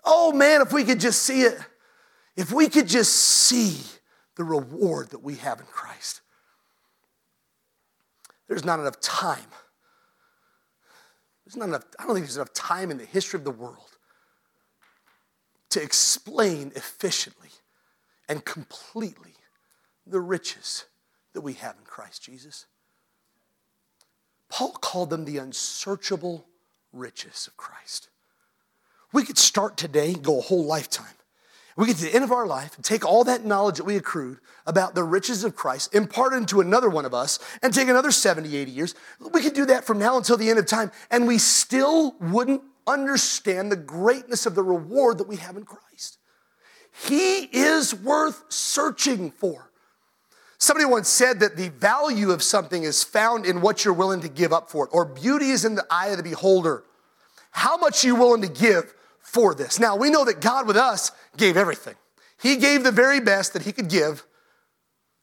Oh 0.06 0.32
man, 0.32 0.62
if 0.62 0.72
we 0.72 0.86
could 0.86 1.02
just 1.02 1.24
see 1.24 1.42
it. 1.42 1.60
If 2.38 2.54
we 2.54 2.70
could 2.70 2.88
just 2.88 3.14
see 3.14 3.78
the 4.42 4.46
reward 4.46 5.12
that 5.12 5.22
we 5.22 5.36
have 5.36 5.60
in 5.60 5.68
Christ. 5.68 6.22
There's 8.48 8.66
not 8.66 8.80
enough 8.80 9.00
time. 9.00 9.46
There's 11.46 11.56
not 11.56 11.68
enough, 11.68 11.84
I 12.00 12.08
don't 12.08 12.16
think 12.16 12.26
there's 12.26 12.38
enough 12.38 12.54
time 12.54 12.90
in 12.90 12.98
the 12.98 13.06
history 13.06 13.38
of 13.38 13.44
the 13.44 13.52
world 13.52 13.98
to 15.70 15.82
explain 15.82 16.72
efficiently 16.76 17.50
and 18.28 18.44
completely 18.44 19.36
the 20.08 20.20
riches 20.20 20.86
that 21.34 21.42
we 21.42 21.54
have 21.54 21.76
in 21.78 21.86
Christ 21.86 22.24
Jesus. 22.24 22.66
Paul 24.50 24.72
called 24.72 25.12
them 25.12 25.26
the 25.26 25.38
unsearchable 25.38 26.48
riches 26.92 27.46
of 27.46 27.58
Christ. 27.58 28.10
We 29.14 29.24
could 29.24 29.38
start 29.38 29.78
today, 29.78 30.16
go 30.16 30.40
a 30.40 30.42
whole 30.42 30.66
lifetime 30.66 31.14
we 31.78 31.88
get 31.88 31.98
to 31.98 32.04
the 32.04 32.14
end 32.14 32.24
of 32.24 32.32
our 32.32 32.46
life 32.46 32.78
take 32.82 33.06
all 33.06 33.24
that 33.24 33.46
knowledge 33.46 33.78
that 33.78 33.86
we 33.86 33.96
accrued 33.96 34.40
about 34.66 34.96
the 34.96 35.04
riches 35.04 35.44
of 35.44 35.56
Christ, 35.56 35.94
impart 35.96 36.34
it 36.34 36.38
into 36.38 36.62
another 36.62 36.90
one 36.90 37.06
of 37.06 37.14
us, 37.14 37.40
and 37.62 37.74
take 37.74 37.88
another 37.88 38.12
70, 38.12 38.56
80 38.56 38.72
years. 38.72 38.96
We 39.34 39.42
could 39.42 39.54
do 39.54 39.66
that 39.66 39.86
from 39.86 40.00
now 40.00 40.18
until 40.18 40.38
the 40.38 40.50
end 40.50 40.60
of 40.60 40.66
time, 40.66 40.92
and 41.10 41.28
we 41.28 41.38
still 41.38 42.16
wouldn't 42.20 42.62
understand 42.88 43.72
the 43.72 43.78
greatness 43.78 44.46
of 44.46 44.56
the 44.56 44.64
reward 44.64 45.18
that 45.20 45.28
we 45.28 45.38
have 45.38 45.56
in 45.56 45.64
Christ. 45.64 46.18
He 47.08 47.50
is 47.52 47.96
worth 47.96 48.44
searching 48.50 49.32
for. 49.32 49.72
Somebody 50.58 50.86
once 50.86 51.10
said 51.10 51.40
that 51.40 51.58
the 51.58 51.70
value 51.70 52.30
of 52.30 52.44
something 52.44 52.84
is 52.84 53.04
found 53.04 53.46
in 53.46 53.62
what 53.62 53.84
you're 53.84 53.94
willing 53.94 54.22
to 54.22 54.30
give 54.30 54.54
up 54.54 54.70
for 54.70 54.86
it, 54.86 54.92
or 54.94 55.06
beauty 55.06 55.50
is 55.50 55.66
in 55.66 55.76
the 55.76 55.86
eye 55.90 56.10
of 56.10 56.18
the 56.18 56.24
beholder. 56.24 56.84
How 57.52 57.78
much 57.78 58.04
are 58.04 58.08
you 58.08 58.16
willing 58.16 58.42
to 58.44 58.48
give 58.48 58.94
for 59.32 59.56
this. 59.56 59.80
Now, 59.80 59.96
we 59.96 60.10
know 60.10 60.26
that 60.26 60.42
God 60.42 60.68
with 60.68 60.76
us 60.76 61.12
gave 61.38 61.56
everything. 61.56 61.96
He 62.42 62.58
gave 62.58 62.84
the 62.84 62.92
very 62.92 63.22
best 63.22 63.54
that 63.54 63.62
he 63.62 63.72
could 63.72 63.88
give 63.88 64.26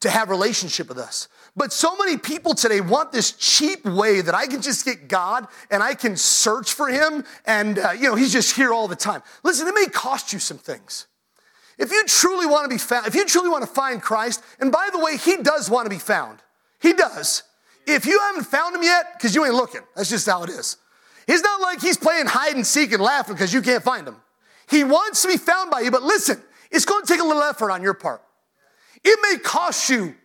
to 0.01 0.09
have 0.09 0.29
relationship 0.29 0.89
with 0.89 0.97
us. 0.97 1.27
But 1.55 1.71
so 1.71 1.95
many 1.95 2.17
people 2.17 2.55
today 2.55 2.81
want 2.81 3.11
this 3.11 3.33
cheap 3.33 3.85
way 3.85 4.21
that 4.21 4.33
I 4.33 4.47
can 4.47 4.61
just 4.61 4.83
get 4.83 5.07
God 5.07 5.45
and 5.69 5.83
I 5.83 5.93
can 5.93 6.15
search 6.15 6.73
for 6.73 6.87
him 6.87 7.23
and 7.45 7.77
uh, 7.77 7.91
you 7.91 8.03
know, 8.03 8.15
he's 8.15 8.33
just 8.33 8.55
here 8.55 8.73
all 8.73 8.87
the 8.87 8.95
time. 8.95 9.21
Listen, 9.43 9.67
it 9.67 9.75
may 9.75 9.85
cost 9.87 10.33
you 10.33 10.39
some 10.39 10.57
things. 10.57 11.05
If 11.77 11.91
you 11.91 12.03
truly 12.07 12.47
want 12.47 12.63
to 12.63 12.69
be 12.69 12.79
found, 12.79 13.05
if 13.05 13.13
you 13.13 13.25
truly 13.25 13.49
want 13.49 13.63
to 13.63 13.69
find 13.69 14.01
Christ, 14.01 14.43
and 14.59 14.71
by 14.71 14.89
the 14.91 14.99
way, 14.99 15.17
he 15.17 15.37
does 15.37 15.69
want 15.69 15.85
to 15.85 15.89
be 15.89 15.99
found. 15.99 16.39
He 16.81 16.93
does. 16.93 17.43
If 17.85 18.05
you 18.05 18.19
haven't 18.19 18.45
found 18.45 18.75
him 18.75 18.83
yet, 18.83 19.13
because 19.17 19.35
you 19.35 19.45
ain't 19.45 19.53
looking, 19.53 19.81
that's 19.95 20.09
just 20.09 20.27
how 20.27 20.43
it 20.43 20.49
is. 20.49 20.77
He's 21.29 21.43
not 21.43 21.61
like 21.61 21.79
he's 21.79 21.95
playing 21.95 22.25
hide 22.25 22.55
and 22.55 22.65
seek 22.65 22.91
and 22.91 23.03
laughing 23.03 23.35
because 23.35 23.53
you 23.53 23.61
can't 23.61 23.83
find 23.83 24.07
him. 24.07 24.15
He 24.67 24.83
wants 24.83 25.21
to 25.21 25.27
be 25.27 25.37
found 25.37 25.69
by 25.69 25.81
you, 25.81 25.91
but 25.91 26.01
listen, 26.01 26.41
it's 26.71 26.85
going 26.85 27.05
to 27.05 27.07
take 27.07 27.21
a 27.21 27.23
little 27.23 27.43
effort 27.43 27.69
on 27.69 27.83
your 27.83 27.93
part. 27.93 28.23
It 29.03 29.19
may 29.21 29.37
cost 29.37 29.91
you 29.91 30.15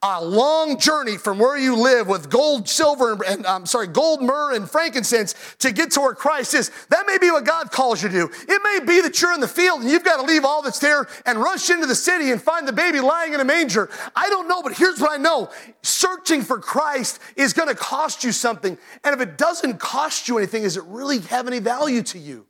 a 0.00 0.24
long 0.24 0.78
journey 0.78 1.16
from 1.16 1.40
where 1.40 1.58
you 1.58 1.74
live 1.74 2.06
with 2.06 2.30
gold, 2.30 2.68
silver, 2.68 3.18
and, 3.26 3.44
I'm 3.44 3.66
sorry, 3.66 3.88
gold, 3.88 4.22
myrrh, 4.22 4.54
and 4.54 4.70
frankincense 4.70 5.34
to 5.58 5.72
get 5.72 5.90
to 5.92 6.00
where 6.00 6.14
Christ 6.14 6.54
is. 6.54 6.70
That 6.90 7.04
may 7.06 7.18
be 7.18 7.32
what 7.32 7.44
God 7.44 7.72
calls 7.72 8.00
you 8.00 8.08
to 8.08 8.14
do. 8.14 8.30
It 8.48 8.62
may 8.62 8.86
be 8.86 9.00
that 9.00 9.20
you're 9.20 9.32
in 9.34 9.40
the 9.40 9.48
field 9.48 9.80
and 9.80 9.90
you've 9.90 10.04
got 10.04 10.18
to 10.18 10.22
leave 10.22 10.44
all 10.44 10.62
that's 10.62 10.78
there 10.78 11.08
and 11.26 11.40
rush 11.40 11.68
into 11.68 11.86
the 11.86 11.96
city 11.96 12.30
and 12.30 12.40
find 12.40 12.68
the 12.68 12.72
baby 12.72 13.00
lying 13.00 13.34
in 13.34 13.40
a 13.40 13.44
manger. 13.44 13.90
I 14.14 14.28
don't 14.28 14.46
know, 14.46 14.62
but 14.62 14.74
here's 14.74 15.00
what 15.00 15.10
I 15.10 15.20
know. 15.20 15.50
Searching 15.82 16.42
for 16.42 16.60
Christ 16.60 17.18
is 17.34 17.52
going 17.52 17.68
to 17.68 17.74
cost 17.74 18.22
you 18.22 18.30
something. 18.30 18.78
And 19.02 19.14
if 19.14 19.20
it 19.20 19.36
doesn't 19.36 19.80
cost 19.80 20.28
you 20.28 20.38
anything, 20.38 20.62
does 20.62 20.76
it 20.76 20.84
really 20.84 21.18
have 21.22 21.48
any 21.48 21.58
value 21.58 22.02
to 22.04 22.18
you? 22.20 22.46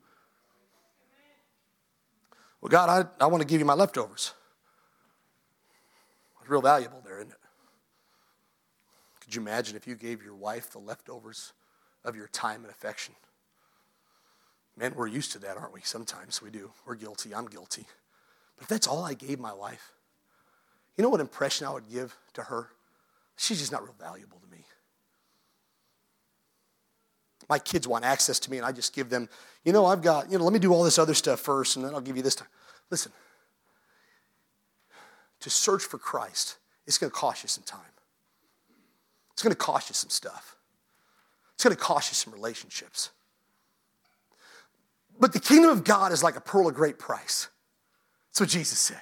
Well, 2.61 2.69
God, 2.69 3.09
I, 3.21 3.25
I 3.25 3.29
want 3.29 3.41
to 3.41 3.47
give 3.47 3.59
you 3.59 3.65
my 3.65 3.75
leftovers. 3.75 4.35
It's 6.43 6.51
real 6.51 6.61
valuable? 6.61 6.99
Could 9.29 9.35
you 9.35 9.43
imagine 9.43 9.77
if 9.77 9.87
you 9.87 9.95
gave 9.95 10.23
your 10.23 10.35
wife 10.35 10.71
the 10.71 10.79
leftovers 10.79 11.53
of 12.03 12.17
your 12.17 12.29
time 12.29 12.63
and 12.63 12.71
affection? 12.71 13.15
Man, 14.75 14.95
we're 14.97 15.07
used 15.07 15.33
to 15.33 15.39
that, 15.41 15.59
aren't 15.59 15.75
we? 15.75 15.83
Sometimes 15.85 16.41
we 16.41 16.49
do. 16.49 16.71
We're 16.87 16.95
guilty. 16.95 17.35
I'm 17.35 17.45
guilty. 17.45 17.85
But 18.57 18.63
if 18.63 18.69
that's 18.69 18.87
all 18.87 19.05
I 19.05 19.13
gave 19.13 19.39
my 19.39 19.53
wife, 19.53 19.93
you 20.97 21.03
know 21.03 21.11
what 21.11 21.21
impression 21.21 21.67
I 21.67 21.73
would 21.75 21.91
give 21.93 22.17
to 22.33 22.45
her? 22.45 22.71
She's 23.37 23.59
just 23.59 23.71
not 23.71 23.83
real 23.83 23.95
valuable 24.01 24.39
to 24.39 24.51
me. 24.51 24.65
My 27.51 27.59
kids 27.59 27.87
want 27.87 28.07
access 28.07 28.39
to 28.39 28.51
me, 28.51 28.57
and 28.57 28.65
I 28.65 28.73
just 28.73 28.95
give 28.95 29.11
them, 29.11 29.29
you 29.63 29.75
know, 29.75 29.85
I've 29.85 30.01
got, 30.01 30.33
you 30.33 30.39
know, 30.39 30.45
let 30.45 30.55
me 30.55 30.59
do 30.59 30.73
all 30.73 30.85
this 30.85 30.99
other 30.99 31.13
stuff 31.13 31.41
first, 31.41 31.77
and 31.77 31.85
then 31.85 31.93
I'll 31.93 32.01
give 32.01 32.17
you 32.17 32.23
this 32.23 32.35
time. 32.35 32.49
Listen, 32.89 33.13
to 35.41 35.51
search 35.51 35.83
for 35.83 35.99
Christ, 35.99 36.57
it's 36.87 36.97
going 36.97 37.11
to 37.11 37.15
cost 37.15 37.43
you 37.43 37.51
some 37.51 37.65
time. 37.65 37.83
It's 39.39 39.43
going 39.45 39.55
to 39.55 39.57
cost 39.57 39.89
you 39.89 39.95
some 39.95 40.11
stuff. 40.11 40.57
It's 41.55 41.63
going 41.63 41.77
to 41.77 41.81
cost 41.81 42.11
you 42.11 42.17
some 42.17 42.33
relationships. 42.33 43.11
But 45.17 45.33
the 45.33 45.39
kingdom 45.39 45.71
of 45.71 45.85
God 45.85 46.11
is 46.11 46.25
like 46.25 46.35
a 46.35 46.41
pearl 46.41 46.67
of 46.67 46.75
great 46.75 46.99
price. 46.99 47.47
That's 48.31 48.41
what 48.41 48.49
Jesus 48.49 48.81
said. 48.81 49.01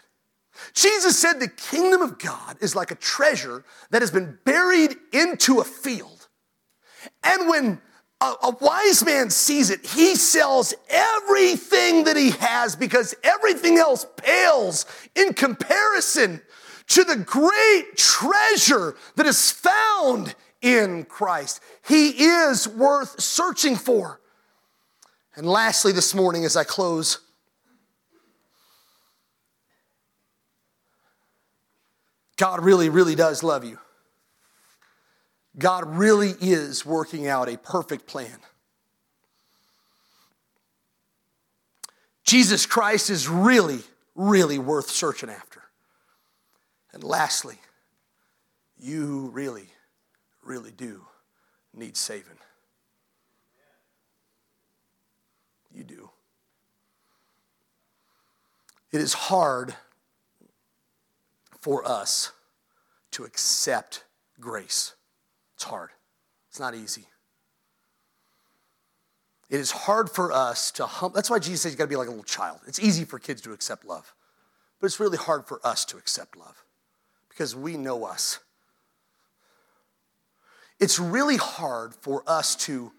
Jesus 0.74 1.18
said 1.18 1.40
the 1.40 1.48
kingdom 1.48 2.02
of 2.02 2.18
God 2.18 2.58
is 2.60 2.76
like 2.76 2.90
a 2.90 2.96
treasure 2.96 3.64
that 3.88 4.02
has 4.02 4.10
been 4.10 4.38
buried 4.44 4.96
into 5.10 5.60
a 5.60 5.64
field. 5.64 6.28
And 7.24 7.48
when 7.48 7.80
a, 8.20 8.34
a, 8.42 8.56
wise 8.60 9.06
man 9.06 9.30
sees 9.30 9.70
it, 9.70 9.86
he 9.86 10.16
sells 10.16 10.74
everything 10.90 12.04
that 12.04 12.18
he 12.18 12.32
has 12.32 12.76
because 12.76 13.14
everything 13.24 13.78
else 13.78 14.04
pales 14.18 14.84
in 15.14 15.32
comparison 15.32 16.42
to 16.88 17.04
the 17.04 17.16
great 17.16 17.96
treasure 17.96 18.96
that 19.16 19.26
is 19.26 19.50
found 19.50 20.34
in 20.62 21.04
Christ. 21.04 21.60
He 21.86 22.08
is 22.24 22.68
worth 22.68 23.20
searching 23.20 23.76
for. 23.76 24.20
And 25.34 25.46
lastly, 25.46 25.92
this 25.92 26.14
morning, 26.14 26.44
as 26.44 26.56
I 26.56 26.64
close, 26.64 27.18
God 32.36 32.64
really, 32.64 32.88
really 32.88 33.14
does 33.14 33.42
love 33.42 33.64
you. 33.64 33.78
God 35.58 35.86
really 35.86 36.34
is 36.40 36.84
working 36.84 37.26
out 37.26 37.48
a 37.48 37.56
perfect 37.56 38.06
plan. 38.06 38.38
Jesus 42.24 42.66
Christ 42.66 43.08
is 43.08 43.28
really, 43.28 43.78
really 44.14 44.58
worth 44.58 44.90
searching 44.90 45.30
after. 45.30 45.45
And 46.96 47.04
lastly, 47.04 47.58
you 48.78 49.28
really, 49.34 49.66
really 50.42 50.70
do 50.70 51.02
need 51.74 51.94
saving. 51.94 52.38
You 55.74 55.84
do. 55.84 56.08
It 58.92 59.02
is 59.02 59.12
hard 59.12 59.74
for 61.60 61.86
us 61.86 62.32
to 63.10 63.24
accept 63.24 64.04
grace. 64.40 64.94
It's 65.56 65.64
hard, 65.64 65.90
it's 66.48 66.58
not 66.58 66.74
easy. 66.74 67.04
It 69.50 69.60
is 69.60 69.70
hard 69.70 70.08
for 70.08 70.32
us 70.32 70.70
to 70.72 70.86
hum. 70.86 71.12
That's 71.14 71.28
why 71.28 71.40
Jesus 71.40 71.60
says 71.60 71.72
you 71.72 71.76
got 71.78 71.84
to 71.84 71.88
be 71.88 71.96
like 71.96 72.08
a 72.08 72.10
little 72.10 72.24
child. 72.24 72.60
It's 72.66 72.80
easy 72.80 73.04
for 73.04 73.18
kids 73.18 73.42
to 73.42 73.52
accept 73.52 73.84
love, 73.84 74.14
but 74.80 74.86
it's 74.86 74.98
really 74.98 75.18
hard 75.18 75.44
for 75.44 75.60
us 75.62 75.84
to 75.84 75.98
accept 75.98 76.38
love 76.38 76.65
because 77.36 77.54
we 77.54 77.76
know 77.76 78.04
us. 78.04 78.38
It's 80.80 80.98
really 80.98 81.36
hard 81.36 81.94
for 81.94 82.22
us 82.26 82.56
to 82.66 82.92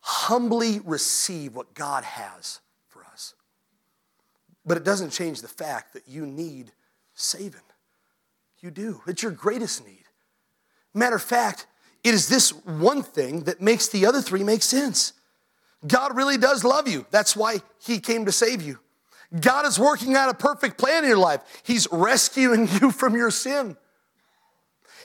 humbly 0.00 0.80
receive 0.84 1.56
what 1.56 1.72
God 1.72 2.04
has 2.04 2.60
for 2.88 3.02
us. 3.04 3.32
But 4.66 4.76
it 4.76 4.84
doesn't 4.84 5.10
change 5.10 5.40
the 5.40 5.48
fact 5.48 5.94
that 5.94 6.06
you 6.06 6.26
need 6.26 6.72
saving. 7.14 7.60
You 8.60 8.70
do. 8.70 9.00
It's 9.06 9.22
your 9.22 9.32
greatest 9.32 9.86
need. 9.86 10.04
Matter 10.92 11.16
of 11.16 11.22
fact, 11.22 11.66
it 12.04 12.12
is 12.12 12.28
this 12.28 12.50
one 12.50 13.02
thing 13.02 13.44
that 13.44 13.62
makes 13.62 13.88
the 13.88 14.04
other 14.04 14.20
three 14.20 14.44
make 14.44 14.62
sense. 14.62 15.14
God 15.86 16.14
really 16.14 16.36
does 16.36 16.62
love 16.62 16.88
you. 16.88 17.06
That's 17.10 17.34
why 17.34 17.62
He 17.82 18.00
came 18.00 18.26
to 18.26 18.32
save 18.32 18.60
you. 18.60 18.80
God 19.40 19.66
is 19.66 19.78
working 19.78 20.14
out 20.14 20.28
a 20.28 20.34
perfect 20.34 20.78
plan 20.78 21.04
in 21.04 21.10
your 21.10 21.18
life. 21.18 21.40
He's 21.62 21.88
rescuing 21.90 22.68
you 22.80 22.90
from 22.90 23.14
your 23.14 23.30
sin. 23.30 23.76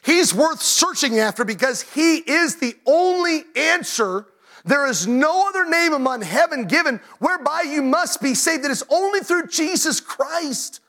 He's 0.04 0.34
worth 0.34 0.62
searching 0.62 1.20
after 1.20 1.46
because 1.46 1.82
He 1.82 2.18
is 2.18 2.58
the 2.58 2.76
only 2.86 3.44
answer. 3.56 4.26
There 4.66 4.88
is 4.88 5.08
no 5.08 5.48
other 5.48 5.68
name 5.70 5.94
among 5.94 6.22
heaven 6.22 6.66
given 6.66 7.00
whereby 7.20 7.64
you 7.68 7.82
must 7.82 8.22
be 8.22 8.34
saved. 8.34 8.66
It 8.66 8.72
is 8.72 8.84
only 8.90 9.22
through 9.22 9.48
Jesus 9.48 10.00
Christ. 10.00 10.80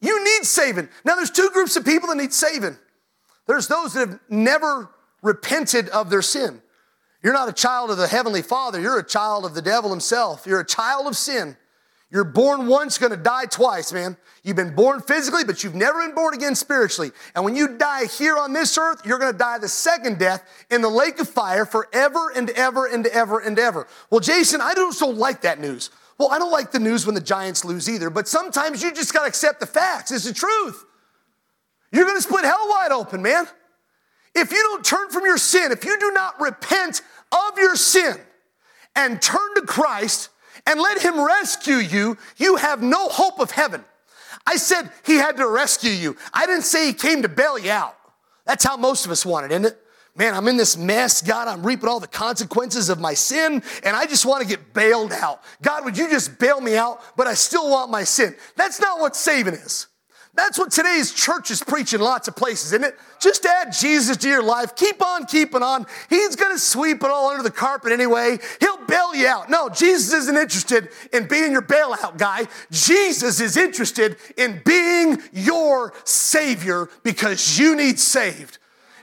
You 0.00 0.22
need 0.22 0.44
saving. 0.44 0.88
Now, 1.04 1.16
there's 1.16 1.30
two 1.30 1.50
groups 1.52 1.76
of 1.76 1.84
people 1.84 2.08
that 2.10 2.16
need 2.16 2.32
saving. 2.32 2.76
There's 3.46 3.68
those 3.68 3.94
that 3.94 4.08
have 4.08 4.20
never 4.28 4.90
repented 5.22 5.88
of 5.88 6.10
their 6.10 6.22
sin. 6.22 6.60
You're 7.22 7.32
not 7.32 7.48
a 7.48 7.52
child 7.52 7.90
of 7.90 7.96
the 7.96 8.06
Heavenly 8.06 8.42
Father, 8.42 8.78
you're 8.80 8.98
a 8.98 9.06
child 9.06 9.46
of 9.46 9.54
the 9.54 9.62
devil 9.62 9.90
himself. 9.90 10.46
You're 10.46 10.60
a 10.60 10.66
child 10.66 11.06
of 11.06 11.16
sin. 11.16 11.56
You're 12.14 12.22
born 12.22 12.68
once, 12.68 12.96
gonna 12.96 13.16
die 13.16 13.46
twice, 13.46 13.92
man. 13.92 14.16
You've 14.44 14.54
been 14.54 14.76
born 14.76 15.00
physically, 15.00 15.42
but 15.42 15.64
you've 15.64 15.74
never 15.74 15.98
been 15.98 16.14
born 16.14 16.32
again 16.32 16.54
spiritually. 16.54 17.10
And 17.34 17.44
when 17.44 17.56
you 17.56 17.76
die 17.76 18.04
here 18.06 18.38
on 18.38 18.52
this 18.52 18.78
earth, 18.78 19.04
you're 19.04 19.18
gonna 19.18 19.36
die 19.36 19.58
the 19.58 19.68
second 19.68 20.20
death 20.20 20.44
in 20.70 20.80
the 20.80 20.88
lake 20.88 21.18
of 21.18 21.28
fire 21.28 21.66
forever 21.66 22.30
and 22.36 22.50
ever 22.50 22.86
and 22.86 23.04
ever 23.08 23.40
and 23.40 23.58
ever. 23.58 23.88
Well, 24.10 24.20
Jason, 24.20 24.60
I 24.60 24.74
don't 24.74 24.92
so 24.92 25.08
like 25.08 25.40
that 25.40 25.58
news. 25.58 25.90
Well, 26.16 26.28
I 26.30 26.38
don't 26.38 26.52
like 26.52 26.70
the 26.70 26.78
news 26.78 27.04
when 27.04 27.16
the 27.16 27.20
Giants 27.20 27.64
lose 27.64 27.90
either, 27.90 28.10
but 28.10 28.28
sometimes 28.28 28.80
you 28.80 28.92
just 28.92 29.12
gotta 29.12 29.26
accept 29.26 29.58
the 29.58 29.66
facts. 29.66 30.12
It's 30.12 30.24
the 30.24 30.32
truth. 30.32 30.84
You're 31.90 32.04
to 32.04 32.22
split 32.22 32.44
hell 32.44 32.68
wide 32.68 32.92
open, 32.92 33.22
man. 33.22 33.48
If 34.36 34.52
you 34.52 34.62
don't 34.62 34.84
turn 34.84 35.10
from 35.10 35.24
your 35.24 35.38
sin, 35.38 35.72
if 35.72 35.84
you 35.84 35.98
do 35.98 36.12
not 36.12 36.40
repent 36.40 37.02
of 37.32 37.58
your 37.58 37.74
sin 37.74 38.18
and 38.94 39.20
turn 39.20 39.54
to 39.56 39.62
Christ 39.62 40.28
and 40.66 40.80
let 40.80 41.02
Him 41.02 41.20
rescue 41.20 41.76
you, 41.76 42.16
you 42.36 42.56
have 42.56 42.82
no 42.82 43.08
hope 43.08 43.40
of 43.40 43.50
heaven. 43.50 43.84
I 44.46 44.56
said 44.56 44.90
He 45.04 45.16
had 45.16 45.36
to 45.36 45.48
rescue 45.48 45.90
you. 45.90 46.16
I 46.32 46.46
didn't 46.46 46.62
say 46.62 46.86
He 46.86 46.92
came 46.92 47.22
to 47.22 47.28
bail 47.28 47.58
you 47.58 47.70
out. 47.70 47.96
That's 48.44 48.64
how 48.64 48.76
most 48.76 49.06
of 49.06 49.12
us 49.12 49.24
want 49.24 49.46
it, 49.46 49.52
isn't 49.52 49.66
it? 49.66 49.80
Man, 50.16 50.34
I'm 50.34 50.46
in 50.46 50.56
this 50.56 50.76
mess. 50.76 51.22
God, 51.22 51.48
I'm 51.48 51.66
reaping 51.66 51.88
all 51.88 51.98
the 51.98 52.06
consequences 52.06 52.88
of 52.88 53.00
my 53.00 53.14
sin, 53.14 53.62
and 53.82 53.96
I 53.96 54.06
just 54.06 54.24
want 54.24 54.42
to 54.42 54.48
get 54.48 54.72
bailed 54.72 55.12
out. 55.12 55.42
God, 55.60 55.84
would 55.84 55.98
you 55.98 56.08
just 56.08 56.38
bail 56.38 56.60
me 56.60 56.76
out? 56.76 57.00
But 57.16 57.26
I 57.26 57.34
still 57.34 57.68
want 57.68 57.90
my 57.90 58.04
sin. 58.04 58.36
That's 58.54 58.80
not 58.80 59.00
what 59.00 59.16
saving 59.16 59.54
is. 59.54 59.88
That's 60.36 60.58
what 60.58 60.72
today's 60.72 61.12
church 61.12 61.52
is 61.52 61.62
preaching 61.62 62.00
lots 62.00 62.26
of 62.26 62.34
places, 62.34 62.72
isn't 62.72 62.84
it? 62.84 62.98
Just 63.20 63.46
add 63.46 63.72
Jesus 63.72 64.16
to 64.18 64.28
your 64.28 64.42
life. 64.42 64.74
Keep 64.74 65.00
on 65.00 65.26
keeping 65.26 65.62
on. 65.62 65.86
He's 66.10 66.34
going 66.34 66.52
to 66.52 66.58
sweep 66.58 67.04
it 67.04 67.10
all 67.10 67.30
under 67.30 67.44
the 67.44 67.52
carpet 67.52 67.92
anyway. 67.92 68.38
He'll 68.58 68.84
bail 68.86 69.14
you 69.14 69.28
out. 69.28 69.48
No, 69.48 69.68
Jesus 69.68 70.12
isn't 70.12 70.36
interested 70.36 70.88
in 71.12 71.28
being 71.28 71.52
your 71.52 71.62
bailout 71.62 72.18
guy. 72.18 72.48
Jesus 72.72 73.40
is 73.40 73.56
interested 73.56 74.16
in 74.36 74.60
being 74.64 75.22
your 75.32 75.92
Savior 76.02 76.88
because 77.04 77.56
you 77.56 77.76
need 77.76 78.00
saved. 78.00 78.58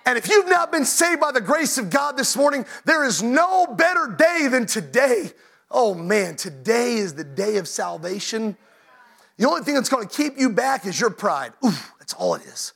And 0.05 0.17
if 0.17 0.27
you've 0.27 0.49
not 0.49 0.69
been 0.71 0.85
saved 0.85 1.21
by 1.21 1.31
the 1.31 1.41
grace 1.41 1.77
of 1.77 1.89
God 1.89 2.17
this 2.17 2.35
morning, 2.35 2.65
there 2.83 3.05
is 3.05 3.23
no 3.23 3.67
better 3.67 4.13
day 4.17 4.47
than 4.49 4.65
today. 4.65 5.31
Oh 5.69 5.93
man, 5.93 6.35
today 6.35 6.95
is 6.95 7.13
the 7.13 7.23
day 7.23 7.55
of 7.55 7.69
salvation. 7.69 8.57
The 9.37 9.47
only 9.47 9.63
thing 9.63 9.75
that's 9.75 9.89
going 9.89 10.07
to 10.07 10.15
keep 10.15 10.37
you 10.37 10.49
back 10.49 10.85
is 10.85 10.99
your 10.99 11.09
pride. 11.09 11.53
That's 11.99 12.13
all 12.13 12.35
it 12.35 12.43
is. 12.43 12.73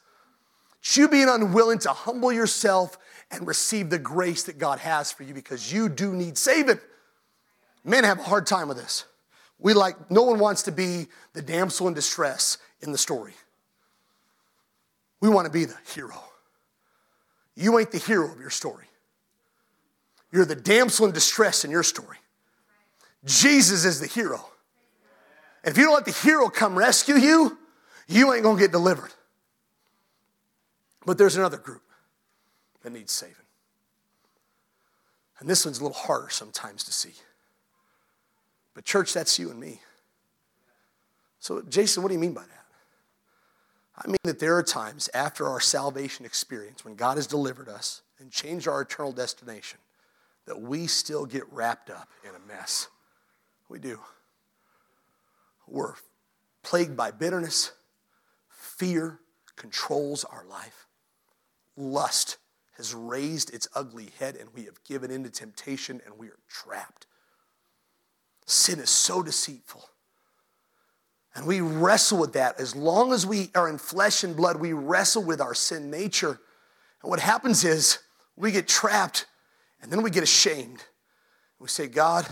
It's 0.80 0.98
you 0.98 1.08
being 1.08 1.30
unwilling 1.30 1.80
to 1.80 1.90
humble 1.90 2.32
yourself 2.32 2.98
and 3.32 3.48
receive 3.48 3.90
the 3.90 4.00
grace 4.00 4.44
that 4.44 4.58
God 4.58 4.80
has 4.80 5.12
for 5.12 5.24
you 5.24 5.34
because 5.34 5.72
you 5.72 5.90
do 5.90 6.14
need 6.14 6.38
saving. 6.38 6.80
Men 7.84 8.04
have 8.04 8.20
a 8.20 8.24
hard 8.24 8.48
time 8.48 8.68
with 8.68 8.78
this. 8.78 9.06
We 9.60 9.74
like, 9.74 10.12
no 10.12 10.24
one 10.24 10.40
wants 10.40 10.64
to 10.64 10.72
be 10.72 11.08
the 11.34 11.42
damsel 11.42 11.88
in 11.88 11.94
distress 11.94 12.58
in 12.82 12.92
the 12.92 12.98
story. 12.98 13.34
We 15.22 15.30
want 15.30 15.46
to 15.46 15.52
be 15.52 15.66
the 15.66 15.78
hero. 15.94 16.22
You 17.56 17.80
ain't 17.80 17.92
the 17.92 17.98
hero 17.98 18.32
of 18.32 18.40
your 18.40 18.50
story. 18.50 18.86
You're 20.32 20.46
the 20.46 20.56
damsel 20.56 21.06
in 21.06 21.14
distress 21.14 21.64
in 21.64 21.72
your 21.72 21.84
story. 21.84 22.18
Jesus 23.24 23.86
is 23.86 24.00
the 24.00 24.08
hero. 24.08 24.46
And 25.66 25.72
if 25.72 25.78
you 25.80 25.86
don't 25.86 25.96
let 25.96 26.06
the 26.06 26.12
hero 26.12 26.48
come 26.48 26.78
rescue 26.78 27.16
you, 27.16 27.58
you 28.08 28.32
ain't 28.32 28.44
gonna 28.44 28.60
get 28.60 28.72
delivered. 28.72 29.12
But 31.06 31.18
there's 31.18 31.36
another 31.36 31.58
group 31.58 31.82
that 32.84 32.94
needs 32.94 33.12
saving. 33.12 33.36
And 35.40 35.50
this 35.50 35.66
one's 35.66 35.80
a 35.80 35.84
little 35.84 35.98
harder 35.98 36.30
sometimes 36.30 36.84
to 36.86 36.94
see. 36.94 37.14
But, 38.76 38.86
church, 38.86 39.14
that's 39.14 39.40
you 39.40 39.50
and 39.50 39.60
me. 39.60 39.82
So, 41.40 41.62
Jason, 41.64 42.04
what 42.04 42.10
do 42.10 42.16
you 42.16 42.20
mean 42.20 42.34
by 42.34 42.42
that? 42.42 42.66
I 43.98 44.08
mean 44.08 44.18
that 44.24 44.40
there 44.40 44.58
are 44.58 44.64
times 44.64 45.10
after 45.14 45.48
our 45.48 45.60
salvation 45.60 46.26
experience 46.26 46.84
when 46.84 46.96
God 46.96 47.18
has 47.18 47.28
delivered 47.28 47.70
us 47.70 48.02
and 48.20 48.32
changed 48.32 48.68
our 48.68 48.82
eternal 48.82 49.14
destination 49.14 49.80
that 50.46 50.62
we 50.62 50.86
still 50.86 51.26
get 51.26 51.44
wrapped 51.52 51.90
up 51.90 52.10
in 52.24 52.32
a 52.36 52.48
mess. 52.48 52.88
We 53.70 53.80
do. 53.80 54.00
We're 55.68 55.94
plagued 56.64 56.96
by 56.96 57.12
bitterness, 57.12 57.72
fear 58.50 59.20
controls 59.56 60.24
our 60.24 60.46
life, 60.50 60.88
lust 61.78 62.38
has 62.78 62.94
raised 62.94 63.54
its 63.54 63.68
ugly 63.74 64.10
head, 64.20 64.36
and 64.36 64.50
we 64.54 64.66
have 64.66 64.84
given 64.84 65.10
in 65.10 65.24
to 65.24 65.30
temptation 65.30 66.02
and 66.06 66.18
we 66.18 66.28
are 66.28 66.40
trapped. 66.50 67.08
Sin 68.46 68.80
is 68.80 68.90
so 68.90 69.24
deceitful. 69.24 69.88
And 71.34 71.46
we 71.46 71.62
wrestle 71.62 72.20
with 72.20 72.34
that. 72.34 72.60
As 72.60 72.76
long 72.76 73.12
as 73.12 73.26
we 73.26 73.50
are 73.56 73.68
in 73.68 73.78
flesh 73.78 74.24
and 74.24 74.36
blood, 74.36 74.58
we 74.58 74.74
wrestle 74.74 75.24
with 75.24 75.42
our 75.42 75.54
sin 75.54 75.90
nature. 75.90 76.40
And 77.02 77.10
what 77.10 77.20
happens 77.20 77.64
is 77.64 78.00
we 78.36 78.52
get 78.52 78.68
trapped 78.68 79.26
and 79.82 79.92
then 79.92 80.02
we 80.02 80.10
get 80.10 80.24
ashamed. 80.24 80.84
We 81.60 81.68
say, 81.68 81.88
God, 81.88 82.26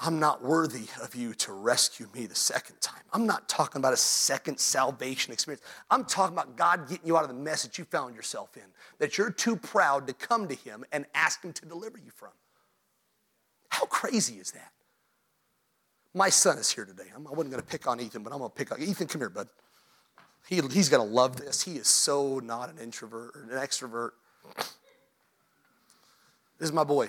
I'm 0.00 0.18
not 0.18 0.42
worthy 0.42 0.86
of 1.02 1.14
you 1.14 1.34
to 1.34 1.52
rescue 1.52 2.08
me 2.14 2.26
the 2.26 2.34
second 2.34 2.80
time. 2.80 3.02
I'm 3.12 3.26
not 3.26 3.48
talking 3.48 3.80
about 3.80 3.92
a 3.92 3.96
second 3.96 4.58
salvation 4.58 5.32
experience. 5.32 5.62
I'm 5.90 6.04
talking 6.04 6.34
about 6.34 6.56
God 6.56 6.88
getting 6.88 7.06
you 7.06 7.16
out 7.16 7.22
of 7.22 7.28
the 7.28 7.34
mess 7.34 7.62
that 7.62 7.78
you 7.78 7.84
found 7.84 8.16
yourself 8.16 8.56
in, 8.56 8.64
that 8.98 9.16
you're 9.16 9.30
too 9.30 9.56
proud 9.56 10.06
to 10.08 10.12
come 10.12 10.48
to 10.48 10.54
Him 10.54 10.84
and 10.90 11.06
ask 11.14 11.44
Him 11.44 11.52
to 11.52 11.66
deliver 11.66 11.98
you 11.98 12.10
from. 12.14 12.30
How 13.68 13.86
crazy 13.86 14.34
is 14.34 14.50
that? 14.52 14.72
My 16.12 16.28
son 16.28 16.58
is 16.58 16.70
here 16.70 16.84
today. 16.84 17.04
I 17.14 17.18
wasn't 17.18 17.50
going 17.50 17.62
to 17.62 17.62
pick 17.62 17.86
on 17.86 18.00
Ethan, 18.00 18.22
but 18.22 18.32
I'm 18.32 18.38
going 18.38 18.50
to 18.50 18.56
pick 18.56 18.72
on 18.72 18.80
Ethan. 18.80 19.06
Come 19.08 19.20
here, 19.20 19.30
bud. 19.30 19.48
He, 20.48 20.56
he's 20.56 20.88
going 20.88 21.06
to 21.06 21.14
love 21.14 21.36
this. 21.36 21.62
He 21.62 21.76
is 21.76 21.88
so 21.88 22.38
not 22.38 22.70
an 22.70 22.78
introvert 22.78 23.34
or 23.34 23.42
an 23.42 23.48
extrovert. 23.50 24.10
This 26.58 26.68
is 26.68 26.72
my 26.72 26.84
boy. 26.84 27.08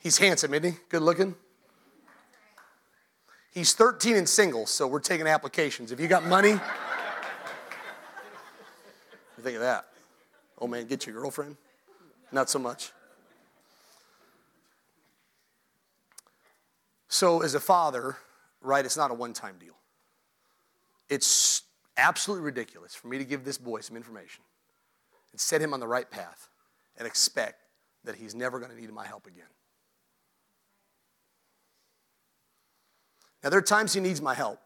He's 0.00 0.18
handsome, 0.18 0.54
isn't 0.54 0.72
he? 0.72 0.78
Good 0.88 1.02
looking. 1.02 1.34
He's 3.52 3.72
13 3.74 4.16
and 4.16 4.28
single, 4.28 4.66
so 4.66 4.86
we're 4.86 5.00
taking 5.00 5.26
applications. 5.26 5.90
If 5.90 5.98
you 6.00 6.06
got 6.06 6.24
money, 6.24 6.60
think 9.40 9.56
of 9.56 9.62
that. 9.62 9.86
Oh 10.60 10.66
man, 10.66 10.86
get 10.86 11.06
your 11.06 11.14
girlfriend? 11.14 11.56
Not 12.30 12.50
so 12.50 12.58
much. 12.58 12.92
So, 17.08 17.42
as 17.42 17.54
a 17.54 17.60
father, 17.60 18.16
right, 18.60 18.84
it's 18.84 18.96
not 18.96 19.10
a 19.10 19.14
one 19.14 19.32
time 19.32 19.56
deal. 19.58 19.74
It's 21.08 21.62
absolutely 21.96 22.44
ridiculous 22.44 22.94
for 22.94 23.08
me 23.08 23.18
to 23.18 23.24
give 23.24 23.44
this 23.44 23.56
boy 23.56 23.80
some 23.80 23.96
information 23.96 24.44
and 25.32 25.40
set 25.40 25.62
him 25.62 25.72
on 25.72 25.80
the 25.80 25.88
right 25.88 26.08
path 26.10 26.48
and 26.98 27.06
expect 27.06 27.62
that 28.04 28.16
he's 28.16 28.34
never 28.34 28.58
going 28.58 28.70
to 28.70 28.78
need 28.78 28.92
my 28.92 29.06
help 29.06 29.26
again. 29.26 29.46
Now, 33.48 33.52
there 33.52 33.60
are 33.60 33.62
times 33.62 33.94
he 33.94 34.00
needs 34.00 34.20
my 34.20 34.34
help, 34.34 34.60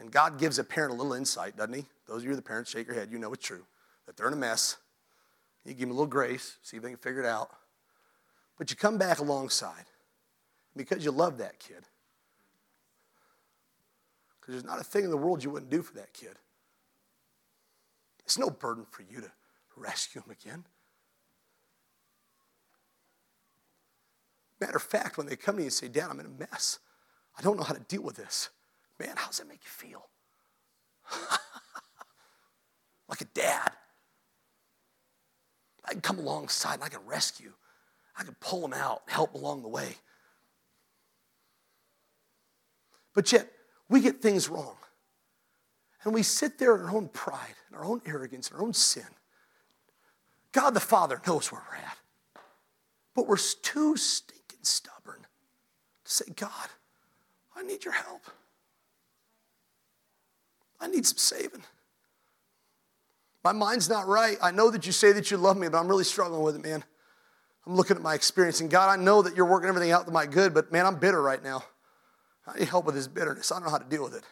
and 0.00 0.10
God 0.10 0.38
gives 0.38 0.58
a 0.58 0.64
parent 0.64 0.94
a 0.94 0.96
little 0.96 1.12
insight, 1.12 1.54
doesn't 1.54 1.74
he? 1.74 1.84
Those 2.08 2.22
of 2.22 2.24
you 2.24 2.34
the 2.34 2.40
parents, 2.40 2.70
shake 2.70 2.86
your 2.86 2.96
head, 2.96 3.10
you 3.12 3.18
know 3.18 3.30
it's 3.34 3.46
true, 3.46 3.66
that 4.06 4.16
they're 4.16 4.28
in 4.28 4.32
a 4.32 4.36
mess. 4.36 4.78
You 5.66 5.74
give 5.74 5.80
them 5.80 5.90
a 5.90 5.92
little 5.92 6.06
grace, 6.06 6.56
see 6.62 6.78
if 6.78 6.82
they 6.82 6.88
can 6.88 6.96
figure 6.96 7.20
it 7.20 7.26
out. 7.26 7.50
But 8.56 8.70
you 8.70 8.76
come 8.78 8.96
back 8.96 9.18
alongside 9.18 9.84
because 10.74 11.04
you 11.04 11.10
love 11.10 11.36
that 11.36 11.58
kid. 11.58 11.84
Because 14.40 14.54
there's 14.54 14.64
not 14.64 14.80
a 14.80 14.84
thing 14.84 15.04
in 15.04 15.10
the 15.10 15.18
world 15.18 15.44
you 15.44 15.50
wouldn't 15.50 15.70
do 15.70 15.82
for 15.82 15.92
that 15.96 16.14
kid. 16.14 16.38
It's 18.20 18.38
no 18.38 18.48
burden 18.48 18.86
for 18.90 19.02
you 19.02 19.20
to 19.20 19.30
rescue 19.76 20.22
him 20.22 20.30
again. 20.30 20.64
Matter 24.58 24.76
of 24.76 24.82
fact, 24.82 25.18
when 25.18 25.26
they 25.26 25.36
come 25.36 25.56
to 25.56 25.60
you 25.60 25.66
and 25.66 25.72
say, 25.74 25.88
Dad, 25.88 26.08
I'm 26.08 26.18
in 26.18 26.24
a 26.24 26.30
mess, 26.30 26.78
I 27.38 27.42
don't 27.42 27.56
know 27.56 27.62
how 27.62 27.74
to 27.74 27.80
deal 27.80 28.02
with 28.02 28.16
this. 28.16 28.50
Man, 28.98 29.14
how 29.16 29.26
does 29.26 29.38
that 29.38 29.48
make 29.48 29.60
you 29.62 29.70
feel? 29.70 30.08
like 33.08 33.20
a 33.20 33.26
dad. 33.26 33.70
I 35.84 35.92
can 35.92 36.00
come 36.00 36.18
alongside 36.18 36.74
and 36.74 36.84
I 36.84 36.88
can 36.88 37.04
rescue. 37.06 37.52
I 38.18 38.24
can 38.24 38.34
pull 38.40 38.62
them 38.62 38.72
out, 38.72 39.02
help 39.06 39.34
along 39.34 39.62
the 39.62 39.68
way. 39.68 39.96
But 43.14 43.30
yet, 43.32 43.50
we 43.88 44.00
get 44.00 44.20
things 44.20 44.48
wrong. 44.48 44.76
And 46.04 46.14
we 46.14 46.22
sit 46.22 46.58
there 46.58 46.76
in 46.76 46.82
our 46.82 46.94
own 46.94 47.08
pride, 47.08 47.54
in 47.70 47.76
our 47.76 47.84
own 47.84 48.00
arrogance, 48.06 48.50
in 48.50 48.56
our 48.56 48.62
own 48.62 48.72
sin. 48.72 49.06
God 50.52 50.70
the 50.70 50.80
Father 50.80 51.20
knows 51.26 51.52
where 51.52 51.62
we're 51.68 51.76
at. 51.76 51.98
But 53.14 53.26
we're 53.26 53.36
too 53.36 53.96
stinking 53.96 54.60
stubborn 54.62 55.26
to 56.04 56.10
say, 56.12 56.24
God, 56.34 56.68
I 57.56 57.62
need 57.62 57.84
your 57.84 57.94
help. 57.94 58.22
I 60.80 60.88
need 60.88 61.06
some 61.06 61.18
saving. 61.18 61.64
My 63.42 63.52
mind's 63.52 63.88
not 63.88 64.06
right. 64.06 64.36
I 64.42 64.50
know 64.50 64.70
that 64.70 64.86
you 64.86 64.92
say 64.92 65.12
that 65.12 65.30
you 65.30 65.36
love 65.36 65.56
me, 65.56 65.68
but 65.68 65.78
I'm 65.78 65.88
really 65.88 66.04
struggling 66.04 66.42
with 66.42 66.56
it, 66.56 66.62
man. 66.62 66.84
I'm 67.66 67.74
looking 67.74 67.96
at 67.96 68.02
my 68.02 68.14
experience, 68.14 68.60
and 68.60 68.70
God, 68.70 68.90
I 68.90 69.02
know 69.02 69.22
that 69.22 69.36
you're 69.36 69.46
working 69.46 69.68
everything 69.68 69.90
out 69.90 70.06
to 70.06 70.12
my 70.12 70.26
good, 70.26 70.52
but 70.52 70.70
man, 70.70 70.86
I'm 70.86 70.96
bitter 70.96 71.20
right 71.20 71.42
now. 71.42 71.64
I 72.46 72.58
need 72.58 72.68
help 72.68 72.86
with 72.86 72.94
this 72.94 73.08
bitterness. 73.08 73.50
I 73.50 73.56
don't 73.56 73.64
know 73.64 73.70
how 73.70 73.78
to 73.78 73.88
deal 73.88 74.04
with 74.04 74.14
it. 74.14 74.24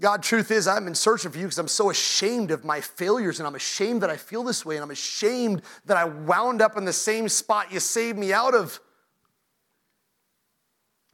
God, 0.00 0.22
truth 0.22 0.50
is, 0.50 0.68
I'm 0.68 0.86
in 0.86 0.94
search 0.94 1.24
of 1.24 1.34
you 1.34 1.44
because 1.44 1.58
I'm 1.58 1.66
so 1.66 1.88
ashamed 1.88 2.50
of 2.50 2.64
my 2.64 2.80
failures 2.80 3.40
and 3.40 3.46
I'm 3.46 3.54
ashamed 3.54 4.02
that 4.02 4.10
I 4.10 4.16
feel 4.16 4.44
this 4.44 4.64
way 4.64 4.76
and 4.76 4.84
I'm 4.84 4.90
ashamed 4.90 5.62
that 5.86 5.96
I 5.96 6.04
wound 6.04 6.60
up 6.60 6.76
in 6.76 6.84
the 6.84 6.92
same 6.92 7.28
spot 7.28 7.72
you 7.72 7.80
saved 7.80 8.18
me 8.18 8.32
out 8.32 8.54
of. 8.54 8.80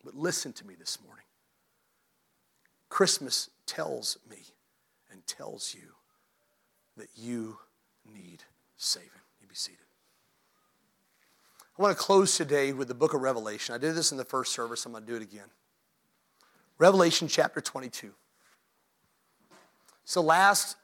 But 0.04 0.14
listen 0.14 0.52
to 0.54 0.66
me 0.66 0.74
this 0.78 0.98
morning. 1.04 1.24
Christmas 2.88 3.50
tells 3.66 4.18
me 4.30 4.38
and 5.10 5.26
tells 5.26 5.74
you 5.74 5.94
that 6.96 7.08
you 7.16 7.58
need 8.12 8.44
saving. 8.76 9.08
You 9.40 9.48
be 9.48 9.54
seated. 9.54 9.78
I 11.76 11.82
want 11.82 11.96
to 11.96 12.02
close 12.02 12.36
today 12.36 12.72
with 12.72 12.86
the 12.86 12.94
book 12.94 13.14
of 13.14 13.22
Revelation. 13.22 13.74
I 13.74 13.78
did 13.78 13.94
this 13.94 14.12
in 14.12 14.18
the 14.18 14.24
first 14.24 14.52
service, 14.52 14.86
I'm 14.86 14.92
going 14.92 15.04
to 15.04 15.10
do 15.10 15.16
it 15.16 15.22
again. 15.22 15.48
Revelation 16.78 17.26
chapter 17.26 17.60
22. 17.60 18.12
So, 20.04 20.20
last 20.20 20.76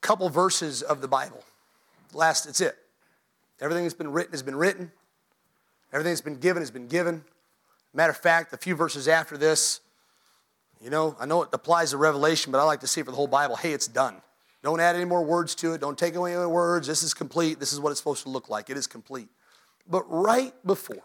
couple 0.00 0.28
verses 0.30 0.82
of 0.82 1.00
the 1.00 1.08
Bible. 1.08 1.44
Last, 2.14 2.46
it's 2.46 2.60
it. 2.60 2.76
Everything 3.60 3.84
that's 3.84 3.94
been 3.94 4.10
written 4.10 4.32
has 4.32 4.42
been 4.42 4.56
written, 4.56 4.90
everything 5.92 6.10
that's 6.10 6.20
been 6.20 6.38
given 6.38 6.62
has 6.62 6.70
been 6.70 6.88
given. 6.88 7.24
Matter 7.94 8.10
of 8.10 8.16
fact, 8.16 8.52
a 8.52 8.56
few 8.56 8.74
verses 8.74 9.08
after 9.08 9.36
this, 9.36 9.80
you 10.80 10.90
know, 10.90 11.16
I 11.20 11.26
know 11.26 11.42
it 11.42 11.50
applies 11.52 11.90
to 11.90 11.96
Revelation, 11.96 12.50
but 12.50 12.58
I 12.58 12.64
like 12.64 12.80
to 12.80 12.86
see 12.86 13.02
for 13.02 13.10
the 13.10 13.16
whole 13.16 13.26
Bible, 13.26 13.56
hey, 13.56 13.72
it's 13.72 13.86
done. 13.86 14.20
Don't 14.62 14.80
add 14.80 14.96
any 14.96 15.04
more 15.04 15.22
words 15.24 15.54
to 15.56 15.74
it. 15.74 15.80
Don't 15.80 15.98
take 15.98 16.14
away 16.14 16.36
any 16.36 16.46
words. 16.46 16.86
This 16.86 17.02
is 17.02 17.14
complete. 17.14 17.60
This 17.60 17.72
is 17.72 17.80
what 17.80 17.90
it's 17.90 18.00
supposed 18.00 18.22
to 18.22 18.28
look 18.28 18.48
like. 18.48 18.70
It 18.70 18.76
is 18.76 18.86
complete. 18.86 19.28
But 19.88 20.04
right 20.08 20.54
before, 20.64 21.02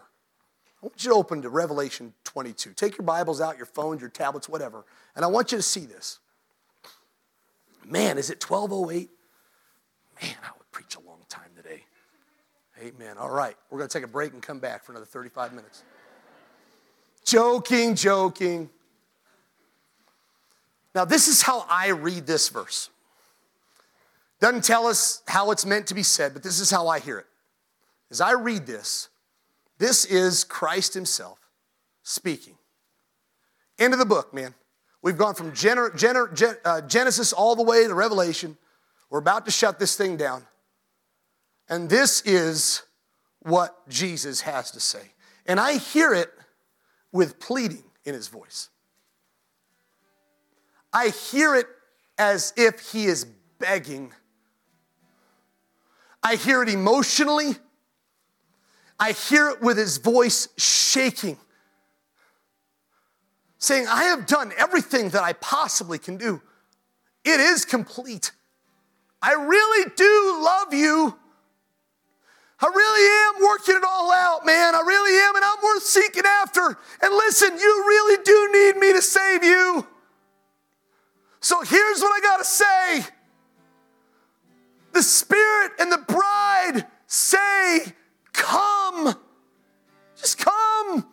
I 0.81 0.85
want 0.85 1.03
you 1.03 1.09
to 1.11 1.15
open 1.15 1.41
to 1.41 1.49
Revelation 1.49 2.13
22. 2.23 2.73
Take 2.73 2.97
your 2.97 3.05
Bibles 3.05 3.41
out, 3.41 3.57
your 3.57 3.65
phones, 3.65 3.99
your 3.99 4.11
tablets, 4.11 4.47
whatever, 4.47 4.85
and 5.15 5.25
I 5.25 5.27
want 5.27 5.51
you 5.51 5.57
to 5.57 5.63
see 5.63 5.85
this. 5.85 6.19
Man, 7.83 8.17
is 8.17 8.29
it 8.29 8.43
1208? 8.43 9.09
Man, 10.21 10.35
I 10.43 10.49
would 10.57 10.71
preach 10.71 10.95
a 10.95 10.99
long 10.99 11.19
time 11.29 11.49
today. 11.55 11.83
Amen. 12.79 13.17
All 13.17 13.31
right, 13.31 13.55
we're 13.71 13.79
going 13.79 13.89
to 13.89 13.93
take 13.97 14.03
a 14.03 14.11
break 14.11 14.33
and 14.33 14.41
come 14.41 14.59
back 14.59 14.83
for 14.83 14.91
another 14.91 15.05
35 15.05 15.53
minutes. 15.53 15.83
Joking, 17.27 17.95
joking. 17.95 18.69
Now, 20.95 21.03
this 21.03 21.27
is 21.27 21.41
how 21.41 21.65
I 21.69 21.89
read 21.89 22.25
this 22.25 22.47
verse. 22.47 22.89
Doesn't 24.39 24.63
tell 24.63 24.87
us 24.87 25.23
how 25.27 25.51
it's 25.51 25.65
meant 25.65 25.87
to 25.87 25.93
be 25.93 26.03
said, 26.03 26.33
but 26.33 26.41
this 26.41 26.61
is 26.61 26.71
how 26.71 26.87
I 26.87 26.99
hear 26.99 27.19
it. 27.19 27.25
As 28.09 28.21
I 28.21 28.31
read 28.31 28.65
this, 28.65 29.09
This 29.77 30.05
is 30.05 30.45
Christ 30.45 30.93
Himself 30.93 31.37
speaking. 32.01 32.55
End 33.77 33.93
of 33.93 33.99
the 33.99 34.05
book, 34.05 34.33
man. 34.33 34.55
We've 35.01 35.17
gone 35.17 35.35
from 35.35 35.51
gener- 35.51 35.91
gener- 35.91 36.33
gen- 36.33 36.57
uh, 36.65 36.81
Genesis 36.81 37.33
all 37.33 37.55
the 37.55 37.61
way 37.61 37.85
to 37.85 37.93
Revelation. 37.93 38.57
We're 39.09 39.19
about 39.19 39.45
to 39.45 39.51
shut 39.51 39.79
this 39.79 39.95
thing 39.95 40.17
down. 40.17 40.47
And 41.69 41.89
this 41.89 42.21
is 42.21 42.83
what 43.41 43.87
Jesus 43.89 44.41
has 44.41 44.71
to 44.71 44.79
say. 44.79 45.11
And 45.45 45.59
I 45.59 45.77
hear 45.77 46.13
it 46.13 46.33
with 47.17 47.39
pleading 47.39 47.83
in 48.05 48.13
his 48.13 48.27
voice. 48.27 48.69
I 50.93 51.07
hear 51.09 51.55
it 51.55 51.65
as 52.19 52.53
if 52.55 52.91
he 52.91 53.05
is 53.05 53.25
begging. 53.57 54.13
I 56.21 56.35
hear 56.35 56.61
it 56.61 56.69
emotionally. 56.69 57.55
I 58.99 59.13
hear 59.13 59.49
it 59.49 59.63
with 59.63 59.77
his 59.77 59.97
voice 59.97 60.47
shaking, 60.59 61.39
saying, 63.57 63.87
I 63.87 64.03
have 64.03 64.27
done 64.27 64.53
everything 64.55 65.09
that 65.09 65.23
I 65.23 65.33
possibly 65.33 65.97
can 65.97 66.17
do. 66.17 66.39
It 67.25 67.39
is 67.39 67.65
complete. 67.65 68.31
I 69.23 69.33
really 69.33 69.91
do 69.95 70.39
love 70.43 70.71
you. 70.71 71.17
I 72.59 72.65
really 72.67 73.39
am 73.39 73.47
working 73.47 73.75
it 73.75 73.83
all 73.83 74.11
out, 74.11 74.45
man. 74.45 74.73
I 74.73 74.81
really 74.81 75.19
am, 75.19 75.35
and 75.35 75.45
I'm 75.45 75.63
worth 75.63 75.83
seeking 75.83 76.23
after. 76.25 76.77
And 77.01 77.13
listen, 77.13 77.57
you 77.57 77.83
really 77.87 78.23
do 78.23 78.49
need 78.51 78.79
me 78.79 78.93
to 78.93 79.01
save 79.01 79.43
you. 79.43 79.85
So 81.39 81.61
here's 81.61 82.01
what 82.01 82.11
I 82.11 82.19
got 82.21 82.37
to 82.37 82.43
say 82.43 83.05
the 84.93 85.03
Spirit 85.03 85.73
and 85.79 85.91
the 85.91 85.99
bride 85.99 86.87
say, 87.05 87.93
Come. 88.33 89.15
Just 90.15 90.39
come. 90.39 91.05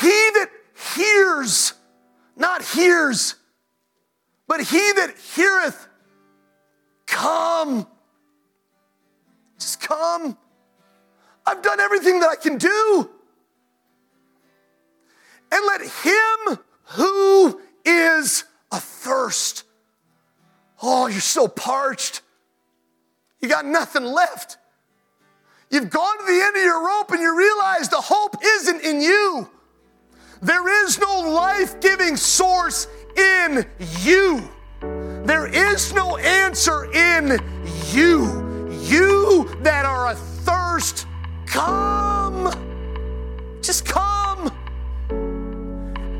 He 0.00 0.08
that 0.08 0.50
hears, 0.94 1.72
not 2.36 2.62
hears, 2.62 3.36
but 4.46 4.60
he 4.60 4.92
that 4.92 5.14
heareth, 5.34 5.88
come. 7.06 7.86
Just 9.62 9.80
come. 9.80 10.36
I've 11.46 11.62
done 11.62 11.78
everything 11.78 12.18
that 12.18 12.28
I 12.28 12.34
can 12.34 12.58
do. 12.58 13.10
And 15.52 15.66
let 15.66 15.82
him 15.82 16.58
who 16.82 17.60
is 17.84 18.42
athirst. 18.72 19.62
Oh, 20.82 21.06
you're 21.06 21.20
so 21.20 21.46
parched. 21.46 22.22
You 23.40 23.48
got 23.48 23.64
nothing 23.64 24.02
left. 24.02 24.58
You've 25.70 25.90
gone 25.90 26.18
to 26.18 26.24
the 26.24 26.42
end 26.42 26.56
of 26.56 26.62
your 26.62 26.84
rope 26.84 27.12
and 27.12 27.20
you 27.20 27.38
realize 27.38 27.88
the 27.88 28.00
hope 28.00 28.34
isn't 28.44 28.80
in 28.82 29.00
you. 29.00 29.48
There 30.40 30.84
is 30.84 30.98
no 30.98 31.20
life 31.20 31.80
giving 31.80 32.16
source 32.16 32.88
in 33.16 33.64
you. 34.00 34.42
There 34.80 35.46
is 35.46 35.94
no 35.94 36.16
answer 36.16 36.92
in 36.92 37.38
you. 37.92 38.51
You 38.92 39.48
that 39.62 39.86
are 39.86 40.08
athirst, 40.08 41.06
come. 41.46 42.52
Just 43.62 43.86
come. 43.86 44.52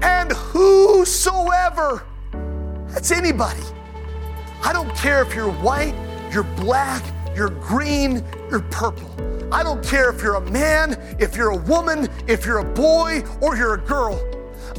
And 0.03 0.33
whosoever, 0.33 2.03
that's 2.89 3.11
anybody. 3.11 3.61
I 4.63 4.73
don't 4.73 4.89
care 4.97 5.21
if 5.21 5.35
you're 5.35 5.53
white, 5.53 5.95
you're 6.33 6.45
black, 6.45 7.05
you're 7.37 7.51
green, 7.51 8.25
you're 8.49 8.61
purple. 8.61 9.11
I 9.53 9.63
don't 9.63 9.85
care 9.85 10.09
if 10.09 10.23
you're 10.23 10.37
a 10.37 10.51
man, 10.51 10.97
if 11.21 11.37
you're 11.37 11.51
a 11.51 11.63
woman, 11.65 12.09
if 12.27 12.47
you're 12.47 12.61
a 12.61 12.75
boy, 12.75 13.23
or 13.43 13.55
you're 13.55 13.75
a 13.75 13.83
girl. 13.83 14.19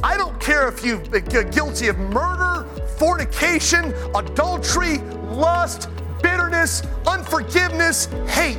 I 0.02 0.16
don't 0.16 0.40
care 0.40 0.66
if 0.66 0.84
you've 0.84 1.12
been 1.12 1.26
guilty 1.52 1.86
of 1.86 1.98
murder, 1.98 2.68
fornication, 2.98 3.94
adultery, 4.16 4.98
lust, 5.30 5.88
bitterness, 6.24 6.82
unforgiveness, 7.06 8.06
hate. 8.26 8.58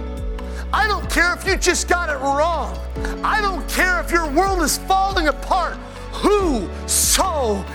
I 0.72 0.88
don't 0.88 1.10
care 1.10 1.34
if 1.34 1.48
you 1.48 1.58
just 1.58 1.90
got 1.90 2.10
it 2.10 2.18
wrong. 2.22 2.78
I 3.24 3.42
don't 3.42 3.68
care 3.68 4.00
if 4.02 4.12
your 4.12 4.30
world 4.30 4.62
is 4.62 4.78
falling 4.78 5.30
apart. 5.30 5.78
Whosoever 6.12 7.66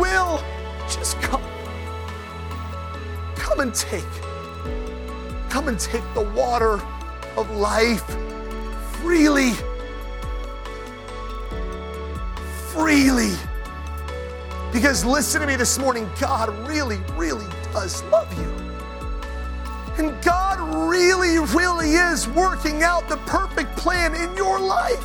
will, 0.00 0.42
just 0.90 1.20
come. 1.22 1.40
Come 3.36 3.60
and 3.60 3.72
take. 3.72 4.02
Come 5.50 5.68
and 5.68 5.78
take 5.78 6.02
the 6.14 6.28
water 6.34 6.80
of 7.36 7.48
life 7.52 8.04
freely. 9.00 9.52
Freely. 12.72 13.36
Because 14.72 15.04
listen 15.04 15.42
to 15.42 15.46
me 15.46 15.54
this 15.54 15.78
morning, 15.78 16.10
God 16.18 16.48
really, 16.68 16.98
really 17.16 17.46
does 17.72 18.02
love 18.04 18.36
you. 18.36 18.55
And 19.98 20.22
God 20.22 20.60
really, 20.90 21.38
really 21.38 21.92
is 21.92 22.28
working 22.28 22.82
out 22.82 23.08
the 23.08 23.16
perfect 23.18 23.76
plan 23.76 24.14
in 24.14 24.36
your 24.36 24.60
life. 24.60 25.04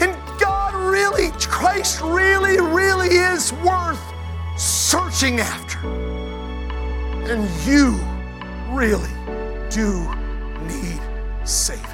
And 0.00 0.14
God 0.38 0.74
really, 0.74 1.30
Christ 1.40 2.00
really, 2.02 2.60
really 2.60 3.08
is 3.08 3.52
worth 3.64 4.00
searching 4.58 5.40
after. 5.40 5.78
And 7.30 7.48
you 7.66 7.98
really 8.76 9.10
do 9.70 10.06
need 10.66 11.00
saving. 11.44 11.91